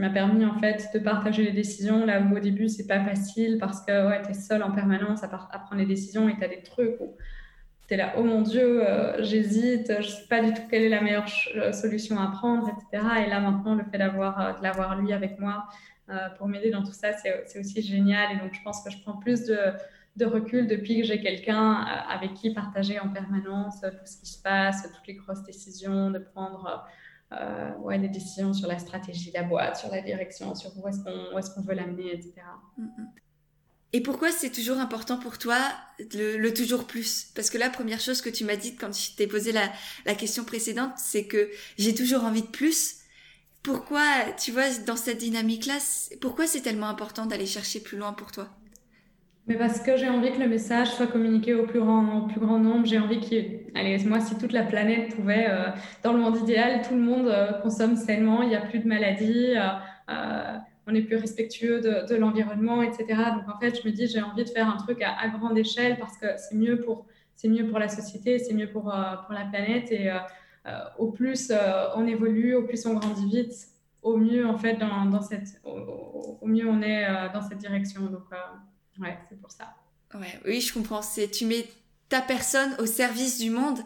m'a 0.00 0.10
permis 0.10 0.44
en 0.44 0.56
fait 0.58 0.88
de 0.94 0.98
partager 0.98 1.42
les 1.42 1.52
décisions 1.52 2.06
là 2.06 2.20
où 2.20 2.36
au 2.36 2.38
début 2.38 2.68
c'est 2.68 2.86
pas 2.86 3.04
facile 3.04 3.58
parce 3.58 3.84
que 3.84 4.08
ouais, 4.08 4.22
tu 4.22 4.30
es 4.30 4.34
seul 4.34 4.62
en 4.62 4.70
permanence 4.70 5.24
à, 5.24 5.28
prendre 5.28 5.76
les 5.76 5.86
décisions 5.86 6.28
et 6.28 6.36
tu 6.36 6.44
as 6.44 6.48
des 6.48 6.62
trucs 6.62 7.00
où 7.00 7.16
tu 7.88 7.94
es 7.94 7.96
là, 7.96 8.12
oh 8.16 8.22
mon 8.22 8.42
Dieu, 8.42 8.86
euh, 8.86 9.24
j'hésite, 9.24 9.92
je 10.00 10.08
sais 10.08 10.26
pas 10.28 10.42
du 10.42 10.52
tout 10.52 10.62
quelle 10.70 10.82
est 10.82 10.88
la 10.90 11.00
meilleure 11.00 11.26
euh, 11.56 11.72
solution 11.72 12.18
à 12.18 12.30
prendre, 12.30 12.68
etc. 12.68 13.02
Et 13.26 13.30
là 13.30 13.40
maintenant, 13.40 13.74
le 13.74 13.84
fait 13.90 13.98
d'avoir 13.98 14.40
euh, 14.40 14.52
de 14.58 14.62
l'avoir 14.62 15.00
lui 15.00 15.12
avec 15.12 15.38
moi 15.40 15.66
pour 16.38 16.48
m'aider 16.48 16.70
dans 16.70 16.82
tout 16.82 16.94
ça, 16.94 17.12
c'est 17.12 17.58
aussi 17.58 17.82
génial. 17.82 18.34
Et 18.34 18.40
donc 18.40 18.54
je 18.54 18.62
pense 18.62 18.82
que 18.82 18.90
je 18.90 18.98
prends 19.02 19.18
plus 19.18 19.44
de, 19.44 19.58
de 20.16 20.24
recul 20.24 20.66
depuis 20.66 20.96
que 20.96 21.06
j'ai 21.06 21.20
quelqu'un 21.20 21.72
avec 22.08 22.32
qui 22.32 22.54
partager 22.54 22.98
en 22.98 23.10
permanence 23.10 23.82
tout 23.82 24.06
ce 24.06 24.16
qui 24.16 24.26
se 24.26 24.40
passe, 24.40 24.90
toutes 24.90 25.06
les 25.06 25.16
grosses 25.16 25.42
décisions, 25.42 26.10
de 26.10 26.18
prendre 26.18 26.86
euh, 27.32 27.74
ouais, 27.80 27.98
des 27.98 28.08
décisions 28.08 28.54
sur 28.54 28.68
la 28.68 28.78
stratégie 28.78 29.30
de 29.30 29.34
la 29.34 29.42
boîte, 29.42 29.76
sur 29.76 29.90
la 29.90 30.00
direction, 30.00 30.54
sur 30.54 30.70
où 30.76 30.88
est-ce 30.88 31.02
qu'on 31.02 31.38
est 31.38 31.54
qu'on 31.54 31.60
veut 31.62 31.74
l'amener, 31.74 32.14
etc. 32.14 32.34
Mm, 32.76 32.84
mm. 32.84 33.08
Et 33.94 34.02
pourquoi 34.02 34.30
c'est 34.32 34.50
toujours 34.50 34.78
important 34.78 35.18
pour 35.18 35.38
toi 35.38 35.58
le, 35.98 36.50
toujours 36.50 36.86
plus? 36.86 37.30
Parce 37.34 37.48
que 37.48 37.56
la 37.56 37.70
première 37.70 38.00
chose 38.00 38.20
que 38.20 38.28
tu 38.28 38.44
m'as 38.44 38.56
dit 38.56 38.76
quand 38.76 38.94
je 38.94 39.16
t'ai 39.16 39.26
posé 39.26 39.50
la, 39.50 39.70
la 40.04 40.14
question 40.14 40.44
précédente, 40.44 40.92
c'est 40.96 41.26
que 41.26 41.50
j'ai 41.78 41.94
toujours 41.94 42.24
envie 42.24 42.42
de 42.42 42.48
plus. 42.48 42.96
Pourquoi, 43.62 44.04
tu 44.38 44.52
vois, 44.52 44.70
dans 44.86 44.96
cette 44.96 45.18
dynamique-là, 45.18 45.78
pourquoi 46.20 46.46
c'est 46.46 46.60
tellement 46.60 46.88
important 46.88 47.26
d'aller 47.26 47.46
chercher 47.46 47.80
plus 47.80 47.96
loin 47.96 48.12
pour 48.12 48.30
toi? 48.30 48.50
Mais 49.46 49.56
parce 49.56 49.80
que 49.80 49.96
j'ai 49.96 50.08
envie 50.08 50.32
que 50.32 50.38
le 50.38 50.48
message 50.48 50.88
soit 50.94 51.06
communiqué 51.06 51.54
au 51.54 51.66
plus 51.66 51.80
grand, 51.80 52.24
au 52.24 52.26
plus 52.26 52.40
grand 52.40 52.58
nombre. 52.58 52.84
J'ai 52.84 52.98
envie 52.98 53.20
qu'il 53.20 53.57
allez, 53.74 53.98
moi, 54.04 54.20
si 54.20 54.36
toute 54.36 54.52
la 54.52 54.62
planète 54.62 55.14
pouvait, 55.14 55.46
euh, 55.48 55.68
dans 56.02 56.12
le 56.12 56.18
monde 56.20 56.38
idéal, 56.38 56.82
tout 56.86 56.94
le 56.94 57.00
monde 57.00 57.28
euh, 57.28 57.52
consomme 57.60 57.96
sainement, 57.96 58.42
il 58.42 58.48
n'y 58.48 58.56
a 58.56 58.60
plus 58.60 58.78
de 58.80 58.88
maladies, 58.88 59.54
euh, 59.56 60.58
on 60.86 60.94
est 60.94 61.02
plus 61.02 61.16
respectueux 61.16 61.80
de, 61.80 62.14
l'environnement, 62.14 62.82
etc. 62.82 63.06
Donc, 63.06 63.54
en 63.54 63.58
fait, 63.58 63.80
je 63.80 63.86
me 63.86 63.92
dis, 63.92 64.06
j'ai 64.06 64.22
envie 64.22 64.44
de 64.44 64.48
faire 64.48 64.68
un 64.68 64.76
truc 64.78 65.02
à, 65.02 65.28
grande 65.28 65.58
échelle 65.58 65.98
parce 65.98 66.16
que 66.16 66.26
c'est 66.36 66.54
mieux 66.54 66.80
pour, 66.80 67.06
mieux 67.44 67.68
pour 67.68 67.78
la 67.78 67.88
société, 67.88 68.38
c'est 68.38 68.54
mieux 68.54 68.70
pour, 68.70 68.84
pour 68.84 69.34
la 69.34 69.44
planète. 69.50 69.92
Et 69.92 70.10
au 70.96 71.10
plus 71.10 71.52
on 71.94 72.06
évolue, 72.06 72.54
au 72.54 72.62
plus 72.62 72.86
on 72.86 72.94
grandit 72.94 73.26
vite, 73.26 73.54
au 74.00 74.16
mieux, 74.16 74.46
en 74.46 74.56
fait, 74.56 74.76
dans, 74.76 75.04
dans 75.04 75.20
cette, 75.20 75.60
au, 75.62 76.46
mieux 76.46 76.66
on 76.66 76.80
est 76.80 77.06
dans 77.34 77.42
cette 77.42 77.58
direction. 77.58 78.06
Donc, 78.06 78.24
Ouais, 79.00 79.16
c'est 79.28 79.40
pour 79.40 79.50
ça. 79.50 79.74
Ouais, 80.14 80.40
oui, 80.44 80.60
je 80.60 80.72
comprends. 80.72 81.00
Tu 81.32 81.46
mets 81.46 81.66
ta 82.08 82.20
personne 82.20 82.74
au 82.78 82.86
service 82.86 83.38
du 83.38 83.50
monde. 83.50 83.78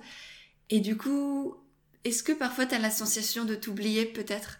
Et 0.70 0.80
du 0.80 0.96
coup, 0.96 1.56
est-ce 2.04 2.22
que 2.22 2.32
parfois 2.32 2.66
tu 2.66 2.74
as 2.74 2.78
la 2.78 2.90
sensation 2.90 3.44
de 3.44 3.54
t'oublier 3.54 4.06
peut-être? 4.06 4.58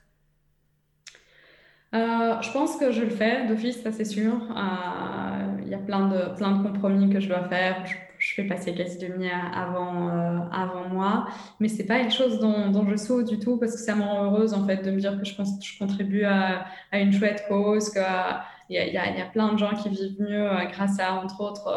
Euh, 1.95 2.41
je 2.41 2.51
pense 2.53 2.77
que 2.77 2.91
je 2.91 3.03
le 3.03 3.11
fais 3.11 3.47
d'office, 3.47 3.83
ça 3.83 3.93
c'est 3.93 4.07
sûr. 4.07 4.33
Euh, 4.33 5.61
il 5.63 5.69
y 5.69 5.75
a 5.75 5.79
plein 5.79 6.09
de, 6.09 6.35
plein 6.37 6.53
de 6.53 6.63
compromis 6.63 7.11
que 7.11 7.21
je 7.21 7.29
dois 7.29 7.49
faire. 7.49 7.85
Je, 8.19 8.35
fais 8.35 8.45
passer 8.45 8.73
quasi 8.73 8.99
demi 8.99 9.29
avant, 9.29 10.09
euh, 10.09 10.39
avant 10.53 10.89
moi, 10.89 11.27
mais 11.59 11.67
c'est 11.67 11.85
pas 11.85 11.99
quelque 11.99 12.15
chose 12.15 12.39
dont, 12.39 12.89
je 12.89 12.95
saute 12.95 13.29
du 13.29 13.41
tout 13.41 13.57
parce 13.57 13.73
que 13.73 13.81
ça 13.81 13.97
me 13.97 14.03
rend 14.03 14.27
heureuse 14.27 14.55
en 14.55 14.65
fait 14.65 14.77
de 14.77 14.93
me 14.93 15.01
dire 15.01 15.19
que 15.19 15.25
je, 15.25 15.35
je 15.35 15.79
contribue 15.79 16.23
à, 16.23 16.67
à 16.93 17.01
une 17.01 17.13
chouette 17.13 17.45
cause, 17.49 17.91
il 18.73 18.93
y, 18.93 18.99
a, 18.99 19.27
plein 19.27 19.53
de 19.53 19.59
gens 19.59 19.75
qui 19.75 19.89
vivent 19.89 20.21
mieux 20.21 20.51
euh, 20.51 20.65
grâce 20.65 20.99
à, 20.99 21.15
entre 21.15 21.41
autres, 21.41 21.69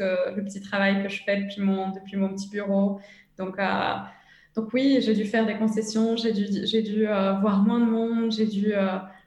euh, 0.00 0.32
le 0.34 0.44
petit 0.44 0.60
travail 0.60 1.02
que 1.02 1.08
je 1.08 1.22
fais 1.22 1.40
depuis 1.42 1.62
mon, 1.62 1.90
depuis 1.90 2.16
mon 2.16 2.28
petit 2.28 2.48
bureau. 2.48 3.00
Donc, 3.38 3.58
euh, 3.58 3.94
donc 4.54 4.72
oui, 4.72 4.98
j'ai 5.00 5.14
dû 5.14 5.24
faire 5.24 5.46
des 5.46 5.56
concessions, 5.56 6.16
j'ai 6.16 6.32
dû, 6.32 6.46
j'ai 6.64 6.82
dû 6.82 7.04
voir 7.04 7.62
moins 7.62 7.80
de 7.80 7.84
monde, 7.84 8.32
j'ai 8.32 8.46
dû 8.46 8.72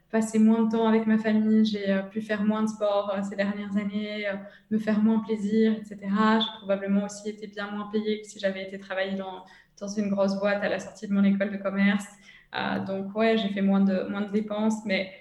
passer 0.10 0.40
moins 0.40 0.64
de 0.64 0.72
temps 0.72 0.88
avec 0.88 1.06
ma 1.06 1.20
famille, 1.20 1.66
j'ai 1.66 2.02
pu 2.12 2.20
faire 2.20 2.44
moins 2.44 2.64
de 2.64 2.68
sport 2.68 3.16
ces 3.30 3.36
dernières 3.36 3.78
années, 3.78 4.26
me 4.72 4.80
faire 4.80 5.00
moins 5.00 5.20
plaisir, 5.20 5.74
etc. 5.74 5.98
J'ai 6.40 6.58
probablement 6.58 7.06
aussi 7.06 7.30
été 7.30 7.46
bien 7.46 7.70
moins 7.70 7.90
payée 7.92 8.22
que 8.22 8.28
si 8.28 8.40
j'avais 8.40 8.64
été 8.64 8.80
travailler 8.80 9.16
dans, 9.18 9.46
dans 9.80 9.88
une 9.88 10.10
grosse 10.10 10.40
boîte 10.40 10.64
à 10.64 10.70
la 10.70 10.80
sortie 10.80 11.08
de 11.08 11.14
mon 11.14 11.24
école 11.24 11.52
de 11.52 11.58
commerce. 11.58 12.08
donc 12.88 13.16
ouais, 13.16 13.38
j'ai 13.38 13.50
fait 13.50 13.62
moins 13.62 13.82
de, 13.82 14.10
moins 14.10 14.22
de 14.22 14.32
dépenses, 14.32 14.84
mais 14.84 15.12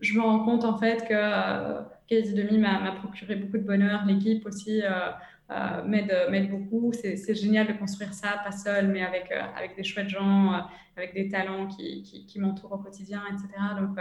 je 0.00 0.14
me 0.14 0.22
rends 0.22 0.44
compte 0.44 0.64
en 0.64 0.76
fait 0.78 1.06
que 1.06 1.14
euh, 1.14 1.82
Demi 2.10 2.58
m'a 2.58 2.92
procuré 2.92 3.36
beaucoup 3.36 3.58
de 3.58 3.62
bonheur, 3.62 4.04
l'équipe 4.04 4.44
aussi 4.46 4.82
euh, 4.82 5.10
euh, 5.50 5.84
m'aide 5.84 6.50
beaucoup. 6.50 6.92
C'est 6.92 7.34
génial 7.34 7.68
de 7.68 7.72
construire 7.74 8.12
ça, 8.14 8.40
pas 8.44 8.52
seul, 8.52 8.88
mais 8.88 9.02
avec, 9.02 9.30
euh, 9.30 9.40
avec 9.56 9.76
des 9.76 9.84
chouettes 9.84 10.08
gens, 10.08 10.66
avec 10.96 11.14
des 11.14 11.28
talents 11.28 11.68
qui, 11.68 12.02
qui, 12.02 12.26
qui 12.26 12.40
m'entourent 12.40 12.72
au 12.72 12.78
quotidien, 12.78 13.22
etc. 13.32 13.48
Donc, 13.78 13.98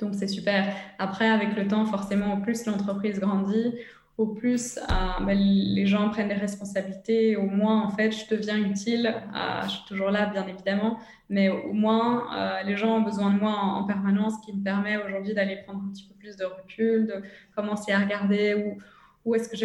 donc 0.00 0.14
c'est 0.14 0.28
super. 0.28 0.74
Après, 0.98 1.28
avec 1.28 1.56
le 1.56 1.68
temps, 1.68 1.84
forcément, 1.84 2.40
plus 2.40 2.64
l'entreprise 2.66 3.20
grandit, 3.20 3.74
au 4.18 4.26
plus 4.26 4.78
euh, 4.78 5.32
les 5.34 5.86
gens 5.86 6.08
prennent 6.08 6.28
des 6.28 6.34
responsabilités, 6.34 7.36
au 7.36 7.46
moins 7.46 7.82
en 7.82 7.90
fait 7.90 8.12
je 8.12 8.34
deviens 8.34 8.56
utile. 8.56 9.06
Euh, 9.06 9.62
je 9.64 9.68
suis 9.68 9.84
toujours 9.86 10.10
là 10.10 10.26
bien 10.26 10.46
évidemment, 10.46 10.98
mais 11.28 11.50
au 11.50 11.72
moins 11.72 12.24
euh, 12.34 12.62
les 12.62 12.76
gens 12.76 12.96
ont 12.96 13.02
besoin 13.02 13.32
de 13.32 13.38
moi 13.38 13.52
en, 13.52 13.84
permanence, 13.84 14.34
ce 14.40 14.46
qui 14.46 14.56
me 14.56 14.62
permet 14.64 14.96
aujourd'hui 14.96 15.34
d'aller 15.34 15.56
prendre 15.66 15.82
un 15.86 15.92
petit 15.92 16.04
peu 16.08 16.14
plus 16.14 16.36
de 16.36 16.44
recul, 16.44 17.06
de 17.06 17.22
commencer 17.54 17.92
à 17.92 17.98
regarder 17.98 18.78
où, 19.24 19.34
est-ce 19.34 19.48
que 19.48 19.56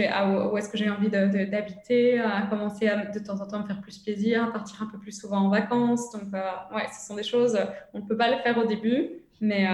j'ai 0.77 0.89
envie 0.89 1.09
d'habiter, 1.09 2.19
à 2.19 2.41
commencer 2.49 2.89
de 3.13 3.19
temps 3.19 3.39
en 3.39 3.47
temps 3.47 3.59
me 3.59 3.67
faire 3.67 3.79
plus 3.79 3.99
plaisir, 3.99 4.43
à 4.43 4.51
partir 4.51 4.81
un 4.81 4.87
peu 4.87 4.97
plus 4.97 5.17
souvent 5.17 5.37
en 5.37 5.49
vacances. 5.49 6.11
Donc 6.11 6.33
ouais, 6.33 6.87
ce 6.91 7.07
sont 7.07 7.15
des 7.15 7.23
choses 7.23 7.57
on 7.93 7.99
ne 7.99 8.03
peut 8.03 8.17
pas 8.17 8.31
le 8.31 8.41
faire 8.41 8.57
au 8.57 8.65
début, 8.65 9.09
mais 9.39 9.67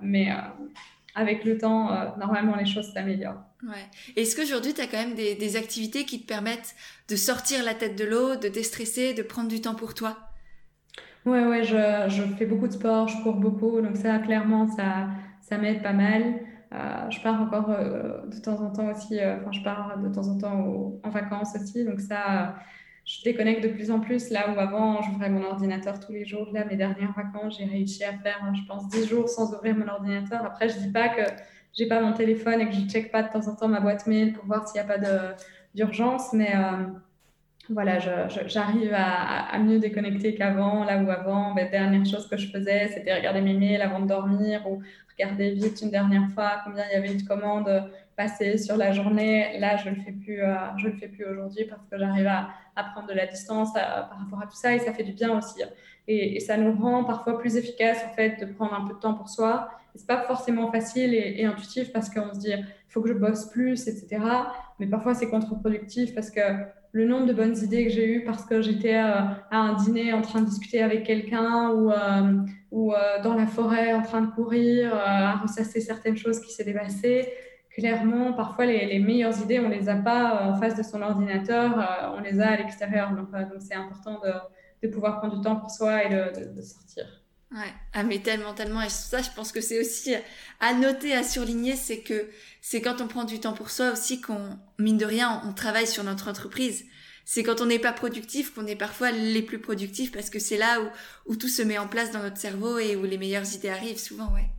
mais 0.00 0.28
avec 1.14 1.44
le 1.44 1.58
temps, 1.58 1.92
euh, 1.92 2.06
normalement, 2.18 2.56
les 2.56 2.66
choses 2.66 2.92
s'améliorent. 2.92 3.42
Ouais. 3.68 4.14
Est-ce 4.16 4.36
qu'aujourd'hui, 4.36 4.74
tu 4.74 4.80
as 4.80 4.86
quand 4.86 4.98
même 4.98 5.14
des, 5.14 5.56
activités 5.56 6.04
qui 6.04 6.20
te 6.20 6.26
permettent 6.26 6.74
de 7.08 7.16
sortir 7.16 7.64
la 7.64 7.74
tête 7.74 7.96
de 7.96 8.04
l'eau, 8.04 8.36
de 8.36 8.48
déstresser, 8.48 9.14
de 9.14 9.22
prendre 9.22 9.48
du 9.48 9.60
temps 9.60 9.74
pour 9.74 9.94
toi? 9.94 10.16
Ouais, 11.24 11.44
ouais, 11.44 11.64
je, 11.64 11.74
je, 12.08 12.22
fais 12.36 12.44
beaucoup 12.44 12.68
de 12.68 12.72
sport, 12.72 13.08
je 13.08 13.22
cours 13.22 13.36
beaucoup, 13.36 13.80
donc 13.80 13.96
ça, 13.96 14.18
clairement, 14.18 14.68
ça, 14.68 15.08
ça 15.40 15.56
m'aide 15.56 15.82
pas 15.82 15.94
mal. 15.94 16.40
Euh, 16.74 17.10
je 17.10 17.20
pars 17.20 17.40
encore 17.40 17.70
euh, 17.70 18.26
de 18.26 18.38
temps 18.40 18.60
en 18.60 18.70
temps 18.70 18.90
aussi, 18.90 19.20
euh, 19.20 19.36
enfin, 19.40 19.52
je 19.52 19.62
pars 19.62 19.96
de 19.98 20.08
temps 20.08 20.26
en 20.26 20.38
temps 20.38 21.00
en 21.02 21.10
vacances 21.10 21.54
aussi, 21.54 21.84
donc 21.84 22.00
ça, 22.00 22.56
je 23.04 23.22
déconnecte 23.22 23.62
de 23.62 23.68
plus 23.68 23.90
en 23.90 24.00
plus. 24.00 24.30
Là 24.30 24.52
où 24.52 24.58
avant, 24.58 25.00
j'ouvrais 25.02 25.30
mon 25.30 25.44
ordinateur 25.44 26.00
tous 26.00 26.12
les 26.12 26.24
jours. 26.24 26.48
Là, 26.52 26.64
mes 26.64 26.76
dernières 26.76 27.12
vacances, 27.12 27.58
j'ai 27.58 27.64
réussi 27.64 28.02
à 28.02 28.12
faire, 28.14 28.40
je 28.54 28.62
pense, 28.66 28.88
10 28.88 29.06
jours 29.06 29.28
sans 29.28 29.54
ouvrir 29.54 29.76
mon 29.76 29.86
ordinateur. 29.88 30.44
Après, 30.44 30.68
je 30.68 30.78
dis 30.78 30.90
pas 30.90 31.10
que 31.10 31.22
j'ai 31.76 31.86
pas 31.86 32.00
mon 32.00 32.12
téléphone 32.12 32.60
et 32.60 32.68
que 32.68 32.74
je 32.74 32.80
check 32.86 33.10
pas 33.10 33.22
de 33.22 33.32
temps 33.32 33.46
en 33.48 33.56
temps 33.56 33.68
ma 33.68 33.80
boîte 33.80 34.06
mail 34.06 34.32
pour 34.32 34.44
voir 34.44 34.66
s'il 34.68 34.80
n'y 34.80 34.90
a 34.90 34.96
pas 34.96 35.02
d'urgence, 35.74 36.32
mais 36.32 36.54
euh, 36.54 36.86
voilà, 37.70 37.98
j'arrive 37.98 38.92
à, 38.94 39.58
mieux 39.58 39.78
déconnecter 39.78 40.34
qu'avant. 40.34 40.84
Là 40.84 41.02
où 41.02 41.10
avant, 41.10 41.54
ben, 41.54 41.70
dernière 41.70 42.04
chose 42.04 42.28
que 42.28 42.36
je 42.36 42.48
faisais, 42.48 42.88
c'était 42.88 43.14
regarder 43.14 43.40
mes 43.40 43.54
mails 43.54 43.82
avant 43.82 44.00
de 44.00 44.06
dormir 44.06 44.68
ou 44.70 44.82
regarder 45.12 45.52
vite 45.52 45.80
une 45.82 45.90
dernière 45.90 46.28
fois 46.34 46.60
combien 46.64 46.84
il 46.90 46.94
y 46.94 46.96
avait 46.96 47.14
de 47.14 47.26
commandes 47.26 47.90
passées 48.16 48.58
sur 48.58 48.76
la 48.76 48.92
journée. 48.92 49.58
Là, 49.58 49.76
je 49.76 49.90
le 49.90 49.96
fais 49.96 50.12
plus, 50.12 50.42
euh, 50.42 50.54
je 50.78 50.88
le 50.88 50.92
fais 50.94 51.08
plus 51.08 51.24
aujourd'hui 51.24 51.64
parce 51.64 51.82
que 51.90 51.98
j'arrive 51.98 52.26
à, 52.26 52.50
prendre 52.92 53.08
de 53.08 53.14
la 53.14 53.26
distance 53.26 53.70
euh, 53.76 53.80
par 53.80 54.18
rapport 54.18 54.42
à 54.42 54.46
tout 54.46 54.56
ça 54.56 54.74
et 54.74 54.78
ça 54.78 54.92
fait 54.92 55.04
du 55.04 55.12
bien 55.12 55.36
aussi. 55.36 55.62
Et, 56.06 56.40
ça 56.40 56.56
nous 56.56 56.72
rend 56.72 57.04
parfois 57.04 57.38
plus 57.38 57.56
efficace 57.56 57.98
en 58.10 58.14
fait 58.14 58.40
de 58.40 58.52
prendre 58.52 58.74
un 58.74 58.86
peu 58.86 58.94
de 58.94 58.98
temps 58.98 59.14
pour 59.14 59.28
soi. 59.28 59.70
C'est 59.94 60.06
pas 60.06 60.22
forcément 60.22 60.70
facile 60.72 61.14
et, 61.14 61.44
intuitif 61.44 61.92
parce 61.92 62.10
qu'on 62.10 62.34
se 62.34 62.40
dit 62.40 62.50
il 62.50 62.66
faut 62.88 63.00
que 63.00 63.08
je 63.08 63.14
bosse 63.14 63.46
plus, 63.46 63.88
etc. 63.88 64.20
Mais 64.78 64.86
parfois 64.86 65.14
c'est 65.14 65.28
contre-productif 65.28 66.14
parce 66.14 66.30
que 66.30 66.40
le 66.94 67.04
nombre 67.04 67.26
de 67.26 67.32
bonnes 67.32 67.56
idées 67.56 67.86
que 67.86 67.90
j'ai 67.90 68.08
eues 68.08 68.24
parce 68.24 68.44
que 68.44 68.62
j'étais 68.62 68.94
euh, 68.94 69.20
à 69.50 69.58
un 69.58 69.74
dîner 69.74 70.12
en 70.12 70.22
train 70.22 70.40
de 70.40 70.46
discuter 70.46 70.80
avec 70.80 71.04
quelqu'un 71.04 71.70
ou, 71.70 71.90
euh, 71.90 72.34
ou 72.70 72.92
euh, 72.92 73.20
dans 73.22 73.34
la 73.34 73.48
forêt 73.48 73.92
en 73.92 74.02
train 74.02 74.20
de 74.20 74.30
courir, 74.30 74.94
à 74.94 75.36
ressasser 75.38 75.80
certaines 75.80 76.16
choses 76.16 76.40
qui 76.40 76.52
s'étaient 76.52 76.72
passées. 76.72 77.28
Clairement, 77.70 78.32
parfois 78.32 78.66
les, 78.66 78.86
les, 78.86 79.00
meilleures 79.00 79.36
idées, 79.42 79.58
on 79.58 79.68
les 79.68 79.88
a 79.88 79.96
pas 79.96 80.44
en 80.44 80.54
face 80.54 80.76
de 80.76 80.84
son 80.84 81.02
ordinateur, 81.02 82.14
on 82.16 82.20
les 82.20 82.40
a 82.40 82.50
à 82.50 82.56
l'extérieur. 82.56 83.10
Donc 83.16 83.26
c'est 83.58 83.74
important 83.74 84.20
de, 84.24 84.30
de, 84.82 84.88
pouvoir 84.88 85.18
prendre 85.18 85.36
du 85.36 85.42
temps 85.42 85.56
pour 85.56 85.70
soi 85.70 86.04
et 86.04 86.08
de, 86.10 86.62
sortir. 86.62 87.06
Ouais. 87.52 87.72
Ah 87.92 88.02
mais 88.02 88.18
tellement, 88.18 88.54
tellement. 88.54 88.82
Et 88.82 88.88
ça, 88.88 89.22
je 89.22 89.30
pense 89.34 89.52
que 89.52 89.60
c'est 89.60 89.80
aussi 89.80 90.14
à 90.60 90.74
noter, 90.74 91.14
à 91.14 91.22
surligner, 91.22 91.76
c'est 91.76 92.00
que 92.00 92.28
c'est 92.60 92.80
quand 92.80 93.00
on 93.00 93.06
prend 93.06 93.24
du 93.24 93.40
temps 93.40 93.52
pour 93.52 93.70
soi 93.70 93.92
aussi 93.92 94.20
qu'on, 94.20 94.58
mine 94.78 94.98
de 94.98 95.06
rien, 95.06 95.42
on 95.46 95.52
travaille 95.52 95.86
sur 95.86 96.04
notre 96.04 96.28
entreprise. 96.28 96.84
C'est 97.24 97.42
quand 97.42 97.60
on 97.60 97.66
n'est 97.66 97.78
pas 97.78 97.92
productif 97.92 98.52
qu'on 98.52 98.66
est 98.66 98.76
parfois 98.76 99.10
les 99.10 99.42
plus 99.42 99.58
productifs 99.58 100.12
parce 100.12 100.28
que 100.28 100.38
c'est 100.38 100.58
là 100.58 100.80
où, 100.80 101.32
où 101.32 101.36
tout 101.36 101.48
se 101.48 101.62
met 101.62 101.78
en 101.78 101.88
place 101.88 102.10
dans 102.10 102.22
notre 102.22 102.36
cerveau 102.36 102.78
et 102.78 102.96
où 102.96 103.04
les 103.04 103.16
meilleures 103.16 103.54
idées 103.54 103.70
arrivent 103.70 103.98
souvent, 103.98 104.30
ouais. 104.34 104.50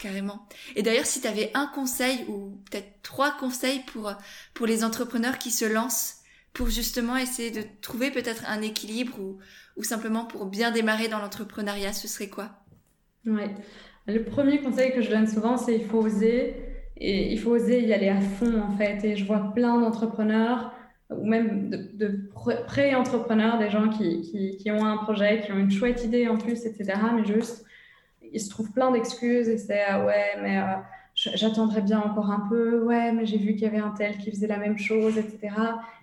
Carrément. 0.00 0.46
Et 0.76 0.82
d'ailleurs, 0.82 1.06
si 1.06 1.20
tu 1.20 1.26
avais 1.26 1.50
un 1.54 1.66
conseil 1.66 2.24
ou 2.28 2.60
peut-être 2.70 3.02
trois 3.02 3.32
conseils 3.32 3.80
pour, 3.86 4.12
pour 4.52 4.66
les 4.66 4.84
entrepreneurs 4.84 5.38
qui 5.38 5.50
se 5.50 5.64
lancent 5.64 6.18
pour 6.54 6.70
justement 6.70 7.16
essayer 7.16 7.50
de 7.50 7.62
trouver 7.82 8.10
peut-être 8.10 8.44
un 8.48 8.62
équilibre 8.62 9.18
ou, 9.76 9.82
simplement 9.82 10.24
pour 10.24 10.46
bien 10.46 10.70
démarrer 10.70 11.08
dans 11.08 11.18
l'entrepreneuriat, 11.18 11.92
ce 11.92 12.08
serait 12.08 12.28
quoi? 12.28 12.50
Ouais. 13.26 13.50
Le 14.06 14.22
premier 14.22 14.60
conseil 14.60 14.92
que 14.92 15.02
je 15.02 15.10
donne 15.10 15.26
souvent, 15.26 15.56
c'est 15.56 15.76
il 15.76 15.84
faut 15.84 15.98
oser 15.98 16.54
et 16.96 17.32
il 17.32 17.40
faut 17.40 17.50
oser 17.50 17.80
y 17.84 17.92
aller 17.92 18.08
à 18.08 18.20
fond 18.20 18.60
en 18.60 18.76
fait. 18.76 19.04
Et 19.04 19.16
je 19.16 19.24
vois 19.24 19.52
plein 19.54 19.80
d'entrepreneurs 19.80 20.72
ou 21.10 21.26
même 21.26 21.70
de, 21.70 22.30
pré-entrepreneurs, 22.66 23.58
des 23.58 23.70
gens 23.70 23.88
qui, 23.88 24.22
qui, 24.22 24.56
qui, 24.56 24.70
ont 24.70 24.84
un 24.84 24.98
projet, 24.98 25.40
qui 25.40 25.52
ont 25.52 25.58
une 25.58 25.70
chouette 25.70 26.04
idée 26.04 26.28
en 26.28 26.38
plus, 26.38 26.64
etc. 26.66 26.94
Mais 27.16 27.24
juste, 27.24 27.64
ils 28.32 28.40
se 28.40 28.48
trouvent 28.48 28.72
plein 28.72 28.92
d'excuses 28.92 29.48
et 29.48 29.58
c'est 29.58 29.82
ah 29.82 30.04
ouais, 30.04 30.36
mais 30.40 30.58
euh, 30.58 30.76
j'attendrai 31.14 31.80
bien 31.80 32.00
encore 32.00 32.30
un 32.30 32.46
peu, 32.48 32.82
ouais, 32.82 33.12
mais 33.12 33.24
j'ai 33.24 33.38
vu 33.38 33.52
qu'il 33.54 33.62
y 33.62 33.66
avait 33.66 33.78
un 33.78 33.90
tel 33.90 34.18
qui 34.18 34.30
faisait 34.30 34.46
la 34.46 34.58
même 34.58 34.78
chose, 34.78 35.16
etc. 35.16 35.54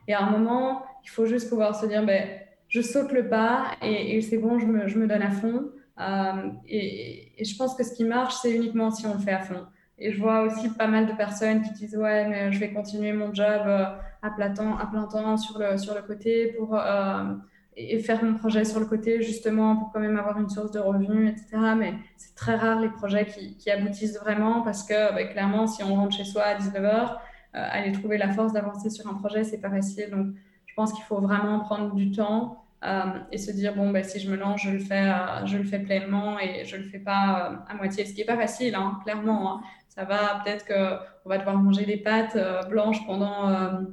Et 0.07 0.13
à 0.13 0.21
un 0.21 0.31
moment, 0.31 0.83
il 1.03 1.09
faut 1.09 1.25
juste 1.25 1.49
pouvoir 1.49 1.75
se 1.75 1.85
dire, 1.85 2.05
ben, 2.05 2.27
je 2.67 2.81
saute 2.81 3.11
le 3.11 3.27
pas 3.27 3.65
et, 3.81 4.21
c'est 4.21 4.37
bon, 4.37 4.57
je 4.59 4.65
me, 4.65 4.87
je 4.87 4.97
me, 4.97 5.07
donne 5.07 5.21
à 5.21 5.31
fond. 5.31 5.69
Euh, 5.99 6.49
et, 6.67 7.41
et, 7.41 7.45
je 7.45 7.55
pense 7.57 7.75
que 7.75 7.83
ce 7.83 7.93
qui 7.93 8.05
marche, 8.05 8.35
c'est 8.35 8.55
uniquement 8.55 8.91
si 8.91 9.05
on 9.05 9.13
le 9.13 9.19
fait 9.19 9.33
à 9.33 9.41
fond. 9.41 9.65
Et 9.99 10.13
je 10.13 10.19
vois 10.19 10.43
aussi 10.43 10.69
pas 10.69 10.87
mal 10.87 11.05
de 11.05 11.13
personnes 11.13 11.61
qui 11.61 11.73
disent, 11.73 11.97
ouais, 11.97 12.27
mais 12.27 12.51
je 12.51 12.59
vais 12.59 12.71
continuer 12.71 13.11
mon 13.11 13.33
job 13.33 13.61
euh, 13.65 13.85
à 14.21 14.31
plein 14.31 14.53
temps, 14.53 14.77
à 14.77 14.85
plein 14.85 15.05
temps 15.05 15.37
sur, 15.37 15.59
le, 15.59 15.77
sur 15.77 15.93
le 15.93 16.01
côté 16.01 16.53
pour, 16.57 16.75
euh, 16.75 17.35
et 17.77 17.99
faire 17.99 18.23
mon 18.23 18.35
projet 18.35 18.65
sur 18.65 18.79
le 18.79 18.85
côté 18.85 19.21
justement 19.21 19.77
pour 19.77 19.91
quand 19.91 19.99
même 19.99 20.17
avoir 20.17 20.39
une 20.39 20.49
source 20.49 20.71
de 20.71 20.79
revenus, 20.79 21.31
etc. 21.31 21.73
Mais 21.77 21.93
c'est 22.17 22.35
très 22.35 22.55
rare 22.55 22.79
les 22.79 22.89
projets 22.89 23.25
qui, 23.25 23.71
aboutissent 23.71 24.19
vraiment 24.19 24.61
parce 24.61 24.83
que 24.83 25.13
bah, 25.13 25.23
clairement, 25.25 25.67
si 25.67 25.83
on 25.83 25.95
rentre 25.95 26.15
chez 26.15 26.25
soi 26.25 26.43
à 26.43 26.57
19h, 26.57 26.85
euh, 26.85 27.15
aller 27.53 27.91
trouver 27.91 28.17
la 28.17 28.29
force 28.29 28.53
d'avancer 28.53 28.89
sur 28.89 29.07
un 29.09 29.15
projet, 29.15 29.43
c'est 29.43 29.59
pas 29.59 29.69
facile. 29.69 30.09
Donc, 30.11 30.27
je 30.65 30.73
pense 30.75 30.93
qu'il 30.93 31.03
faut 31.03 31.19
vraiment 31.19 31.59
prendre 31.59 31.93
du 31.95 32.11
temps 32.11 32.63
euh, 32.83 33.03
et 33.31 33.37
se 33.37 33.51
dire 33.51 33.75
bon, 33.75 33.89
ben, 33.89 34.03
si 34.03 34.19
je 34.19 34.29
me 34.29 34.35
lance, 34.35 34.61
je 34.61 34.71
le 34.71 34.79
fais, 34.79 35.09
euh, 35.09 35.45
je 35.45 35.57
le 35.57 35.63
fais 35.63 35.79
pleinement 35.79 36.39
et 36.39 36.65
je 36.65 36.75
le 36.75 36.83
fais 36.83 36.99
pas 36.99 37.63
à 37.67 37.73
moitié. 37.75 38.05
Ce 38.05 38.13
qui 38.13 38.21
est 38.21 38.25
pas 38.25 38.37
facile, 38.37 38.75
hein, 38.75 38.99
clairement. 39.03 39.53
Hein. 39.55 39.61
Ça 39.87 40.03
va 40.03 40.41
peut-être 40.43 40.65
que 40.65 40.97
on 41.25 41.29
va 41.29 41.37
devoir 41.37 41.57
manger 41.57 41.85
des 41.85 41.97
pâtes 41.97 42.37
blanches 42.69 43.05
pendant 43.05 43.83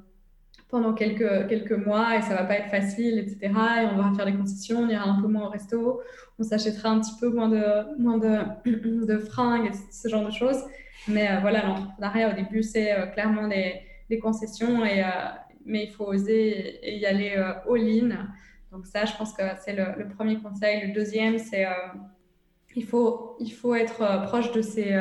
pendant 0.68 0.92
quelques, 0.92 1.48
quelques 1.48 1.72
mois 1.72 2.16
et 2.16 2.22
ça 2.22 2.34
va 2.34 2.44
pas 2.44 2.56
être 2.56 2.68
facile, 2.70 3.18
etc. 3.18 3.38
Et 3.42 3.86
on 3.92 3.96
va 3.96 4.12
faire 4.14 4.26
des 4.26 4.34
concessions, 4.34 4.80
on 4.80 4.88
ira 4.88 5.08
un 5.08 5.20
peu 5.20 5.28
moins 5.28 5.46
au 5.46 5.50
resto, 5.50 6.00
on 6.38 6.42
s'achètera 6.42 6.90
un 6.90 7.00
petit 7.00 7.14
peu 7.18 7.30
moins 7.30 7.48
de, 7.48 8.00
moins 8.00 8.18
de, 8.18 9.06
de 9.06 9.18
fringues 9.18 9.70
ce 9.90 10.08
genre 10.08 10.26
de 10.26 10.30
choses. 10.30 10.62
Mais 11.08 11.30
euh, 11.30 11.40
voilà, 11.40 11.64
l'entrepreneuriat 11.64 12.30
au 12.30 12.34
début, 12.34 12.62
c'est 12.62 12.92
euh, 12.92 13.06
clairement 13.06 13.48
des, 13.48 13.80
des, 14.10 14.18
concessions, 14.18 14.84
et, 14.84 15.02
euh, 15.02 15.06
mais 15.64 15.84
il 15.84 15.90
faut 15.90 16.04
oser 16.04 16.78
et 16.86 16.98
y 16.98 17.06
aller 17.06 17.34
all-in. 17.68 18.28
Donc 18.72 18.86
ça, 18.86 19.06
je 19.06 19.16
pense 19.16 19.32
que 19.32 19.42
c'est 19.64 19.74
le, 19.74 19.86
le, 19.96 20.08
premier 20.08 20.38
conseil. 20.38 20.86
Le 20.86 20.92
deuxième, 20.92 21.38
c'est 21.38 21.66
il 22.76 22.84
faut, 22.84 23.36
il 23.40 23.50
faut 23.50 23.74
être 23.74 24.26
proche 24.26 24.52
de 24.52 24.60
ses, 24.60 25.00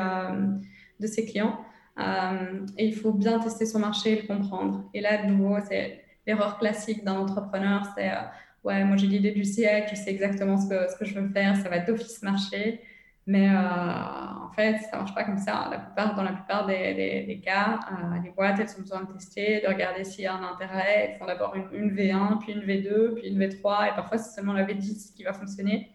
de 0.99 1.07
ses 1.07 1.26
clients. 1.26 1.59
Euh, 2.00 2.66
et 2.78 2.86
il 2.86 2.95
faut 2.95 3.12
bien 3.12 3.39
tester 3.39 3.66
son 3.66 3.80
marché 3.80 4.14
et 4.14 4.22
le 4.22 4.28
comprendre. 4.28 4.89
Et 4.93 5.02
là, 5.02 5.26
de 5.26 5.32
nouveau, 5.32 5.58
c'est 5.68 6.04
l'erreur 6.28 6.60
classique 6.60 7.04
d'un 7.04 7.18
entrepreneur, 7.18 7.84
c'est 7.95 8.12
euh, 8.12 8.16
ouais, 8.64 8.84
moi 8.84 8.98
j'ai 8.98 9.08
l'idée 9.08 9.32
du 9.32 9.45
siècle, 9.45 9.89
je 9.91 9.95
sais 9.95 10.12
exactement 10.12 10.58
ce 10.58 10.68
que, 10.68 11.06
je 11.06 11.20
veux 11.20 11.30
faire, 11.30 11.56
ça 11.56 11.70
va 11.70 11.80
d'office 11.80 12.22
marcher. 12.22 12.82
Mais 13.26 13.50
euh, 13.50 13.58
en 13.58 14.50
fait, 14.56 14.78
ça 14.89 14.98
marche 14.98 15.14
pas 15.14 15.26
comme 15.26 15.38
ça. 15.38 15.68
La 15.70 15.80
plupart, 15.80 16.16
dans 16.16 16.24
la 16.24 16.32
plupart 16.32 16.66
des, 16.66 17.41
cas, 17.43 17.80
euh, 17.91 18.22
les 18.24 18.30
boîtes, 18.30 18.58
elles 18.58 18.70
ont 18.78 18.82
besoin 18.82 19.04
de 19.04 19.12
tester, 19.12 19.60
de 19.60 19.68
regarder 19.68 20.06
s'il 20.06 20.24
y 20.24 20.28
a 20.28 20.34
un 20.34 20.43
intérêt. 20.43 21.10
Elles 21.10 21.20
font 21.20 21.26
d'abord 21.26 21.54
une, 21.74 21.93
V1, 21.93 22.39
puis 22.39 22.54
une 22.54 22.62
V2, 22.62 23.16
puis 23.16 23.28
une 23.28 23.38
V3, 23.38 23.89
et 23.89 23.95
parfois 23.95 24.18
c'est 24.18 24.34
seulement 24.34 24.54
la 24.54 24.64
V10 24.64 25.14
qui 25.14 25.24
va 25.24 25.34
fonctionner. 25.34 25.91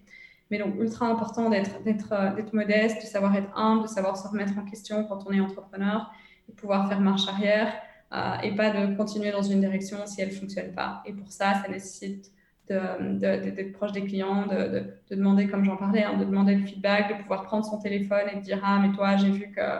Mais 0.53 0.59
donc, 0.59 0.75
ultra 0.79 1.07
important 1.07 1.51
euh, 1.51 1.63
d'être 1.83 2.53
modeste, 2.53 3.01
de 3.01 3.07
savoir 3.07 3.35
être 3.35 3.49
humble, 3.57 3.85
de 3.85 3.89
savoir 3.89 4.19
se 4.19 4.29
remettre 4.29 4.53
en 4.59 4.67
question 4.67 5.03
quand 5.05 5.25
on 5.27 5.33
est 5.33 5.41
entrepreneur, 5.41 6.13
et 6.47 6.53
pouvoir 6.53 6.91
faire 6.91 7.01
marche 7.01 7.27
arrière, 7.27 7.73
euh, 8.13 8.35
et 8.43 8.55
pas 8.55 8.69
de 8.69 8.95
continuer 8.95 9.31
dans 9.31 9.41
une 9.41 9.61
direction 9.61 9.97
si 10.05 10.21
elle 10.21 10.29
ne 10.29 10.35
fonctionne 10.35 10.75
pas. 10.75 11.03
Et 11.07 11.15
pour 11.15 11.33
ça, 11.33 11.55
ça 11.55 11.71
nécessite 11.71 12.31
de, 12.69 13.15
de, 13.15 13.51
d'être 13.51 13.73
proche 13.73 13.93
des 13.93 14.05
clients, 14.05 14.47
de, 14.47 14.85
de 15.09 15.15
demander, 15.17 15.49
comme 15.49 15.65
j'en 15.65 15.79
parlais, 15.79 16.05
hein, 16.05 16.19
de 16.19 16.25
demander 16.27 16.55
le 16.55 16.67
feedback, 16.67 17.17
de 17.17 17.23
pouvoir 17.23 17.45
prendre 17.45 17.65
son 17.65 17.79
téléphone 17.79 18.29
et 18.31 18.37
de 18.37 18.43
dire 18.43 18.61
Ah, 18.63 18.79
mais 18.83 18.95
toi, 18.95 19.17
j'ai 19.17 19.31
vu 19.31 19.51
que 19.53 19.61
euh, 19.63 19.79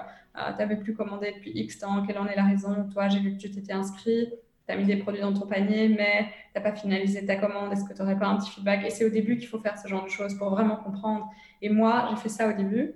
tu 0.53 0.59
n'avais 0.59 0.77
plus 0.77 0.95
commandé 0.95 1.35
depuis 1.37 1.51
X 1.55 1.81
temps, 1.81 2.03
quelle 2.07 2.17
en 2.17 2.27
est 2.27 2.37
la 2.37 2.47
raison? 2.47 2.89
Toi, 2.91 3.11
j'ai 3.11 3.21
vu 3.21 3.35
que 3.35 3.43
tu 3.43 3.51
t'étais 3.51 3.75
inscrit 3.75 4.33
as 4.73 4.77
mis 4.77 4.85
des 4.85 4.97
produits 4.97 5.21
dans 5.21 5.33
ton 5.33 5.47
panier, 5.47 5.89
mais 5.89 6.27
tu 6.53 6.57
n'as 6.57 6.61
pas 6.61 6.73
finalisé 6.73 7.25
ta 7.25 7.37
commande, 7.37 7.73
est-ce 7.73 7.85
que 7.85 7.95
tu 7.95 8.01
n'aurais 8.01 8.19
pas 8.19 8.27
un 8.27 8.37
petit 8.37 8.51
feedback? 8.51 8.85
Et 8.87 8.91
c'est 8.91 9.05
au 9.05 9.11
début 9.11 9.37
qu'il 9.37 9.49
faut 9.49 9.59
faire 9.59 9.79
ce 9.79 9.89
genre 9.89 10.05
de 10.05 10.11
choses 10.11 10.35
pour 10.35 10.51
vraiment 10.51 10.77
comprendre. 10.77 11.29
Et 11.61 11.69
moi, 11.69 12.09
j'ai 12.11 12.17
fait 12.17 12.29
ça 12.29 12.49
au 12.49 12.53
début. 12.53 12.93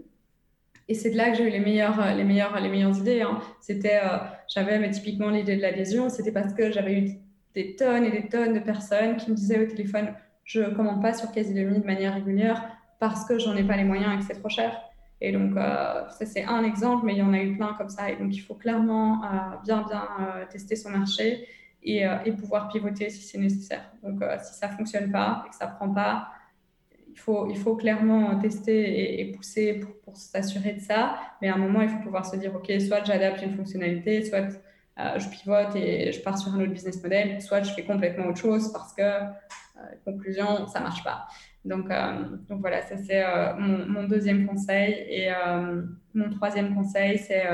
Et 0.88 0.94
c'est 0.94 1.10
de 1.10 1.16
là 1.16 1.30
que 1.30 1.36
j'ai 1.36 1.44
eu 1.44 1.50
les 1.50 1.60
meilleures, 1.60 2.14
les 2.14 2.24
meilleures, 2.24 2.60
les 2.60 2.68
meilleures 2.68 2.96
idées. 2.98 3.22
Hein. 3.22 3.40
C'était, 3.60 4.00
euh, 4.02 4.18
j'avais 4.48 4.78
mais 4.78 4.90
typiquement 4.90 5.30
l'idée 5.30 5.56
de 5.56 5.62
l'adhésion, 5.62 6.08
c'était 6.08 6.32
parce 6.32 6.54
que 6.54 6.70
j'avais 6.70 7.00
eu 7.00 7.10
des 7.54 7.74
tonnes 7.74 8.04
et 8.04 8.10
des 8.10 8.28
tonnes 8.28 8.52
de 8.52 8.60
personnes 8.60 9.16
qui 9.16 9.30
me 9.30 9.36
disaient 9.36 9.58
au 9.58 9.66
téléphone, 9.66 10.14
je 10.44 10.62
commande 10.74 11.02
pas 11.02 11.12
sur 11.12 11.32
Quasi 11.32 11.54
Demi 11.54 11.80
de 11.80 11.86
manière 11.86 12.14
régulière 12.14 12.62
parce 13.00 13.24
que 13.26 13.38
j'en 13.38 13.56
ai 13.56 13.64
pas 13.64 13.76
les 13.76 13.84
moyens 13.84 14.14
et 14.14 14.18
que 14.18 14.24
c'est 14.24 14.38
trop 14.38 14.48
cher. 14.48 14.80
Et 15.20 15.32
donc, 15.32 15.56
euh, 15.56 16.08
ça, 16.10 16.26
c'est 16.26 16.44
un 16.44 16.62
exemple, 16.62 17.06
mais 17.06 17.14
il 17.14 17.18
y 17.18 17.22
en 17.22 17.32
a 17.32 17.38
eu 17.38 17.56
plein 17.56 17.74
comme 17.74 17.88
ça. 17.88 18.10
Et 18.10 18.16
donc, 18.16 18.34
il 18.34 18.40
faut 18.40 18.54
clairement 18.54 19.24
euh, 19.24 19.28
bien, 19.64 19.82
bien 19.82 20.06
euh, 20.20 20.44
tester 20.50 20.76
son 20.76 20.90
marché 20.90 21.48
et, 21.86 22.06
et, 22.24 22.32
pouvoir 22.32 22.68
pivoter 22.68 23.10
si 23.10 23.22
c'est 23.22 23.38
nécessaire. 23.38 23.90
Donc, 24.02 24.22
si 24.42 24.54
ça 24.54 24.68
ne 24.68 24.72
fonctionne 24.72 25.10
pas 25.10 25.44
et 25.46 25.50
que 25.50 25.56
ça 25.56 25.66
ne 25.66 25.74
prend 25.74 25.92
pas, 25.92 26.28
il 27.08 27.56
faut, 27.58 27.76
clairement 27.76 28.38
tester 28.38 29.20
et, 29.20 29.32
pousser 29.32 29.80
pour, 30.04 30.16
s'assurer 30.16 30.72
de 30.74 30.80
ça. 30.80 31.16
Mais 31.40 31.48
à 31.48 31.54
un 31.54 31.58
moment, 31.58 31.82
il 31.82 31.88
faut 31.88 32.02
pouvoir 32.02 32.26
se 32.26 32.36
dire, 32.36 32.54
OK, 32.54 32.70
soit 32.80 33.04
j'adapte 33.04 33.42
une 33.42 33.54
fonctionnalité, 33.54 34.24
soit 34.24 34.48
je 34.96 35.28
pivote 35.28 35.76
et 35.76 36.12
je 36.12 36.20
pars 36.20 36.38
sur 36.38 36.54
un 36.54 36.60
autre 36.60 36.72
business 36.72 37.02
model, 37.02 37.40
soit 37.40 37.62
je 37.62 37.72
fais 37.72 37.84
complètement 37.84 38.26
autre 38.26 38.38
chose 38.38 38.72
parce 38.72 38.92
que, 38.94 39.02
conclusion, 40.04 40.66
ça 40.66 40.80
ne 40.80 40.84
marche 40.84 41.04
pas. 41.04 41.26
Donc, 41.66 41.90
euh, 41.90 42.22
voilà, 42.48 42.80
ça 42.82 42.96
c'est 42.96 43.24
euh, 43.24 43.54
mon, 43.58 44.04
deuxième 44.04 44.46
conseil. 44.46 45.04
Et 45.08 45.32
euh, 45.32 45.82
mon 46.14 46.30
troisième 46.30 46.74
conseil, 46.74 47.18
c'est 47.18 47.44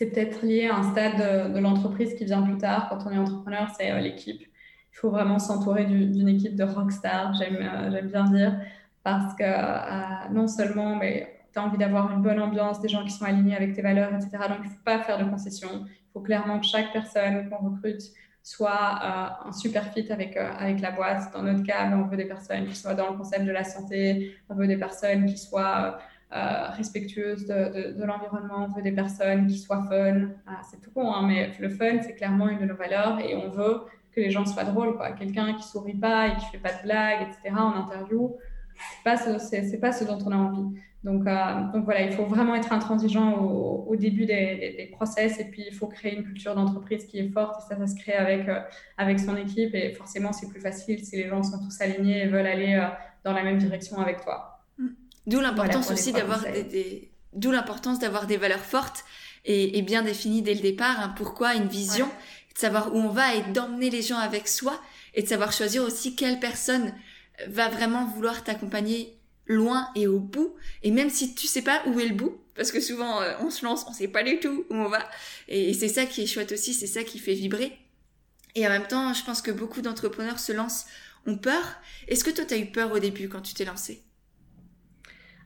c'est 0.00 0.06
peut-être 0.06 0.46
lié 0.46 0.66
à 0.66 0.76
un 0.76 0.92
stade 0.92 1.52
de, 1.52 1.58
l'entreprise 1.58 2.14
qui 2.14 2.24
vient 2.24 2.40
plus 2.40 2.56
tard. 2.56 2.88
Quand 2.88 3.06
on 3.06 3.12
est 3.12 3.18
entrepreneur, 3.18 3.68
c'est 3.76 4.00
l'équipe. 4.00 4.40
Il 4.40 4.96
faut 4.96 5.10
vraiment 5.10 5.38
s'entourer 5.38 5.84
d'une 5.84 6.26
équipe 6.26 6.56
de 6.56 6.64
rockstars, 6.64 7.34
j'aime 7.34 8.08
bien 8.08 8.24
dire, 8.24 8.58
parce 9.02 9.34
que 9.34 10.32
non 10.32 10.48
seulement 10.48 10.96
mais, 10.96 11.40
tu 11.52 11.58
as 11.58 11.62
envie 11.62 11.76
d'avoir 11.76 12.10
une 12.12 12.22
bonne 12.22 12.40
ambiance, 12.40 12.80
des 12.80 12.88
gens 12.88 13.04
qui 13.04 13.10
sont 13.10 13.26
alignés 13.26 13.54
avec 13.54 13.74
tes 13.74 13.82
valeurs, 13.82 14.14
etc. 14.14 14.30
Donc, 14.48 14.60
il 14.60 14.68
ne 14.68 14.70
faut 14.70 14.84
pas 14.86 15.00
faire 15.00 15.18
de 15.18 15.24
concessions. 15.24 15.84
Il 15.84 16.12
faut 16.14 16.20
clairement 16.20 16.60
que 16.60 16.66
chaque 16.66 16.94
personne 16.94 17.50
qu'on 17.50 17.70
recrute 17.70 18.00
soit 18.42 18.70
euh, 19.44 19.48
un 19.48 19.52
super 19.52 19.92
fit 19.92 20.10
avec, 20.10 20.34
euh, 20.34 20.50
avec 20.58 20.80
la 20.80 20.92
boîte. 20.92 21.30
Dans 21.34 21.42
notre 21.42 21.62
cas, 21.62 21.90
on 21.92 22.04
veut 22.04 22.16
des 22.16 22.24
personnes 22.24 22.64
qui 22.64 22.74
soient 22.74 22.94
dans 22.94 23.10
le 23.10 23.18
concept 23.18 23.44
de 23.44 23.50
la 23.50 23.64
santé, 23.64 24.34
on 24.48 24.54
veut 24.54 24.66
des 24.66 24.78
personnes 24.78 25.26
qui 25.26 25.36
soient 25.36 25.98
euh, 26.32 26.68
respectueuses 26.76 27.44
de, 27.46 27.98
de, 27.98 28.04
l'environnement, 28.04 28.68
on 28.68 28.72
veut 28.72 28.82
des 28.82 28.92
personnes 28.92 29.48
qui 29.48 29.58
soient 29.58 29.82
fun. 29.88 30.28
Ah, 30.46 30.60
c'est 30.70 30.80
tout 30.80 30.92
con, 30.92 31.12
hein, 31.12 31.26
mais 31.26 31.50
le 31.58 31.68
fun, 31.68 32.00
c'est 32.02 32.14
clairement 32.14 32.48
une 32.48 32.60
de 32.60 32.66
nos 32.66 32.76
valeurs 32.76 33.18
et 33.18 33.34
on 33.34 33.48
veut 33.50 33.80
que 34.12 34.20
les 34.20 34.30
gens 34.30 34.46
soient 34.46 34.62
drôles. 34.62 34.96
Quelqu'un 35.18 35.54
qui 35.54 35.64
sourit 35.64 35.98
pas 35.98 36.28
et 36.28 36.36
qui 36.36 36.46
fait 36.46 36.58
pas 36.58 36.72
de 36.72 36.82
blagues, 36.84 37.22
etc. 37.22 37.56
en 37.56 37.74
interview, 37.74 38.36
c'est 38.76 39.02
pas 39.02 39.16
ce, 39.16 39.76
pas 39.76 39.92
ce 39.92 40.04
dont 40.04 40.18
on 40.24 40.30
a 40.30 40.36
envie. 40.36 40.78
Donc, 41.02 41.26
euh, 41.26 41.72
donc 41.72 41.84
voilà, 41.84 42.02
il 42.02 42.12
faut 42.12 42.26
vraiment 42.26 42.54
être 42.54 42.72
intransigeant 42.72 43.38
au, 43.38 43.96
début 43.96 44.26
des, 44.26 44.88
process 44.92 45.40
et 45.40 45.44
puis 45.46 45.64
il 45.66 45.74
faut 45.74 45.88
créer 45.88 46.14
une 46.14 46.22
culture 46.22 46.54
d'entreprise 46.54 47.06
qui 47.06 47.18
est 47.18 47.28
forte 47.28 47.60
et 47.60 47.68
ça, 47.68 47.76
ça 47.76 47.86
se 47.86 47.96
crée 47.96 48.12
avec, 48.12 48.48
euh, 48.48 48.60
avec 48.98 49.18
son 49.18 49.36
équipe 49.36 49.74
et 49.74 49.94
forcément 49.94 50.32
c'est 50.32 50.48
plus 50.48 50.60
facile 50.60 51.04
si 51.04 51.16
les 51.16 51.28
gens 51.28 51.42
sont 51.42 51.58
tous 51.58 51.80
alignés 51.80 52.22
et 52.22 52.26
veulent 52.28 52.46
aller 52.46 52.88
dans 53.24 53.32
la 53.32 53.42
même 53.42 53.58
direction 53.58 53.98
avec 53.98 54.22
toi. 54.22 54.49
D'où 55.30 55.40
l'importance 55.40 55.86
voilà, 55.86 56.00
aussi 56.00 56.12
d'avoir 56.12 56.42
des, 56.42 56.64
des, 56.64 57.12
d'où 57.32 57.52
l'importance 57.52 58.00
d'avoir 58.00 58.26
des 58.26 58.36
valeurs 58.36 58.64
fortes 58.64 59.04
et, 59.44 59.78
et, 59.78 59.82
bien 59.82 60.02
définies 60.02 60.42
dès 60.42 60.54
le 60.54 60.60
départ. 60.60 60.98
Hein, 60.98 61.14
pourquoi 61.16 61.54
une 61.54 61.68
vision, 61.68 62.06
ouais. 62.06 62.54
de 62.54 62.58
savoir 62.58 62.92
où 62.92 62.98
on 62.98 63.10
va 63.10 63.34
et 63.36 63.42
d'emmener 63.52 63.90
les 63.90 64.02
gens 64.02 64.18
avec 64.18 64.48
soi 64.48 64.80
et 65.14 65.22
de 65.22 65.28
savoir 65.28 65.52
choisir 65.52 65.84
aussi 65.84 66.16
quelle 66.16 66.40
personne 66.40 66.92
va 67.46 67.68
vraiment 67.68 68.06
vouloir 68.06 68.42
t'accompagner 68.42 69.16
loin 69.46 69.88
et 69.94 70.06
au 70.06 70.18
bout. 70.18 70.54
Et 70.82 70.90
même 70.90 71.10
si 71.10 71.34
tu 71.34 71.46
sais 71.46 71.62
pas 71.62 71.82
où 71.86 72.00
est 72.00 72.08
le 72.08 72.14
bout, 72.14 72.40
parce 72.54 72.72
que 72.72 72.80
souvent 72.80 73.20
euh, 73.22 73.34
on 73.40 73.50
se 73.50 73.64
lance, 73.64 73.84
on 73.88 73.92
sait 73.92 74.08
pas 74.08 74.22
du 74.22 74.38
tout 74.40 74.66
où 74.68 74.74
on 74.74 74.88
va. 74.88 75.08
Et, 75.48 75.72
c'est 75.74 75.88
ça 75.88 76.06
qui 76.06 76.22
est 76.22 76.26
chouette 76.26 76.52
aussi, 76.52 76.74
c'est 76.74 76.86
ça 76.86 77.04
qui 77.04 77.18
fait 77.18 77.34
vibrer. 77.34 77.78
Et 78.54 78.66
en 78.66 78.70
même 78.70 78.86
temps, 78.86 79.14
je 79.14 79.24
pense 79.24 79.42
que 79.42 79.50
beaucoup 79.50 79.80
d'entrepreneurs 79.80 80.40
se 80.40 80.52
lancent, 80.52 80.86
ont 81.26 81.38
peur. 81.38 81.62
Est-ce 82.08 82.24
que 82.24 82.30
toi, 82.30 82.44
tu 82.44 82.54
as 82.54 82.58
eu 82.58 82.66
peur 82.66 82.90
au 82.92 82.98
début 82.98 83.28
quand 83.28 83.40
tu 83.40 83.54
t'es 83.54 83.64
lancé 83.64 84.02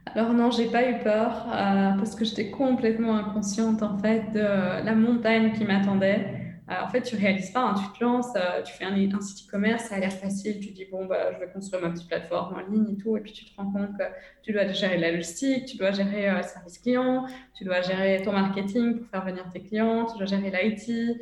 alors 0.07 0.33
non, 0.33 0.51
j'ai 0.51 0.67
pas 0.67 0.89
eu 0.89 0.99
peur 1.03 1.47
euh, 1.49 1.93
parce 1.97 2.15
que 2.15 2.25
j'étais 2.25 2.51
complètement 2.51 3.17
inconsciente 3.17 3.83
en 3.83 3.99
fait 3.99 4.31
de 4.33 4.85
la 4.85 4.95
montagne 4.95 5.53
qui 5.53 5.65
m'attendait. 5.65 6.41
Euh, 6.71 6.75
en 6.83 6.89
fait, 6.89 7.03
tu 7.03 7.17
réalises 7.17 7.51
pas, 7.51 7.61
hein, 7.61 7.75
tu 7.75 7.99
te 7.99 8.03
lances, 8.03 8.35
euh, 8.37 8.63
tu 8.63 8.73
fais 8.73 8.85
un, 8.85 9.21
site 9.21 9.47
e-commerce, 9.47 9.85
ça 9.85 9.97
a 9.97 9.99
l'air 9.99 10.13
facile, 10.13 10.61
tu 10.61 10.71
dis 10.71 10.87
bon, 10.91 11.05
bah, 11.05 11.33
je 11.35 11.39
vais 11.39 11.53
construire 11.53 11.83
ma 11.83 11.91
petite 11.91 12.09
plateforme 12.09 12.55
en 12.55 12.73
ligne 12.73 12.91
et 12.93 12.97
tout, 12.97 13.17
et 13.19 13.21
puis 13.21 13.33
tu 13.33 13.45
te 13.45 13.55
rends 13.57 13.71
compte 13.71 13.99
que 13.99 14.05
tu 14.43 14.53
dois 14.53 14.67
gérer 14.69 14.97
la 14.97 15.11
logistique, 15.11 15.67
tu 15.67 15.77
dois 15.77 15.91
gérer 15.91 16.35
le 16.35 16.43
service 16.43 16.79
client, 16.79 17.27
tu 17.55 17.65
dois 17.65 17.83
gérer 17.83 18.23
ton 18.23 18.33
marketing 18.33 18.99
pour 18.99 19.09
faire 19.09 19.27
venir 19.27 19.45
tes 19.53 19.61
clients, 19.61 20.07
tu 20.07 20.17
dois 20.17 20.27
gérer 20.27 20.51
l'IT, 20.51 21.21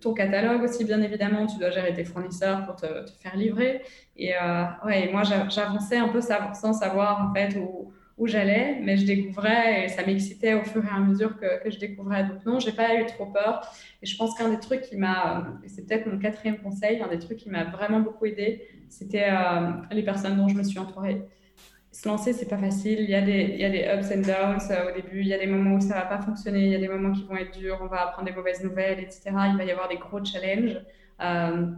ton 0.00 0.14
catalogue 0.14 0.62
aussi, 0.62 0.84
bien 0.84 1.00
évidemment, 1.00 1.46
tu 1.46 1.58
dois 1.58 1.70
gérer 1.70 1.92
tes 1.94 2.04
fournisseurs 2.04 2.66
pour 2.66 2.74
te 2.74 2.86
faire 3.22 3.36
livrer. 3.36 3.82
Et 4.20 4.34
euh, 4.34 4.64
ouais, 4.84 5.10
moi, 5.10 5.22
j'avançais 5.24 5.96
un 5.96 6.08
peu 6.08 6.20
sans 6.20 6.74
savoir 6.74 7.26
en 7.26 7.34
fait 7.34 7.56
où, 7.56 8.26
j'allais, 8.26 8.78
mais 8.82 8.98
je 8.98 9.06
découvrais 9.06 9.86
et 9.86 9.88
ça 9.88 10.04
m'excitait 10.04 10.52
au 10.52 10.62
fur 10.62 10.84
et 10.84 10.94
à 10.94 11.00
mesure 11.00 11.38
que, 11.38 11.70
je 11.70 11.78
découvrais. 11.78 12.24
Donc 12.24 12.44
non, 12.44 12.60
j'ai 12.60 12.72
pas 12.72 12.94
eu 13.00 13.06
trop 13.06 13.24
peur. 13.24 13.66
Et 14.02 14.06
je 14.06 14.14
pense 14.14 14.36
qu'un 14.36 14.50
des 14.50 14.58
trucs 14.58 14.82
qui 14.82 14.98
m'a, 14.98 15.46
et 15.64 15.68
c'est 15.68 15.86
peut-être 15.86 16.06
mon 16.06 16.18
quatrième 16.18 16.58
conseil, 16.58 17.00
un 17.00 17.08
des 17.08 17.18
trucs 17.18 17.38
qui 17.38 17.48
m'a 17.48 17.64
vraiment 17.64 18.00
beaucoup 18.00 18.26
aidé, 18.26 18.68
c'était 18.90 19.30
euh, 19.30 19.70
les 19.90 20.02
personnes 20.02 20.36
dont 20.36 20.48
je 20.48 20.54
me 20.54 20.62
suis 20.62 20.78
entourée. 20.78 21.22
Se 21.92 22.06
lancer, 22.06 22.34
c'est 22.34 22.48
pas 22.48 22.58
facile. 22.58 23.00
Il 23.00 23.08
y 23.08 23.14
a 23.14 23.22
des, 23.22 23.52
il 23.54 23.60
y 23.60 23.64
a 23.64 23.70
des 23.70 23.84
ups 23.98 24.14
and 24.14 24.20
downs 24.20 24.70
euh, 24.70 24.90
au 24.90 24.94
début. 24.94 25.20
Il 25.20 25.26
y 25.26 25.34
a 25.34 25.38
des 25.38 25.46
moments 25.46 25.76
où 25.76 25.80
ça 25.80 25.94
va 25.94 26.02
pas 26.02 26.20
fonctionner. 26.20 26.66
Il 26.66 26.72
y 26.72 26.76
a 26.76 26.78
des 26.78 26.88
moments 26.88 27.12
qui 27.12 27.24
vont 27.24 27.36
être 27.36 27.58
durs. 27.58 27.78
On 27.80 27.86
va 27.86 28.02
apprendre 28.02 28.28
des 28.28 28.34
mauvaises 28.34 28.62
nouvelles, 28.62 29.00
etc. 29.00 29.30
Il 29.50 29.56
va 29.56 29.64
y 29.64 29.70
avoir 29.70 29.88
des 29.88 29.96
gros 29.96 30.22
challenges. 30.22 30.78
Euh, 31.22 31.68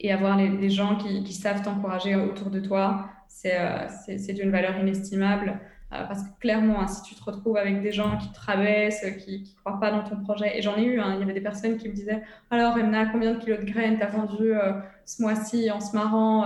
et 0.00 0.12
avoir 0.12 0.36
les, 0.36 0.70
gens 0.70 0.96
qui, 0.96 1.24
qui 1.24 1.32
savent 1.32 1.62
t'encourager 1.62 2.14
autour 2.14 2.50
de 2.50 2.60
toi, 2.60 3.08
euh, 3.46 3.86
c'est 4.06 4.32
d'une 4.32 4.50
valeur 4.50 4.78
inestimable. 4.78 5.60
Euh, 5.92 6.04
parce 6.04 6.22
que 6.22 6.28
clairement, 6.38 6.82
hein, 6.82 6.86
si 6.86 7.02
tu 7.02 7.14
te 7.14 7.24
retrouves 7.24 7.56
avec 7.56 7.80
des 7.80 7.92
gens 7.92 8.18
qui 8.18 8.30
te 8.30 8.38
rabaissent, 8.40 9.06
qui 9.24 9.40
ne 9.40 9.60
croient 9.60 9.80
pas 9.80 9.90
dans 9.90 10.02
ton 10.02 10.16
projet, 10.22 10.58
et 10.58 10.62
j'en 10.62 10.76
ai 10.76 10.84
eu, 10.84 11.00
hein, 11.00 11.14
il 11.14 11.20
y 11.20 11.22
avait 11.22 11.32
des 11.32 11.40
personnes 11.40 11.78
qui 11.78 11.88
me 11.88 11.94
disaient 11.94 12.22
Alors, 12.50 12.76
Emna, 12.76 13.06
combien 13.06 13.32
de 13.32 13.38
kilos 13.38 13.60
de 13.60 13.64
graines 13.64 13.98
t'as 13.98 14.08
vendu 14.08 14.52
euh, 14.54 14.72
ce 15.06 15.22
mois-ci 15.22 15.70
en 15.70 15.80
se 15.80 15.96
marrant 15.96 16.44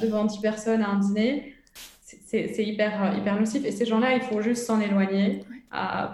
devant 0.00 0.24
10 0.24 0.38
personnes 0.40 0.82
à 0.82 0.88
un 0.88 0.98
dîner? 0.98 1.54
C'est 2.02 2.64
hyper, 2.64 3.14
hyper 3.16 3.38
nocif. 3.38 3.64
Et 3.64 3.72
ces 3.72 3.84
gens-là, 3.84 4.14
il 4.14 4.22
faut 4.22 4.40
juste 4.40 4.64
s'en 4.64 4.80
éloigner 4.80 5.44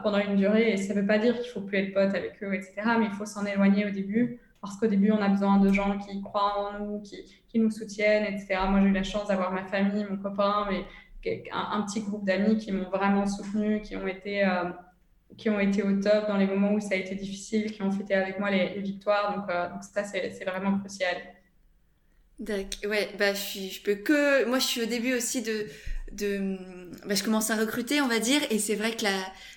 pendant 0.02 0.18
une 0.18 0.36
durée. 0.36 0.72
Et 0.72 0.76
ça 0.76 0.94
ne 0.94 1.00
veut 1.00 1.06
pas 1.06 1.18
dire 1.18 1.34
qu'il 1.34 1.46
ne 1.46 1.52
faut 1.52 1.60
plus 1.60 1.78
être 1.78 1.94
pote 1.94 2.14
avec 2.14 2.42
eux, 2.42 2.54
etc. 2.54 2.72
Mais 2.98 3.06
il 3.06 3.12
faut 3.12 3.26
s'en 3.26 3.44
éloigner 3.46 3.86
au 3.86 3.90
début 3.90 4.40
parce 4.62 4.76
qu'au 4.76 4.86
début, 4.86 5.10
on 5.10 5.20
a 5.20 5.28
besoin 5.28 5.58
de 5.58 5.72
gens 5.72 5.98
qui 5.98 6.22
croient 6.22 6.56
en 6.56 6.78
nous, 6.78 7.02
qui, 7.02 7.58
nous 7.58 7.70
soutiennent, 7.70 8.32
etc. 8.32 8.60
Moi, 8.68 8.80
j'ai 8.80 8.86
eu 8.86 8.92
la 8.92 9.02
chance 9.02 9.26
d'avoir 9.26 9.50
ma 9.50 9.64
famille, 9.64 10.06
mon 10.08 10.16
copain, 10.16 10.66
mais 10.70 10.84
un, 11.52 11.82
petit 11.82 12.00
groupe 12.00 12.24
d'amis 12.24 12.56
qui 12.58 12.70
m'ont 12.70 12.88
vraiment 12.88 13.26
soutenu, 13.26 13.82
qui 13.82 13.96
ont 13.96 14.06
été 14.06 14.44
euh, 14.44 14.70
qui 15.36 15.50
ont 15.50 15.58
été 15.58 15.82
au 15.82 16.00
top 16.00 16.28
dans 16.28 16.36
les 16.36 16.46
moments 16.46 16.72
où 16.72 16.80
ça 16.80 16.90
a 16.92 16.96
été 16.96 17.16
difficile, 17.16 17.72
qui 17.72 17.82
ont 17.82 17.90
fêté 17.90 18.14
avec 18.14 18.38
moi 18.38 18.50
les, 18.52 18.80
victoires. 18.80 19.36
Donc, 19.36 19.50
euh, 19.50 19.66
ça, 19.80 20.04
c'est 20.04 20.44
vraiment 20.44 20.78
crucial. 20.78 21.16
D'accord. 22.38 22.90
Ouais, 22.90 23.08
bah, 23.18 23.34
je, 23.34 23.82
peux 23.82 23.96
que. 23.96 24.44
Moi, 24.44 24.60
je 24.60 24.66
suis 24.66 24.82
au 24.82 24.86
début 24.86 25.14
aussi 25.14 25.42
de. 25.42 25.66
bah, 27.04 27.14
je 27.16 27.24
commence 27.24 27.50
à 27.50 27.56
recruter, 27.56 28.00
on 28.00 28.08
va 28.08 28.20
dire, 28.20 28.42
et 28.50 28.60
c'est 28.60 28.76
vrai 28.76 28.92
que 28.92 29.04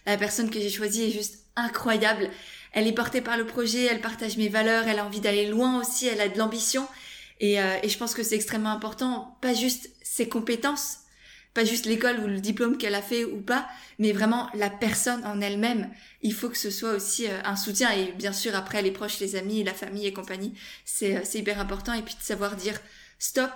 la 0.07 0.17
personne 0.17 0.49
que 0.49 0.59
j'ai 0.59 0.69
choisie 0.69 1.03
est 1.03 1.11
juste 1.11 1.45
incroyable 1.55 2.27
elle 2.75 2.87
est 2.87 2.91
portée 2.91 3.21
par 3.21 3.37
le 3.37 3.45
projet, 3.45 3.85
elle 3.85 4.01
partage 4.01 4.37
mes 4.37 4.49
valeurs, 4.49 4.87
elle 4.87 4.99
a 4.99 5.05
envie 5.05 5.21
d'aller 5.21 5.47
loin 5.47 5.79
aussi, 5.79 6.07
elle 6.07 6.19
a 6.19 6.27
de 6.27 6.37
l'ambition. 6.37 6.85
Et, 7.39 7.59
euh, 7.59 7.77
et, 7.81 7.89
je 7.89 7.97
pense 7.97 8.13
que 8.13 8.21
c'est 8.21 8.35
extrêmement 8.35 8.71
important, 8.71 9.37
pas 9.41 9.53
juste 9.53 9.89
ses 10.03 10.27
compétences, 10.27 10.99
pas 11.53 11.63
juste 11.63 11.85
l'école 11.85 12.19
ou 12.19 12.27
le 12.27 12.41
diplôme 12.41 12.77
qu'elle 12.77 12.95
a 12.95 13.01
fait 13.01 13.23
ou 13.23 13.39
pas, 13.39 13.65
mais 13.97 14.11
vraiment 14.11 14.49
la 14.53 14.69
personne 14.69 15.23
en 15.25 15.39
elle-même. 15.39 15.89
Il 16.21 16.33
faut 16.33 16.49
que 16.49 16.57
ce 16.57 16.69
soit 16.69 16.91
aussi 16.91 17.27
euh, 17.27 17.39
un 17.45 17.55
soutien. 17.55 17.91
Et 17.91 18.11
bien 18.11 18.33
sûr 18.33 18.55
après 18.55 18.81
les 18.81 18.91
proches, 18.91 19.19
les 19.19 19.37
amis, 19.37 19.63
la 19.63 19.73
famille 19.73 20.05
et 20.05 20.13
compagnie, 20.13 20.53
c'est 20.83 21.15
euh, 21.15 21.21
hyper 21.33 21.61
important. 21.61 21.93
Et 21.93 22.01
puis 22.01 22.15
de 22.15 22.23
savoir 22.23 22.57
dire 22.57 22.77
stop 23.19 23.51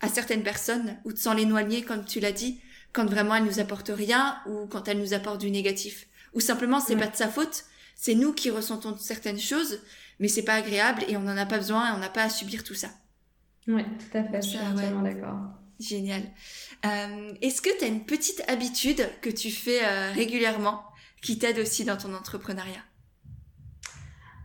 à 0.00 0.08
certaines 0.08 0.42
personnes 0.42 0.96
ou 1.04 1.12
de 1.12 1.18
s'en 1.18 1.34
l'éloigner 1.34 1.82
comme 1.82 2.04
tu 2.04 2.18
l'as 2.18 2.32
dit 2.32 2.60
quand 2.92 3.06
vraiment 3.06 3.36
elles 3.36 3.44
nous 3.44 3.60
apportent 3.60 3.92
rien 3.94 4.38
ou 4.46 4.66
quand 4.66 4.88
elles 4.88 4.98
nous 4.98 5.14
apportent 5.14 5.40
du 5.40 5.52
négatif. 5.52 6.08
Ou 6.34 6.40
simplement 6.40 6.80
c'est 6.80 6.96
pas 6.96 7.06
de 7.06 7.16
sa 7.16 7.28
faute 7.28 7.64
c'est 7.96 8.14
nous 8.14 8.32
qui 8.34 8.50
ressentons 8.50 8.96
certaines 8.98 9.40
choses, 9.40 9.80
mais 10.20 10.28
c'est 10.28 10.44
pas 10.44 10.54
agréable 10.54 11.04
et 11.08 11.16
on 11.16 11.22
n'en 11.22 11.36
a 11.36 11.46
pas 11.46 11.58
besoin 11.58 11.90
et 11.90 11.96
on 11.96 12.00
n'a 12.00 12.10
pas 12.10 12.24
à 12.24 12.30
subir 12.30 12.64
tout 12.64 12.74
ça. 12.76 12.90
Oui, 13.68 13.84
tout 13.98 14.18
à 14.18 14.24
fait, 14.24 14.42
je 14.42 14.48
suis 14.48 14.58
entièrement 14.60 15.02
d'accord. 15.02 15.38
Génial. 15.80 16.22
Euh, 16.86 17.34
est-ce 17.42 17.60
que 17.62 17.70
tu 17.78 17.84
as 17.84 17.88
une 17.88 18.04
petite 18.06 18.42
habitude 18.48 19.02
que 19.22 19.30
tu 19.30 19.50
fais 19.50 19.84
euh, 19.84 20.12
régulièrement 20.12 20.82
qui 21.22 21.38
t'aide 21.38 21.58
aussi 21.58 21.84
dans 21.84 21.96
ton 21.98 22.14
entrepreneuriat? 22.14 22.82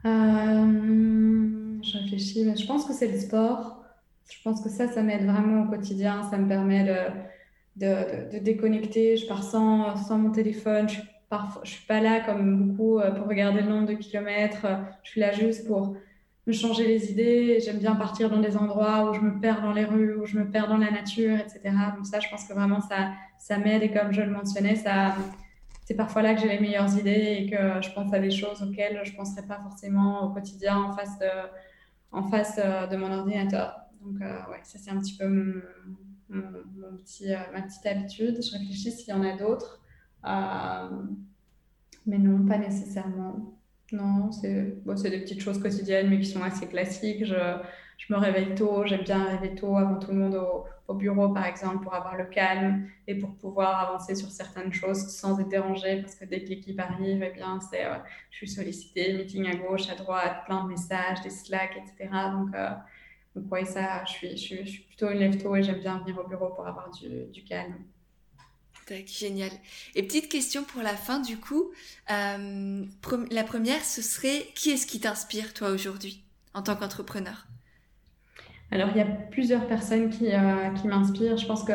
Euh, 0.05 1.79
Je 1.83 1.97
réfléchis, 1.97 2.43
mais 2.45 2.55
je 2.57 2.65
pense 2.65 2.85
que 2.85 2.93
c'est 2.93 3.07
le 3.07 3.19
sport. 3.19 3.83
Je 4.29 4.37
pense 4.43 4.61
que 4.61 4.69
ça, 4.69 4.87
ça 4.91 5.03
m'aide 5.03 5.25
vraiment 5.25 5.63
au 5.63 5.69
quotidien. 5.69 6.23
Ça 6.29 6.37
me 6.37 6.47
permet 6.47 6.83
de, 6.85 7.85
de, 7.85 8.31
de, 8.33 8.39
déconnecter. 8.39 9.17
Je 9.17 9.27
pars 9.27 9.43
sans, 9.43 9.95
sans 9.97 10.17
mon 10.17 10.31
téléphone. 10.31 10.87
Je 10.89 10.95
suis 10.95 11.03
Parfois, 11.31 11.61
je 11.63 11.71
suis 11.71 11.85
pas 11.85 12.01
là 12.01 12.19
comme 12.19 12.57
beaucoup 12.57 12.99
euh, 12.99 13.09
pour 13.09 13.25
regarder 13.25 13.61
le 13.61 13.69
nombre 13.69 13.87
de 13.87 13.93
kilomètres. 13.93 14.67
Je 15.01 15.11
suis 15.11 15.21
là 15.21 15.31
juste 15.31 15.65
pour 15.65 15.95
me 16.45 16.51
changer 16.51 16.85
les 16.85 17.09
idées. 17.09 17.61
J'aime 17.61 17.77
bien 17.77 17.95
partir 17.95 18.29
dans 18.29 18.41
des 18.41 18.57
endroits 18.57 19.09
où 19.09 19.13
je 19.13 19.21
me 19.21 19.39
perds 19.39 19.61
dans 19.61 19.71
les 19.71 19.85
rues, 19.85 20.17
où 20.17 20.25
je 20.25 20.37
me 20.37 20.51
perds 20.51 20.67
dans 20.67 20.75
la 20.75 20.91
nature, 20.91 21.37
etc. 21.37 21.61
Donc 21.95 22.05
ça, 22.05 22.19
je 22.19 22.27
pense 22.27 22.45
que 22.45 22.53
vraiment 22.53 22.81
ça, 22.81 23.13
ça 23.39 23.57
m'aide. 23.57 23.81
Et 23.81 23.91
comme 23.91 24.11
je 24.11 24.21
le 24.21 24.29
mentionnais, 24.29 24.75
ça, 24.75 25.15
c'est 25.85 25.93
parfois 25.93 26.21
là 26.21 26.33
que 26.35 26.41
j'ai 26.41 26.49
les 26.49 26.59
meilleures 26.59 26.97
idées 26.97 27.37
et 27.39 27.49
que 27.49 27.81
je 27.81 27.93
pense 27.93 28.13
à 28.13 28.19
des 28.19 28.31
choses 28.31 28.61
auxquelles 28.61 28.99
je 29.05 29.15
penserais 29.15 29.47
pas 29.47 29.61
forcément 29.63 30.25
au 30.25 30.33
quotidien 30.33 30.79
en 30.79 30.91
face 30.97 31.17
de, 31.17 31.29
en 32.11 32.23
face 32.23 32.59
euh, 32.61 32.87
de 32.87 32.97
mon 32.97 33.09
ordinateur. 33.09 33.79
Donc 34.01 34.21
euh, 34.21 34.51
ouais, 34.51 34.59
ça 34.63 34.79
c'est 34.79 34.91
un 34.91 34.99
petit 34.99 35.15
peu 35.15 35.29
mon, 35.29 36.97
petit, 36.97 37.29
ma 37.53 37.61
petite 37.61 37.85
habitude. 37.85 38.37
Je 38.43 38.51
réfléchis 38.51 38.91
s'il 38.91 39.07
y 39.07 39.13
en 39.13 39.23
a 39.23 39.37
d'autres. 39.37 39.80
Euh, 40.25 40.89
mais 42.05 42.17
non, 42.17 42.45
pas 42.45 42.57
nécessairement. 42.57 43.53
Non, 43.91 44.31
c'est 44.31 44.83
bon, 44.85 44.95
des 44.95 45.19
petites 45.19 45.41
choses 45.41 45.61
quotidiennes, 45.61 46.09
mais 46.09 46.19
qui 46.19 46.25
sont 46.25 46.41
assez 46.41 46.67
classiques. 46.67 47.25
Je, 47.25 47.35
me 48.09 48.17
réveille 48.17 48.55
tôt, 48.55 48.85
j'aime 48.85 49.03
bien 49.03 49.21
arriver 49.21 49.55
tôt 49.55 49.77
avant 49.77 49.97
tout 49.99 50.11
le 50.11 50.17
monde 50.17 50.35
au, 50.35 50.65
au, 50.87 50.93
bureau, 50.95 51.29
par 51.29 51.45
exemple, 51.45 51.83
pour 51.83 51.93
avoir 51.93 52.17
le 52.17 52.25
calme 52.25 52.87
et 53.07 53.15
pour 53.15 53.35
pouvoir 53.35 53.87
avancer 53.87 54.15
sur 54.15 54.29
certaines 54.29 54.73
choses 54.73 55.07
sans 55.09 55.39
être 55.39 55.49
dérangée, 55.49 56.01
parce 56.01 56.15
que 56.15 56.25
dès 56.25 56.43
que 56.43 56.49
l'équipe 56.49 56.79
arrive, 56.79 57.23
eh 57.23 57.33
bien, 57.33 57.59
euh, 57.73 57.97
je 58.31 58.37
suis 58.37 58.49
sollicitée, 58.49 59.13
meeting 59.13 59.47
à 59.47 59.55
gauche, 59.55 59.89
à 59.89 59.95
droite, 59.95 60.43
plein 60.45 60.63
de 60.63 60.69
messages, 60.69 61.21
des 61.21 61.29
slacks, 61.29 61.77
etc. 61.77 62.09
Donc, 62.33 62.55
euh, 62.55 62.71
donc 63.35 63.67
ça, 63.67 64.03
je 64.05 64.11
suis, 64.11 64.37
je, 64.37 64.65
suis, 64.65 64.83
plutôt 64.83 65.09
une 65.09 65.19
lève 65.19 65.41
tôt 65.41 65.55
et 65.55 65.63
j'aime 65.63 65.79
bien 65.79 65.99
venir 65.99 66.17
au 66.19 66.27
bureau 66.27 66.49
pour 66.49 66.67
avoir 66.67 66.89
du 66.91 67.43
calme 67.43 67.75
génial. 69.05 69.51
Et 69.95 70.03
petite 70.03 70.29
question 70.29 70.63
pour 70.63 70.81
la 70.81 70.95
fin 70.95 71.19
du 71.19 71.37
coup. 71.37 71.71
Euh, 72.11 72.83
la 73.31 73.43
première, 73.43 73.83
ce 73.83 74.01
serait 74.01 74.45
qui 74.55 74.71
est-ce 74.71 74.85
qui 74.85 74.99
t'inspire 74.99 75.53
toi 75.53 75.69
aujourd'hui 75.69 76.23
en 76.53 76.61
tant 76.61 76.75
qu'entrepreneur? 76.75 77.47
Alors 78.71 78.89
il 78.91 78.97
y 78.97 79.01
a 79.01 79.05
plusieurs 79.05 79.67
personnes 79.67 80.09
qui, 80.09 80.33
euh, 80.33 80.69
qui 80.81 80.87
m'inspirent. 80.87 81.37
Je 81.37 81.45
pense 81.45 81.63
que 81.63 81.73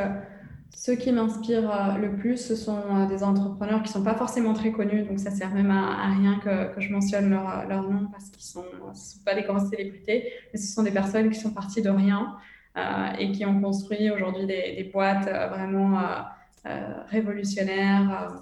ceux 0.75 0.97
qui 0.97 1.13
m'inspirent 1.13 1.71
euh, 1.71 1.99
le 1.99 2.17
plus, 2.17 2.37
ce 2.37 2.57
sont 2.57 3.07
des 3.07 3.23
entrepreneurs 3.23 3.83
qui 3.83 3.93
sont 3.93 4.03
pas 4.03 4.15
forcément 4.15 4.53
très 4.53 4.73
connus, 4.73 5.05
donc 5.05 5.19
ça 5.19 5.31
sert 5.31 5.53
même 5.55 5.71
à, 5.71 6.13
rien 6.15 6.39
que, 6.39 6.75
que, 6.75 6.81
je 6.81 6.93
mentionne 6.93 7.31
leur, 7.31 7.67
leur 7.67 7.83
nom 7.89 8.09
parce 8.11 8.31
qu'ils 8.31 8.45
sont, 8.45 8.65
sont 8.95 9.19
pas 9.25 9.35
des 9.35 9.43
grandes 9.43 9.69
célébrités, 9.71 10.33
mais 10.53 10.59
ce 10.59 10.73
sont 10.73 10.83
des 10.83 10.91
personnes 10.91 11.31
qui 11.31 11.39
sont 11.39 11.51
parties 11.51 11.83
de 11.83 11.91
rien 11.91 12.37
et 13.19 13.33
qui 13.33 13.47
ont 13.47 13.59
construit 13.59 14.11
aujourd'hui 14.11 14.45
des, 14.45 14.91
boîtes 14.93 15.25
vraiment 15.25 15.99
révolutionnaires, 17.09 18.31
euh, 18.31 18.37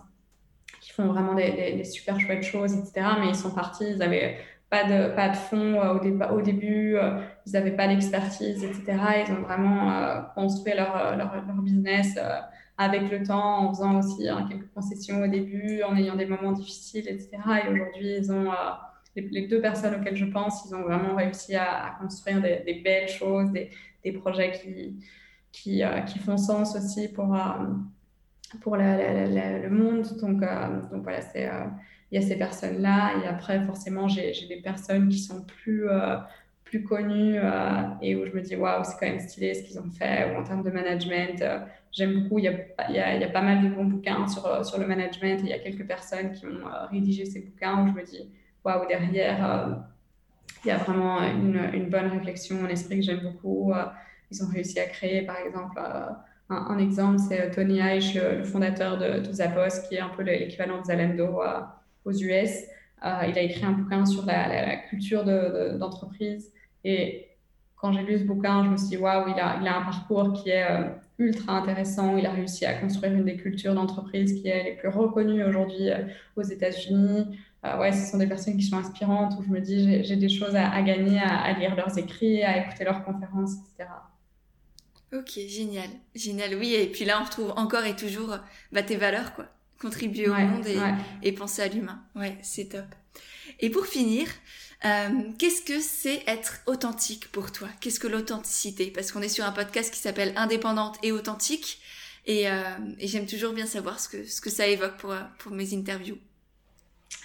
qui 0.81 0.93
font 0.93 1.07
vraiment 1.07 1.35
des, 1.35 1.85
super 1.85 2.21
chouettes 2.21 2.43
choses, 2.43 2.75
etc. 2.75 3.07
Mais 3.21 3.29
ils 3.29 3.35
sont 3.35 3.51
partis, 3.51 3.85
ils 3.91 3.99
n'avaient 3.99 4.39
pas 4.71 4.85
de, 4.85 5.15
pas 5.15 5.29
de 5.29 5.37
fonds 5.37 5.81
euh, 5.81 5.95
au, 5.95 6.37
au 6.37 6.43
début, 6.43 6.97
ils 7.47 7.53
n'avaient 7.53 7.77
pas 7.77 7.89
d'expertise, 7.89 8.63
etc. 8.65 8.85
Ils 9.27 9.33
ont 9.33 9.43
vraiment 9.43 10.23
construit 10.35 10.75
leur, 10.75 11.17
leur, 11.17 11.35
leur 11.35 11.57
business 11.63 12.19
avec 12.77 13.11
le 13.11 13.23
temps, 13.23 13.69
en 13.69 13.73
faisant 13.73 13.99
aussi 13.99 14.29
hein, 14.29 14.47
quelques 14.49 14.73
concessions 14.75 15.23
au 15.23 15.29
début, 15.29 15.83
en 15.83 15.97
ayant 15.97 16.17
des 16.17 16.27
moments 16.27 16.53
difficiles, 16.53 17.09
etc. 17.09 17.31
Et 17.65 17.69
aujourd'hui, 17.69 18.17
ils 18.19 18.33
ont 18.33 18.51
les, 19.17 19.47
deux 19.47 19.61
personnes 19.61 19.95
auxquelles 19.95 20.17
je 20.17 20.25
pense, 20.25 20.67
ils 20.67 20.75
ont 20.75 20.83
vraiment 20.83 21.15
réussi 21.15 21.55
à, 21.55 21.97
construire 22.01 22.43
des, 22.43 22.81
belles 22.85 23.09
choses, 23.09 23.51
des, 23.53 23.71
des 24.03 24.13
projets 24.13 24.51
qui, 24.51 24.97
qui, 25.53 25.83
qui 26.07 26.19
font 26.19 26.37
sens 26.37 26.77
aussi 26.77 27.09
pour, 27.09 27.33
pour 28.61 28.77
le 28.77 29.69
monde. 29.69 30.03
Donc, 30.21 30.41
donc 30.41 31.03
voilà, 31.03 31.21
c'est 31.21 31.49
il 32.15 32.21
y 32.21 32.25
a 32.25 32.27
ces 32.27 32.37
personnes-là. 32.37 33.23
Et 33.23 33.27
après, 33.27 33.61
forcément, 33.65 34.07
j'ai 34.07 34.33
des 34.49 34.61
personnes 34.63 35.09
qui 35.09 35.19
sont 35.19 35.43
plus, 35.43 35.89
euh, 35.89 36.17
plus 36.63 36.85
connues 36.85 37.37
euh, 37.37 37.83
et 38.03 38.15
où 38.15 38.25
je 38.25 38.31
me 38.31 38.41
dis, 38.41 38.55
waouh, 38.55 38.85
c'est 38.85 38.97
quand 39.01 39.07
même 39.07 39.19
stylé 39.19 39.53
ce 39.55 39.65
qu'ils 39.65 39.81
ont 39.81 39.91
fait. 39.91 40.33
Ou 40.33 40.39
en 40.39 40.45
termes 40.45 40.63
de 40.63 40.71
management, 40.71 41.43
euh, 41.43 41.59
j'aime 41.91 42.23
beaucoup. 42.23 42.39
Il 42.39 42.45
y, 42.45 42.49
a, 42.49 43.17
y 43.17 43.21
y, 43.21 43.25
a, 43.25 43.29
pas 43.31 43.43
mal 43.43 43.65
de 43.65 43.75
bons 43.75 43.87
bouquins 43.87 44.29
sur, 44.29 44.65
sur 44.65 44.79
le 44.79 44.87
management. 44.87 45.41
il 45.43 45.49
y 45.49 45.53
a 45.53 45.59
quelques 45.59 45.87
personnes 45.87 46.31
qui 46.33 46.47
ont 46.47 46.89
rédigé 46.89 47.25
ces 47.25 47.41
bouquins 47.41 47.83
où 47.83 47.89
je 47.89 47.93
me 47.93 48.05
dis, 48.05 48.31
waouh, 48.65 48.87
derrière, 48.87 49.85
il 50.65 50.69
y 50.69 50.71
a 50.71 50.77
vraiment 50.77 51.21
une, 51.21 51.69
une, 51.73 51.91
bonne 51.91 52.07
réflexion, 52.07 52.65
un 52.65 52.69
esprit 52.69 53.01
que 53.01 53.03
j'aime 53.03 53.23
beaucoup. 53.23 53.73
ils 54.31 54.45
ont 54.45 54.49
réussi 54.49 54.79
à 54.79 54.87
créer, 54.87 55.23
par 55.23 55.39
exemple, 55.39 55.81
un, 56.51 56.79
exemple, 56.79 57.19
c'est 57.19 57.51
Tony 57.51 57.81
Eich, 57.81 58.15
le, 58.15 58.45
fondateur 58.45 58.99
de, 58.99 59.21
de, 59.21 59.33
Zappos, 59.33 59.89
qui 59.89 59.95
est 59.97 60.01
un 60.01 60.11
peu 60.11 60.23
l'équivalent 60.23 60.81
de 60.81 60.85
Zalando 60.85 61.41
aux 62.05 62.13
US. 62.13 62.51
Euh, 63.05 63.27
il 63.29 63.39
a 63.39 63.43
écrit 63.43 63.65
un 63.65 63.73
bouquin 63.73 64.07
sur 64.07 64.25
la, 64.25 64.77
culture 64.89 65.25
d'entreprise. 65.25 66.53
et 66.85 67.29
quand 67.77 67.93
j'ai 67.93 68.03
lu 68.03 68.19
ce 68.19 68.25
bouquin, 68.25 68.65
je 68.65 68.71
me 68.71 68.77
suis 68.79 68.89
dit, 68.89 68.97
waouh, 68.97 69.29
il 69.29 69.39
a, 69.39 69.59
un 69.59 69.83
parcours 69.83 70.33
qui 70.33 70.49
est 70.49 70.65
euh, 70.71 70.89
ultra 71.19 71.59
intéressant. 71.59 72.17
Il 72.17 72.25
a 72.25 72.31
réussi 72.31 72.65
à 72.65 72.73
construire 72.73 73.13
une 73.13 73.25
des 73.25 73.37
cultures 73.37 73.75
d'entreprise 73.75 74.41
qui 74.41 74.49
est 74.49 74.65
les 74.65 74.73
plus 74.77 74.89
reconnues 74.89 75.45
aujourd'hui 75.45 75.91
euh, 75.91 76.05
aux 76.37 76.43
États-Unis. 76.43 77.39
ouais, 77.79 77.93
ce 77.93 78.11
sont 78.11 78.17
des 78.17 78.27
personnes 78.27 78.57
qui 78.57 78.63
sont 78.63 78.79
inspirantes 78.79 79.35
où 79.39 79.43
je 79.43 79.51
me 79.51 79.61
dis, 79.61 80.03
j'ai 80.03 80.17
des 80.17 80.31
choses 80.31 80.57
à, 80.57 80.81
gagner 80.81 81.21
à, 81.21 81.53
lire 81.59 81.77
leurs 81.77 81.99
écrits, 81.99 82.43
à 82.43 82.65
écouter 82.65 82.85
leurs 82.85 83.05
conférences, 83.05 83.53
etc. 83.53 83.91
Ok, 85.15 85.39
génial, 85.49 85.89
génial. 86.15 86.57
Oui, 86.57 86.75
et 86.75 86.87
puis 86.87 87.05
là, 87.05 87.21
on 87.21 87.25
retrouve 87.25 87.53
encore 87.57 87.85
et 87.85 87.97
toujours 87.97 88.37
bah, 88.73 88.83
tes 88.83 88.97
valeurs, 88.97 89.35
quoi 89.35 89.49
contribuer 89.85 90.29
au 90.29 90.35
monde 90.35 90.67
et, 91.23 91.33
penser 91.33 91.63
à 91.63 91.69
l'humain. 91.69 92.01
Ouais, 92.15 92.37
c'est 92.43 92.71
top. 92.71 92.87
Et 93.61 93.71
pour 93.71 93.87
finir, 93.87 94.27
euh, 94.85 95.09
qu'est-ce 95.39 95.63
que 95.63 95.81
c'est 95.81 96.23
être 96.27 96.61
authentique 96.67 97.31
pour 97.33 97.53
toi? 97.53 97.69
Qu'est-ce 97.81 98.01
que 98.01 98.07
l'authenticité? 98.07 98.91
Parce 98.91 99.13
qu'on 99.13 99.23
est 99.23 99.29
sur 99.29 99.45
un 99.45 99.53
podcast 99.53 99.93
qui 99.93 100.01
s'appelle 100.01 100.33
Indépendante 100.37 100.97
et 101.03 101.13
authentique. 101.13 101.81
Et, 102.27 102.49
euh, 102.49 102.63
j'aime 102.99 103.27
toujours 103.27 103.53
bien 103.53 103.67
savoir 103.67 104.01
ce 104.01 104.09
que, 104.09 104.25
ce 104.25 104.41
que 104.41 104.51
ça 104.51 104.67
évoque 104.67 104.97
pour, 104.97 105.15
pour 105.39 105.53
mes 105.53 105.75
interviews. 105.75 106.19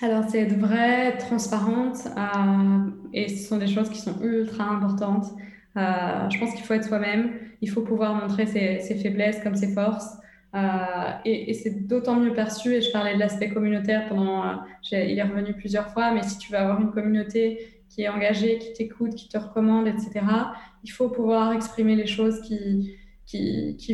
Alors, 0.02 0.26
c'est 0.30 0.42
être 0.42 0.58
vraie, 0.58 1.18
transparente, 1.18 1.98
euh, 2.06 2.92
et 3.14 3.28
ce 3.30 3.48
sont 3.48 3.58
des 3.58 3.68
choses 3.68 3.90
qui 3.90 4.00
sont 4.00 4.22
ultra 4.22 4.66
importantes. 4.66 5.26
Je 5.76 6.40
pense 6.40 6.54
qu'il 6.54 6.64
faut 6.64 6.74
être 6.74 6.86
soi-même, 6.86 7.32
il 7.62 7.70
faut 7.70 7.82
pouvoir 7.82 8.16
montrer 8.16 8.46
ses, 8.46 8.80
ses 8.80 8.96
faiblesses 8.96 9.42
comme 9.44 9.56
ses 9.56 9.74
forces. 9.74 10.20
Euh, 10.56 11.12
et, 11.26 11.54
c'est 11.54 11.88
d'autant 11.88 12.16
mieux 12.16 12.34
perçu, 12.34 12.74
et 12.74 12.82
je 12.82 12.92
parlais 12.92 13.14
de 13.14 13.20
l'aspect 13.20 13.50
communautaire 13.50 14.08
pendant, 14.10 14.50
euh, 14.50 14.56
il 14.92 15.18
est 15.18 15.24
revenu 15.24 15.54
plusieurs 15.54 15.90
fois, 15.90 16.12
mais 16.12 16.24
si 16.24 16.38
tu 16.40 16.52
veux 16.52 16.58
avoir 16.58 16.82
une 16.82 16.92
communauté 16.92 17.84
qui 17.90 18.04
est 18.04 18.10
engagée, 18.10 18.58
qui 18.58 18.74
t'écoute, 18.74 19.16
qui 19.16 19.30
te 19.30 19.38
recommande, 19.38 19.88
etc., 19.88 20.22
il 20.84 20.92
faut 20.92 21.10
pouvoir 21.10 21.54
exprimer 21.54 21.96
les 21.96 22.08
choses 22.08 22.42
qui, 22.42 22.96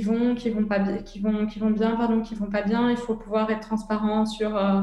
vont, 0.01 0.35
qui 0.35 0.49
vont 0.49 0.65
pas 0.65 0.79
bien, 0.79 0.97
qui 0.99 1.19
vont, 1.19 1.45
qui 1.45 1.59
vont 1.59 1.71
bien, 1.71 1.95
pardon, 1.95 2.21
qui 2.21 2.35
vont 2.35 2.49
pas 2.49 2.61
bien. 2.61 2.89
Il 2.89 2.97
faut 2.97 3.15
pouvoir 3.15 3.49
être 3.51 3.61
transparent 3.67 4.25
sur, 4.25 4.55
euh, 4.55 4.81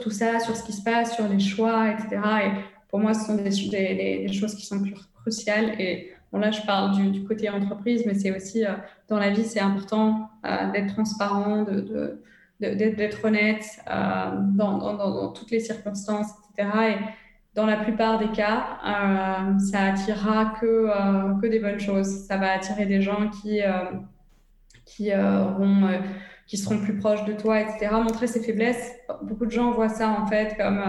tout 0.00 0.10
ça, 0.10 0.38
sur 0.40 0.54
ce 0.54 0.62
qui 0.64 0.72
se 0.72 0.82
passe, 0.82 1.14
sur 1.16 1.26
les 1.28 1.40
choix, 1.40 1.90
etc. 1.90 2.20
Et 2.44 2.50
pour 2.88 3.00
moi, 3.00 3.14
ce 3.14 3.26
sont 3.26 3.36
des, 3.36 4.32
choses 4.32 4.54
qui 4.54 4.66
sont 4.66 4.80
plus 4.80 4.94
cruciales 5.14 5.80
et 5.80 6.16
là, 6.38 6.50
je 6.50 6.62
parle 6.62 7.12
du, 7.12 7.24
côté 7.24 7.48
entreprise, 7.50 8.04
mais 8.06 8.14
c'est 8.14 8.34
aussi 8.34 8.64
euh, 8.64 8.72
dans 9.08 9.18
la 9.18 9.30
vie, 9.30 9.44
c'est 9.44 9.60
important 9.60 10.30
euh, 10.44 10.70
d'être 10.72 10.94
transparent, 10.94 11.64
d'être 12.60 13.24
honnête 13.24 13.64
euh, 13.90 14.30
dans, 14.54 15.32
toutes 15.32 15.50
les 15.50 15.60
circonstances, 15.60 16.28
etc. 16.58 16.68
Et 16.90 16.96
dans 17.54 17.66
la 17.66 17.76
plupart 17.76 18.18
des 18.18 18.30
cas, 18.32 18.78
ça 19.70 19.84
attirera 19.84 20.54
que, 20.60 21.40
que 21.40 21.46
des 21.46 21.58
bonnes 21.58 21.80
choses. 21.80 22.26
Ça 22.26 22.36
va 22.36 22.52
attirer 22.52 22.84
des 22.84 23.00
gens 23.00 23.30
qui, 23.30 23.60
qui 24.84 26.56
seront 26.58 26.78
plus 26.78 26.98
proches 26.98 27.24
de 27.24 27.32
toi, 27.32 27.62
etc. 27.62 27.88
Montrer 27.92 28.26
ses 28.26 28.42
faiblesses. 28.42 28.92
Beaucoup 29.22 29.46
de 29.46 29.50
gens 29.50 29.70
voient 29.70 29.88
ça 29.88 30.10
en 30.10 30.26
fait 30.26 30.54
comme 30.58 30.82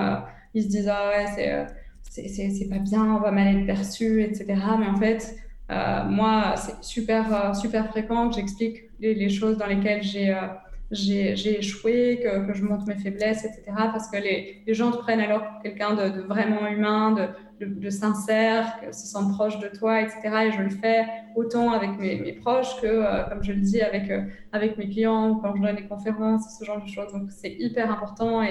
ils 0.54 0.64
se 0.64 0.68
disent 0.68 0.90
ah 0.90 1.10
ouais 1.10 1.26
c'est 1.36 1.68
c'est 2.10 2.70
pas 2.70 2.80
bien, 2.80 3.04
on 3.04 3.20
va 3.20 3.32
mal 3.32 3.56
être 3.56 3.66
perçu, 3.66 4.22
etc. 4.24 4.46
Mais 4.80 4.88
en 4.88 4.96
fait, 4.98 5.36
euh, 5.70 6.04
moi, 6.06 6.56
c'est 6.56 6.84
super, 6.84 7.26
euh, 7.34 7.54
super 7.54 7.90
fréquent 7.90 8.30
que 8.30 8.36
j'explique 8.36 8.84
les, 9.00 9.30
choses 9.30 9.58
dans 9.58 9.68
lesquelles 9.68 10.02
j'ai 10.02 10.34
euh, 10.34 11.58
échoué, 11.60 12.22
que, 12.24 12.54
je 12.54 12.64
montre 12.64 12.86
mes 12.88 12.96
faiblesses, 12.96 13.44
etc. 13.44 13.64
Parce 13.76 14.10
que 14.10 14.18
les, 14.18 14.64
les 14.66 14.74
gens 14.74 14.92
te 14.92 14.98
prennent 14.98 15.20
alors 15.20 15.46
pour 15.46 15.62
quelqu'un 15.62 15.94
de, 15.94 16.22
vraiment 16.22 16.68
humain, 16.68 17.34
de, 17.60 17.66
de, 17.66 17.90
sincère, 17.90 18.80
que 18.80 18.96
se 18.96 19.08
sentent 19.08 19.34
proches 19.34 19.60
de 19.60 19.68
toi, 19.68 20.02
etc. 20.02 20.22
Et 20.48 20.52
je 20.54 20.62
le 20.62 20.70
fais 20.70 21.06
autant 21.36 21.72
avec 21.72 22.00
mes, 22.00 22.32
proches 22.34 22.80
que, 22.82 23.30
comme 23.30 23.44
je 23.44 23.52
le 23.52 23.60
dis, 23.60 23.82
avec, 23.82 24.10
avec 24.54 24.78
mes 24.78 24.90
clients 24.90 25.36
quand 25.36 25.54
je 25.56 25.62
donne 25.62 25.76
des 25.76 25.88
conférences, 25.88 26.58
ce 26.58 26.64
genre 26.64 26.82
de 26.82 26.88
choses. 26.88 27.12
Donc 27.12 27.30
c'est 27.30 27.56
hyper 27.60 27.92
important 27.92 28.42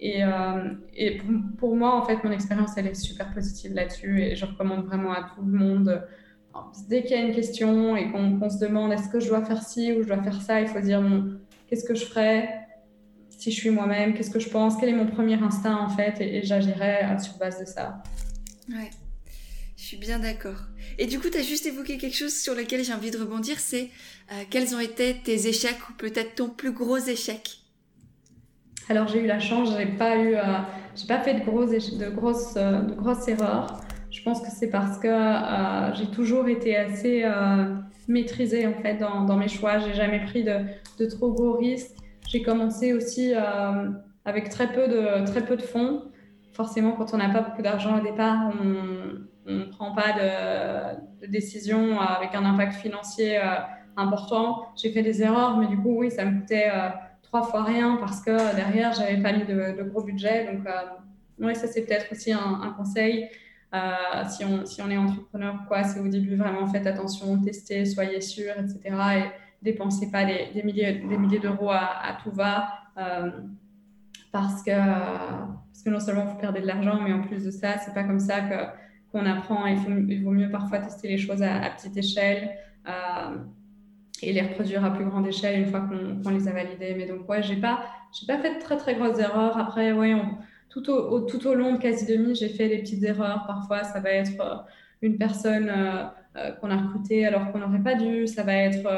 et, 0.00 0.22
euh, 0.24 0.74
pour, 1.58 1.76
moi, 1.76 1.94
en 1.94 2.04
fait, 2.04 2.22
mon 2.24 2.30
expérience, 2.30 2.70
elle 2.76 2.86
est 2.86 2.94
super 2.94 3.32
positive 3.32 3.74
là-dessus 3.74 4.22
et 4.22 4.36
je 4.36 4.46
recommande 4.46 4.86
vraiment 4.86 5.12
à 5.12 5.30
tout 5.34 5.42
le 5.42 5.52
monde. 5.52 6.02
Dès 6.88 7.02
qu'il 7.02 7.12
y 7.12 7.20
a 7.20 7.24
une 7.24 7.34
question 7.34 7.96
et 7.96 8.10
qu'on 8.10 8.50
se 8.50 8.58
demande 8.58 8.92
est-ce 8.92 9.08
que 9.08 9.20
je 9.20 9.28
dois 9.28 9.44
faire 9.44 9.62
ci 9.62 9.92
ou 9.92 10.02
je 10.02 10.08
dois 10.08 10.22
faire 10.22 10.40
ça, 10.40 10.60
il 10.60 10.68
faut 10.68 10.80
dire 10.80 11.02
qu'est-ce 11.68 11.84
que 11.84 11.94
je 11.94 12.04
ferais 12.04 12.68
si 13.38 13.52
je 13.52 13.56
suis 13.56 13.70
moi-même, 13.70 14.14
qu'est-ce 14.14 14.30
que 14.30 14.40
je 14.40 14.50
pense, 14.50 14.74
quel 14.78 14.88
est 14.88 14.96
mon 14.96 15.06
premier 15.06 15.40
instinct 15.40 15.76
en 15.76 15.88
fait, 15.88 16.20
et, 16.20 16.42
j'agirai 16.42 17.04
euh, 17.04 17.18
sur 17.18 17.34
base 17.34 17.60
de 17.60 17.64
ça. 17.64 18.02
Ouais, 18.68 18.90
je 19.76 19.84
suis 19.84 19.96
bien 19.96 20.18
d'accord. 20.18 20.66
Et 20.98 21.06
du 21.06 21.20
coup, 21.20 21.30
tu 21.30 21.38
as 21.38 21.42
juste 21.42 21.64
évoqué 21.64 21.98
quelque 21.98 22.16
chose 22.16 22.34
sur 22.34 22.54
lequel 22.54 22.84
j'ai 22.84 22.92
envie 22.92 23.12
de 23.12 23.18
rebondir, 23.18 23.60
c'est 23.60 23.90
euh, 24.32 24.42
quels 24.50 24.74
ont 24.74 24.80
été 24.80 25.20
tes 25.22 25.46
échecs 25.46 25.78
ou 25.88 25.92
peut-être 25.92 26.34
ton 26.34 26.48
plus 26.48 26.72
gros 26.72 26.98
échec? 26.98 27.60
Alors 28.88 29.06
j'ai 29.08 29.22
eu 29.22 29.26
la 29.26 29.38
chance, 29.38 29.76
j'ai 29.76 29.86
pas 29.86 30.16
eu, 30.16 30.34
euh, 30.34 30.42
j'ai 30.96 31.06
pas 31.06 31.18
fait 31.18 31.34
de 31.34 31.44
grosses, 31.44 31.98
de 31.98 32.08
grosses, 32.08 32.54
euh, 32.56 32.80
de 32.82 32.94
grosses 32.94 33.28
erreurs. 33.28 33.80
Je 34.10 34.22
pense 34.22 34.40
que 34.40 34.48
c'est 34.50 34.70
parce 34.70 34.98
que 34.98 35.08
euh, 35.08 35.94
j'ai 35.94 36.06
toujours 36.06 36.48
été 36.48 36.76
assez 36.76 37.24
maîtrisée 38.08 38.66
en 38.66 38.72
fait 38.72 38.96
dans, 38.96 39.36
mes 39.36 39.48
choix. 39.48 39.78
J'ai 39.78 39.92
jamais 39.92 40.20
pris 40.24 40.42
de, 40.42 40.60
de, 40.98 41.06
trop 41.06 41.30
gros 41.30 41.58
risques. 41.58 41.94
J'ai 42.26 42.42
commencé 42.42 42.94
aussi 42.94 43.34
avec 44.24 44.48
très 44.48 44.72
peu 44.72 44.88
de 44.88 45.26
très 45.26 45.44
peu 45.44 45.56
de 45.56 45.62
fonds. 45.62 46.04
Forcément, 46.52 46.92
quand 46.92 47.12
on 47.12 47.18
n'a 47.18 47.28
pas 47.28 47.42
beaucoup 47.42 47.62
d'argent 47.62 47.98
au 47.98 48.02
départ, 48.02 48.50
on 49.46 49.52
ne 49.52 49.64
prend 49.64 49.92
pas 49.92 50.12
de, 50.12 51.26
de 51.26 51.30
décision 51.30 52.00
avec 52.00 52.34
un 52.34 52.46
impact 52.46 52.74
financier 52.74 53.38
important. 53.96 54.68
J'ai 54.74 54.90
fait 54.90 55.02
des 55.02 55.22
erreurs, 55.22 55.58
mais 55.58 55.66
du 55.66 55.76
coup, 55.76 55.98
oui, 55.98 56.10
ça 56.10 56.24
me 56.24 56.40
coûtait 56.40 56.70
trois 57.28 57.42
fois 57.42 57.62
rien 57.62 57.96
parce 58.00 58.20
que 58.20 58.56
derrière, 58.56 58.92
j'avais 58.92 59.18
pas 59.22 59.32
mis 59.32 59.44
de, 59.44 59.82
gros 59.82 60.02
budget. 60.02 60.52
Donc, 60.52 60.66
euh, 60.66 61.54
ça, 61.54 61.66
c'est 61.66 61.82
peut-être 61.82 62.10
aussi 62.10 62.32
un, 62.32 62.74
conseil. 62.76 63.28
Euh, 63.74 64.24
si, 64.30 64.44
on, 64.44 64.64
si 64.64 64.80
on 64.80 64.90
est 64.90 64.96
entrepreneur 64.96 65.64
quoi, 65.68 65.84
c'est 65.84 66.00
au 66.00 66.08
début 66.08 66.36
vraiment 66.36 66.66
faites 66.68 66.86
attention, 66.86 67.38
testez, 67.42 67.84
soyez 67.84 68.22
sûr, 68.22 68.54
etc. 68.58 68.80
Et 69.18 69.24
dépensez 69.62 70.10
pas 70.10 70.24
des, 70.24 70.62
milliers, 70.62 70.94
des 70.94 71.18
milliers 71.18 71.38
d'euros 71.38 71.70
à, 71.70 72.16
tout 72.22 72.30
va. 72.30 72.70
Euh, 72.96 73.30
parce, 74.32 74.62
que, 74.62 74.70
parce 74.70 75.82
que 75.84 75.90
non 75.90 76.00
seulement 76.00 76.24
vous 76.24 76.38
perdez 76.38 76.60
de 76.60 76.66
l'argent, 76.66 76.98
mais 77.02 77.12
en 77.12 77.20
plus 77.20 77.44
de 77.44 77.50
ça, 77.50 77.76
c'est 77.78 77.92
pas 77.92 78.04
comme 78.04 78.20
ça 78.20 78.40
qu'on 79.12 79.26
apprend. 79.26 79.66
Il, 79.66 79.76
faut, 79.78 80.24
vaut 80.24 80.34
mieux 80.34 80.50
parfois 80.50 80.78
tester 80.78 81.08
les 81.08 81.18
choses 81.18 81.42
à, 81.42 81.62
à 81.62 81.70
petite 81.70 81.96
échelle 81.96 82.50
et 84.22 84.32
les 84.32 84.42
reproduire 84.42 84.84
à 84.84 84.90
plus 84.90 85.04
grande 85.04 85.26
échelle 85.26 85.60
une 85.60 85.66
fois 85.66 85.80
qu'on 85.80 86.30
les 86.30 86.48
a 86.48 86.52
validés. 86.52 86.94
Mais 86.96 87.06
donc, 87.06 87.28
ouais, 87.28 87.42
j'ai 87.42 87.56
pas, 87.56 87.84
j'ai 88.12 88.26
pas 88.26 88.38
fait 88.38 88.56
de 88.56 88.60
très, 88.60 88.76
très 88.76 88.94
grosses 88.94 89.18
erreurs. 89.18 89.56
Après, 89.56 89.92
ouais, 89.92 90.14
tout, 90.68 90.90
au, 90.90 91.20
tout 91.20 91.46
au 91.46 91.54
long 91.54 91.72
de 91.72 91.78
quasi 91.78 92.06
demi, 92.06 92.34
j'ai 92.34 92.48
fait 92.48 92.68
des 92.68 92.78
petites 92.78 93.02
erreurs. 93.02 93.44
Parfois, 93.46 93.84
ça 93.84 94.00
va 94.00 94.10
être 94.10 94.40
euh, 94.40 94.56
une 95.02 95.18
personne 95.18 95.68
euh, 95.68 96.04
euh, 96.36 96.52
qu'on 96.52 96.70
a 96.70 96.76
recrutée 96.76 97.26
alors 97.26 97.52
qu'on 97.52 97.58
n'aurait 97.58 97.82
pas 97.82 97.94
dû. 97.94 98.26
Ça 98.26 98.42
va 98.42 98.54
être 98.54 98.88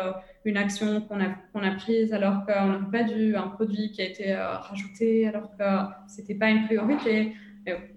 une 0.45 0.57
action 0.57 1.03
qu'on 1.03 1.21
a, 1.21 1.29
qu'on 1.53 1.63
a 1.63 1.73
prise 1.73 2.13
alors 2.13 2.47
qu'on 2.47 2.67
n'aurait 2.67 2.91
pas 2.91 3.05
dû. 3.05 3.37
Un 3.37 3.49
produit 3.49 3.91
qui 3.93 4.03
a 4.03 4.07
été 4.07 4.35
rajouté 4.35 5.29
alors 5.29 5.51
que 5.57 5.65
c'était 6.09 6.35
pas 6.35 6.49
une 6.49 6.65
priorité. 6.65 7.35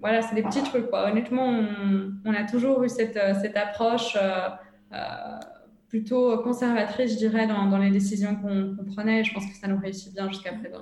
voilà, 0.01 0.21
c'est 0.21 0.35
des 0.35 0.43
petits 0.43 0.63
trucs, 0.63 0.89
quoi. 0.89 1.09
Honnêtement, 1.09 1.47
on, 1.47 2.11
on, 2.25 2.33
a 2.33 2.43
toujours 2.43 2.83
eu 2.83 2.89
cette, 2.89 3.19
cette 3.41 3.57
approche 3.57 4.17
plutôt 5.93 6.35
conservatrice, 6.39 7.11
je 7.11 7.17
dirais, 7.17 7.45
dans, 7.45 7.67
dans 7.67 7.77
les 7.77 7.91
décisions 7.91 8.35
qu'on 8.35 8.83
prenait. 8.95 9.23
Je 9.23 9.31
pense 9.31 9.45
que 9.45 9.55
ça 9.55 9.67
nous 9.67 9.79
réussit 9.79 10.11
bien 10.11 10.27
jusqu'à 10.27 10.51
présent. 10.51 10.81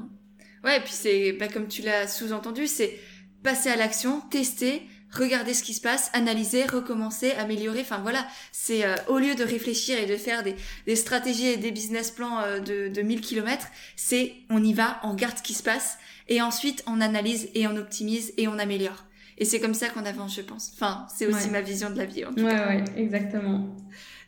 Ouais, 0.63 0.77
et 0.77 0.79
puis 0.79 0.93
c'est, 0.93 1.33
bah, 1.33 1.49
comme 1.49 1.67
tu 1.67 1.81
l'as 1.81 2.07
sous-entendu, 2.07 2.65
c'est 2.65 2.97
passer 3.43 3.67
à 3.67 3.75
l'action, 3.75 4.21
tester, 4.29 4.83
regarder 5.11 5.53
ce 5.53 5.63
qui 5.63 5.73
se 5.73 5.81
passe, 5.81 6.11
analyser, 6.13 6.63
recommencer, 6.63 7.31
améliorer. 7.33 7.81
Enfin 7.81 7.97
voilà, 8.01 8.25
c'est 8.53 8.85
euh, 8.85 8.95
au 9.09 9.19
lieu 9.19 9.35
de 9.35 9.43
réfléchir 9.43 9.99
et 9.99 10.05
de 10.05 10.15
faire 10.15 10.43
des, 10.43 10.55
des 10.85 10.95
stratégies 10.95 11.47
et 11.47 11.57
des 11.57 11.71
business 11.71 12.09
plans 12.09 12.39
euh, 12.39 12.59
de, 12.59 12.87
de 12.87 13.01
1000 13.01 13.19
km, 13.19 13.67
c'est 13.97 14.31
on 14.49 14.63
y 14.63 14.71
va, 14.71 15.01
on 15.03 15.11
regarde 15.11 15.37
ce 15.37 15.43
qui 15.43 15.53
se 15.53 15.63
passe 15.63 15.97
et 16.29 16.41
ensuite 16.41 16.85
on 16.87 17.01
analyse 17.01 17.49
et 17.53 17.67
on 17.67 17.75
optimise 17.75 18.33
et 18.37 18.47
on 18.47 18.57
améliore. 18.57 19.03
Et 19.37 19.43
c'est 19.43 19.59
comme 19.59 19.73
ça 19.73 19.89
qu'on 19.89 20.05
avance, 20.05 20.37
je 20.37 20.41
pense. 20.41 20.71
Enfin, 20.75 21.05
c'est 21.13 21.25
aussi 21.25 21.49
ma 21.49 21.59
vision 21.59 21.89
de 21.89 21.97
la 21.97 22.05
vie. 22.05 22.23
En 22.23 22.33
tout 22.33 22.43
ouais, 22.43 22.53
ouais, 22.53 22.83
exactement. 22.95 23.75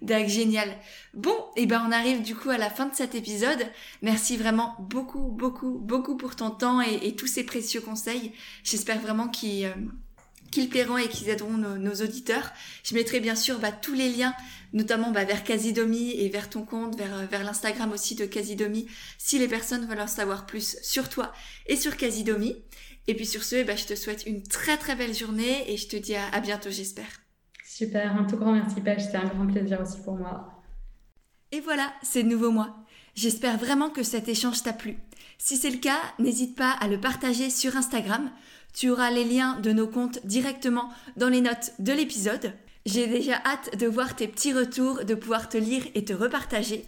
D'accord, 0.04 0.28
génial. 0.28 0.78
Bon, 1.14 1.32
et 1.56 1.64
eh 1.64 1.66
ben 1.66 1.82
on 1.88 1.92
arrive 1.94 2.22
du 2.22 2.36
coup 2.36 2.50
à 2.50 2.58
la 2.58 2.70
fin 2.70 2.88
de 2.88 2.94
cet 2.94 3.16
épisode. 3.16 3.66
Merci 4.02 4.36
vraiment 4.36 4.76
beaucoup, 4.80 5.30
beaucoup, 5.30 5.80
beaucoup 5.80 6.18
pour 6.18 6.36
ton 6.36 6.50
temps 6.50 6.82
et, 6.82 7.16
tous 7.16 7.28
ces 7.28 7.46
précieux 7.46 7.80
conseils. 7.80 8.34
J'espère 8.66 9.00
vraiment 9.00 9.30
qu'ils 9.30 9.66
euh, 9.66 10.68
plairont 10.70 10.98
et 10.98 11.08
qu'ils 11.08 11.30
aideront 11.30 11.54
nos, 11.54 11.94
auditeurs. 12.04 12.52
Je 12.84 12.96
mettrai 12.96 13.22
bien 13.22 13.38
sûr 13.38 13.60
bah, 13.60 13.72
tous 13.72 13.94
les 13.94 14.10
liens, 14.10 14.36
notamment 14.74 15.12
bah, 15.12 15.24
vers 15.24 15.46
Casidomi 15.46 16.12
et 16.12 16.28
vers 16.28 16.50
ton 16.50 16.66
compte, 16.66 16.98
vers, 16.98 17.16
euh, 17.16 17.26
vers 17.26 17.46
l'Instagram 17.46 17.90
aussi 17.94 18.16
de 18.16 18.26
Casidomi, 18.26 18.88
si 19.18 19.40
les 19.40 19.48
personnes 19.48 19.88
veulent 19.88 20.02
en 20.02 20.08
savoir 20.08 20.46
plus 20.46 20.76
sur 20.82 21.08
toi 21.08 21.32
et 21.68 21.78
sur 21.78 21.96
Casidomi. 21.96 22.58
Et 23.08 23.16
puis 23.16 23.26
sur 23.26 23.46
ce, 23.46 23.64
bah, 23.64 23.78
je 23.78 23.86
te 23.86 23.96
souhaite 23.96 24.26
une 24.26 24.44
très 24.44 24.76
très 24.76 24.98
belle 24.98 25.16
journée 25.16 25.72
et 25.72 25.78
je 25.78 25.88
te 25.88 25.96
dis 25.96 26.16
à, 26.16 26.42
bientôt, 26.42 26.72
j'espère. 26.72 27.23
Super, 27.76 28.16
un 28.16 28.26
tout 28.26 28.38
grand 28.38 28.52
merci 28.52 28.82
Pêche, 28.82 29.02
c'était 29.02 29.18
un 29.18 29.26
grand 29.26 29.48
plaisir 29.48 29.82
aussi 29.82 29.98
pour 30.04 30.16
moi. 30.16 30.62
Et 31.52 31.60
voilà, 31.60 31.92
c'est 32.04 32.22
nouveau 32.22 32.52
moi. 32.52 32.76
J'espère 33.16 33.58
vraiment 33.58 33.90
que 33.90 34.04
cet 34.04 34.30
échange 34.30 34.62
t'a 34.62 34.74
plu. 34.74 35.00
Si 35.40 35.58
c'est 35.58 35.72
le 35.72 35.80
cas, 35.80 35.98
n'hésite 36.20 36.56
pas 36.56 36.70
à 36.70 36.88
le 36.88 37.00
partager 37.00 37.50
sur 37.50 37.76
Instagram. 37.76 38.30
Tu 38.76 38.92
auras 38.92 39.10
les 39.10 39.24
liens 39.24 39.60
de 39.60 39.72
nos 39.72 39.88
comptes 39.88 40.24
directement 40.24 40.90
dans 41.18 41.30
les 41.30 41.42
notes 41.42 41.72
de 41.80 41.94
l'épisode. 41.94 42.54
J'ai 42.86 43.08
déjà 43.08 43.42
hâte 43.44 43.76
de 43.76 43.88
voir 43.88 44.16
tes 44.16 44.28
petits 44.28 44.54
retours, 44.54 45.04
de 45.04 45.16
pouvoir 45.16 45.50
te 45.50 45.58
lire 45.58 45.84
et 45.96 46.06
te 46.06 46.14
repartager. 46.14 46.86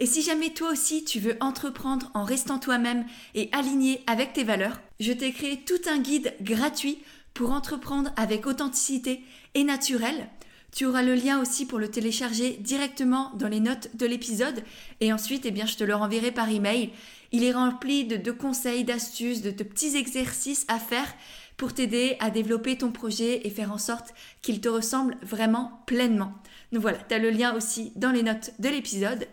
Et 0.00 0.06
si 0.06 0.22
jamais 0.22 0.54
toi 0.54 0.70
aussi 0.70 1.04
tu 1.04 1.20
veux 1.20 1.36
entreprendre 1.40 2.10
en 2.14 2.24
restant 2.24 2.58
toi-même 2.58 3.04
et 3.34 3.50
aligné 3.52 4.02
avec 4.06 4.32
tes 4.32 4.44
valeurs, 4.44 4.80
je 4.98 5.12
t'ai 5.12 5.32
créé 5.32 5.62
tout 5.62 5.90
un 5.90 5.98
guide 5.98 6.34
gratuit 6.40 7.02
pour 7.36 7.50
entreprendre 7.50 8.10
avec 8.16 8.46
authenticité 8.46 9.22
et 9.56 9.64
naturel. 9.64 10.28
Tu 10.70 10.84
auras 10.84 11.02
le 11.02 11.14
lien 11.14 11.40
aussi 11.40 11.64
pour 11.64 11.78
le 11.78 11.90
télécharger 11.90 12.58
directement 12.60 13.32
dans 13.36 13.48
les 13.48 13.60
notes 13.60 13.88
de 13.96 14.04
l'épisode 14.04 14.62
et 15.00 15.12
ensuite 15.14 15.46
eh 15.46 15.50
bien 15.50 15.64
je 15.64 15.76
te 15.76 15.84
le 15.84 15.94
renverrai 15.94 16.30
par 16.30 16.50
email. 16.50 16.90
Il 17.32 17.42
est 17.42 17.52
rempli 17.52 18.04
de, 18.04 18.30
conseils, 18.30 18.84
d'astuces, 18.84 19.40
de, 19.40 19.50
petits 19.50 19.96
exercices 19.96 20.66
à 20.68 20.78
faire 20.78 21.12
pour 21.56 21.72
t'aider 21.72 22.18
à 22.20 22.28
développer 22.28 22.76
ton 22.76 22.92
projet 22.92 23.46
et 23.46 23.50
faire 23.50 23.72
en 23.72 23.78
sorte 23.78 24.12
qu'il 24.42 24.60
te 24.60 24.68
ressemble 24.68 25.16
vraiment 25.22 25.82
pleinement. 25.86 26.34
Donc 26.72 26.82
voilà, 26.82 26.98
tu 26.98 27.14
as 27.14 27.18
le 27.18 27.30
lien 27.30 27.54
aussi 27.54 27.92
dans 27.96 28.10
les 28.10 28.22
notes 28.22 28.52
de 28.58 28.68
l'épisode. 28.68 29.26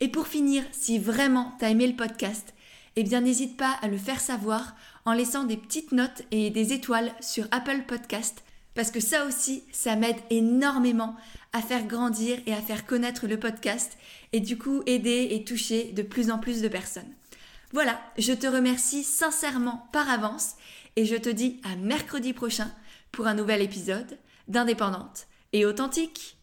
Et 0.00 0.08
pour 0.08 0.26
finir, 0.26 0.64
si 0.72 0.98
vraiment 0.98 1.52
tu 1.60 1.64
as 1.64 1.70
aimé 1.70 1.86
le 1.86 1.94
podcast, 1.94 2.54
eh 2.96 3.04
bien 3.04 3.20
n'hésite 3.20 3.56
pas 3.56 3.78
à 3.82 3.86
le 3.86 3.98
faire 3.98 4.20
savoir 4.20 4.74
en 5.04 5.12
laissant 5.12 5.44
des 5.44 5.56
petites 5.56 5.92
notes 5.92 6.22
et 6.32 6.50
des 6.50 6.72
étoiles 6.72 7.12
sur 7.20 7.46
Apple 7.52 7.84
Podcast 7.86 8.42
parce 8.74 8.90
que 8.90 9.00
ça 9.00 9.26
aussi, 9.26 9.64
ça 9.72 9.96
m'aide 9.96 10.18
énormément 10.30 11.16
à 11.52 11.60
faire 11.60 11.86
grandir 11.86 12.38
et 12.46 12.52
à 12.52 12.62
faire 12.62 12.86
connaître 12.86 13.26
le 13.26 13.38
podcast 13.38 13.98
et 14.32 14.40
du 14.40 14.56
coup 14.56 14.82
aider 14.86 15.28
et 15.32 15.44
toucher 15.44 15.92
de 15.92 16.02
plus 16.02 16.30
en 16.30 16.38
plus 16.38 16.62
de 16.62 16.68
personnes. 16.68 17.12
Voilà, 17.72 18.00
je 18.18 18.32
te 18.32 18.46
remercie 18.46 19.04
sincèrement 19.04 19.88
par 19.92 20.08
avance 20.08 20.54
et 20.96 21.04
je 21.04 21.16
te 21.16 21.28
dis 21.28 21.60
à 21.64 21.76
mercredi 21.76 22.32
prochain 22.32 22.70
pour 23.12 23.26
un 23.26 23.34
nouvel 23.34 23.62
épisode 23.62 24.18
d'Indépendante 24.48 25.26
et 25.52 25.64
authentique. 25.66 26.36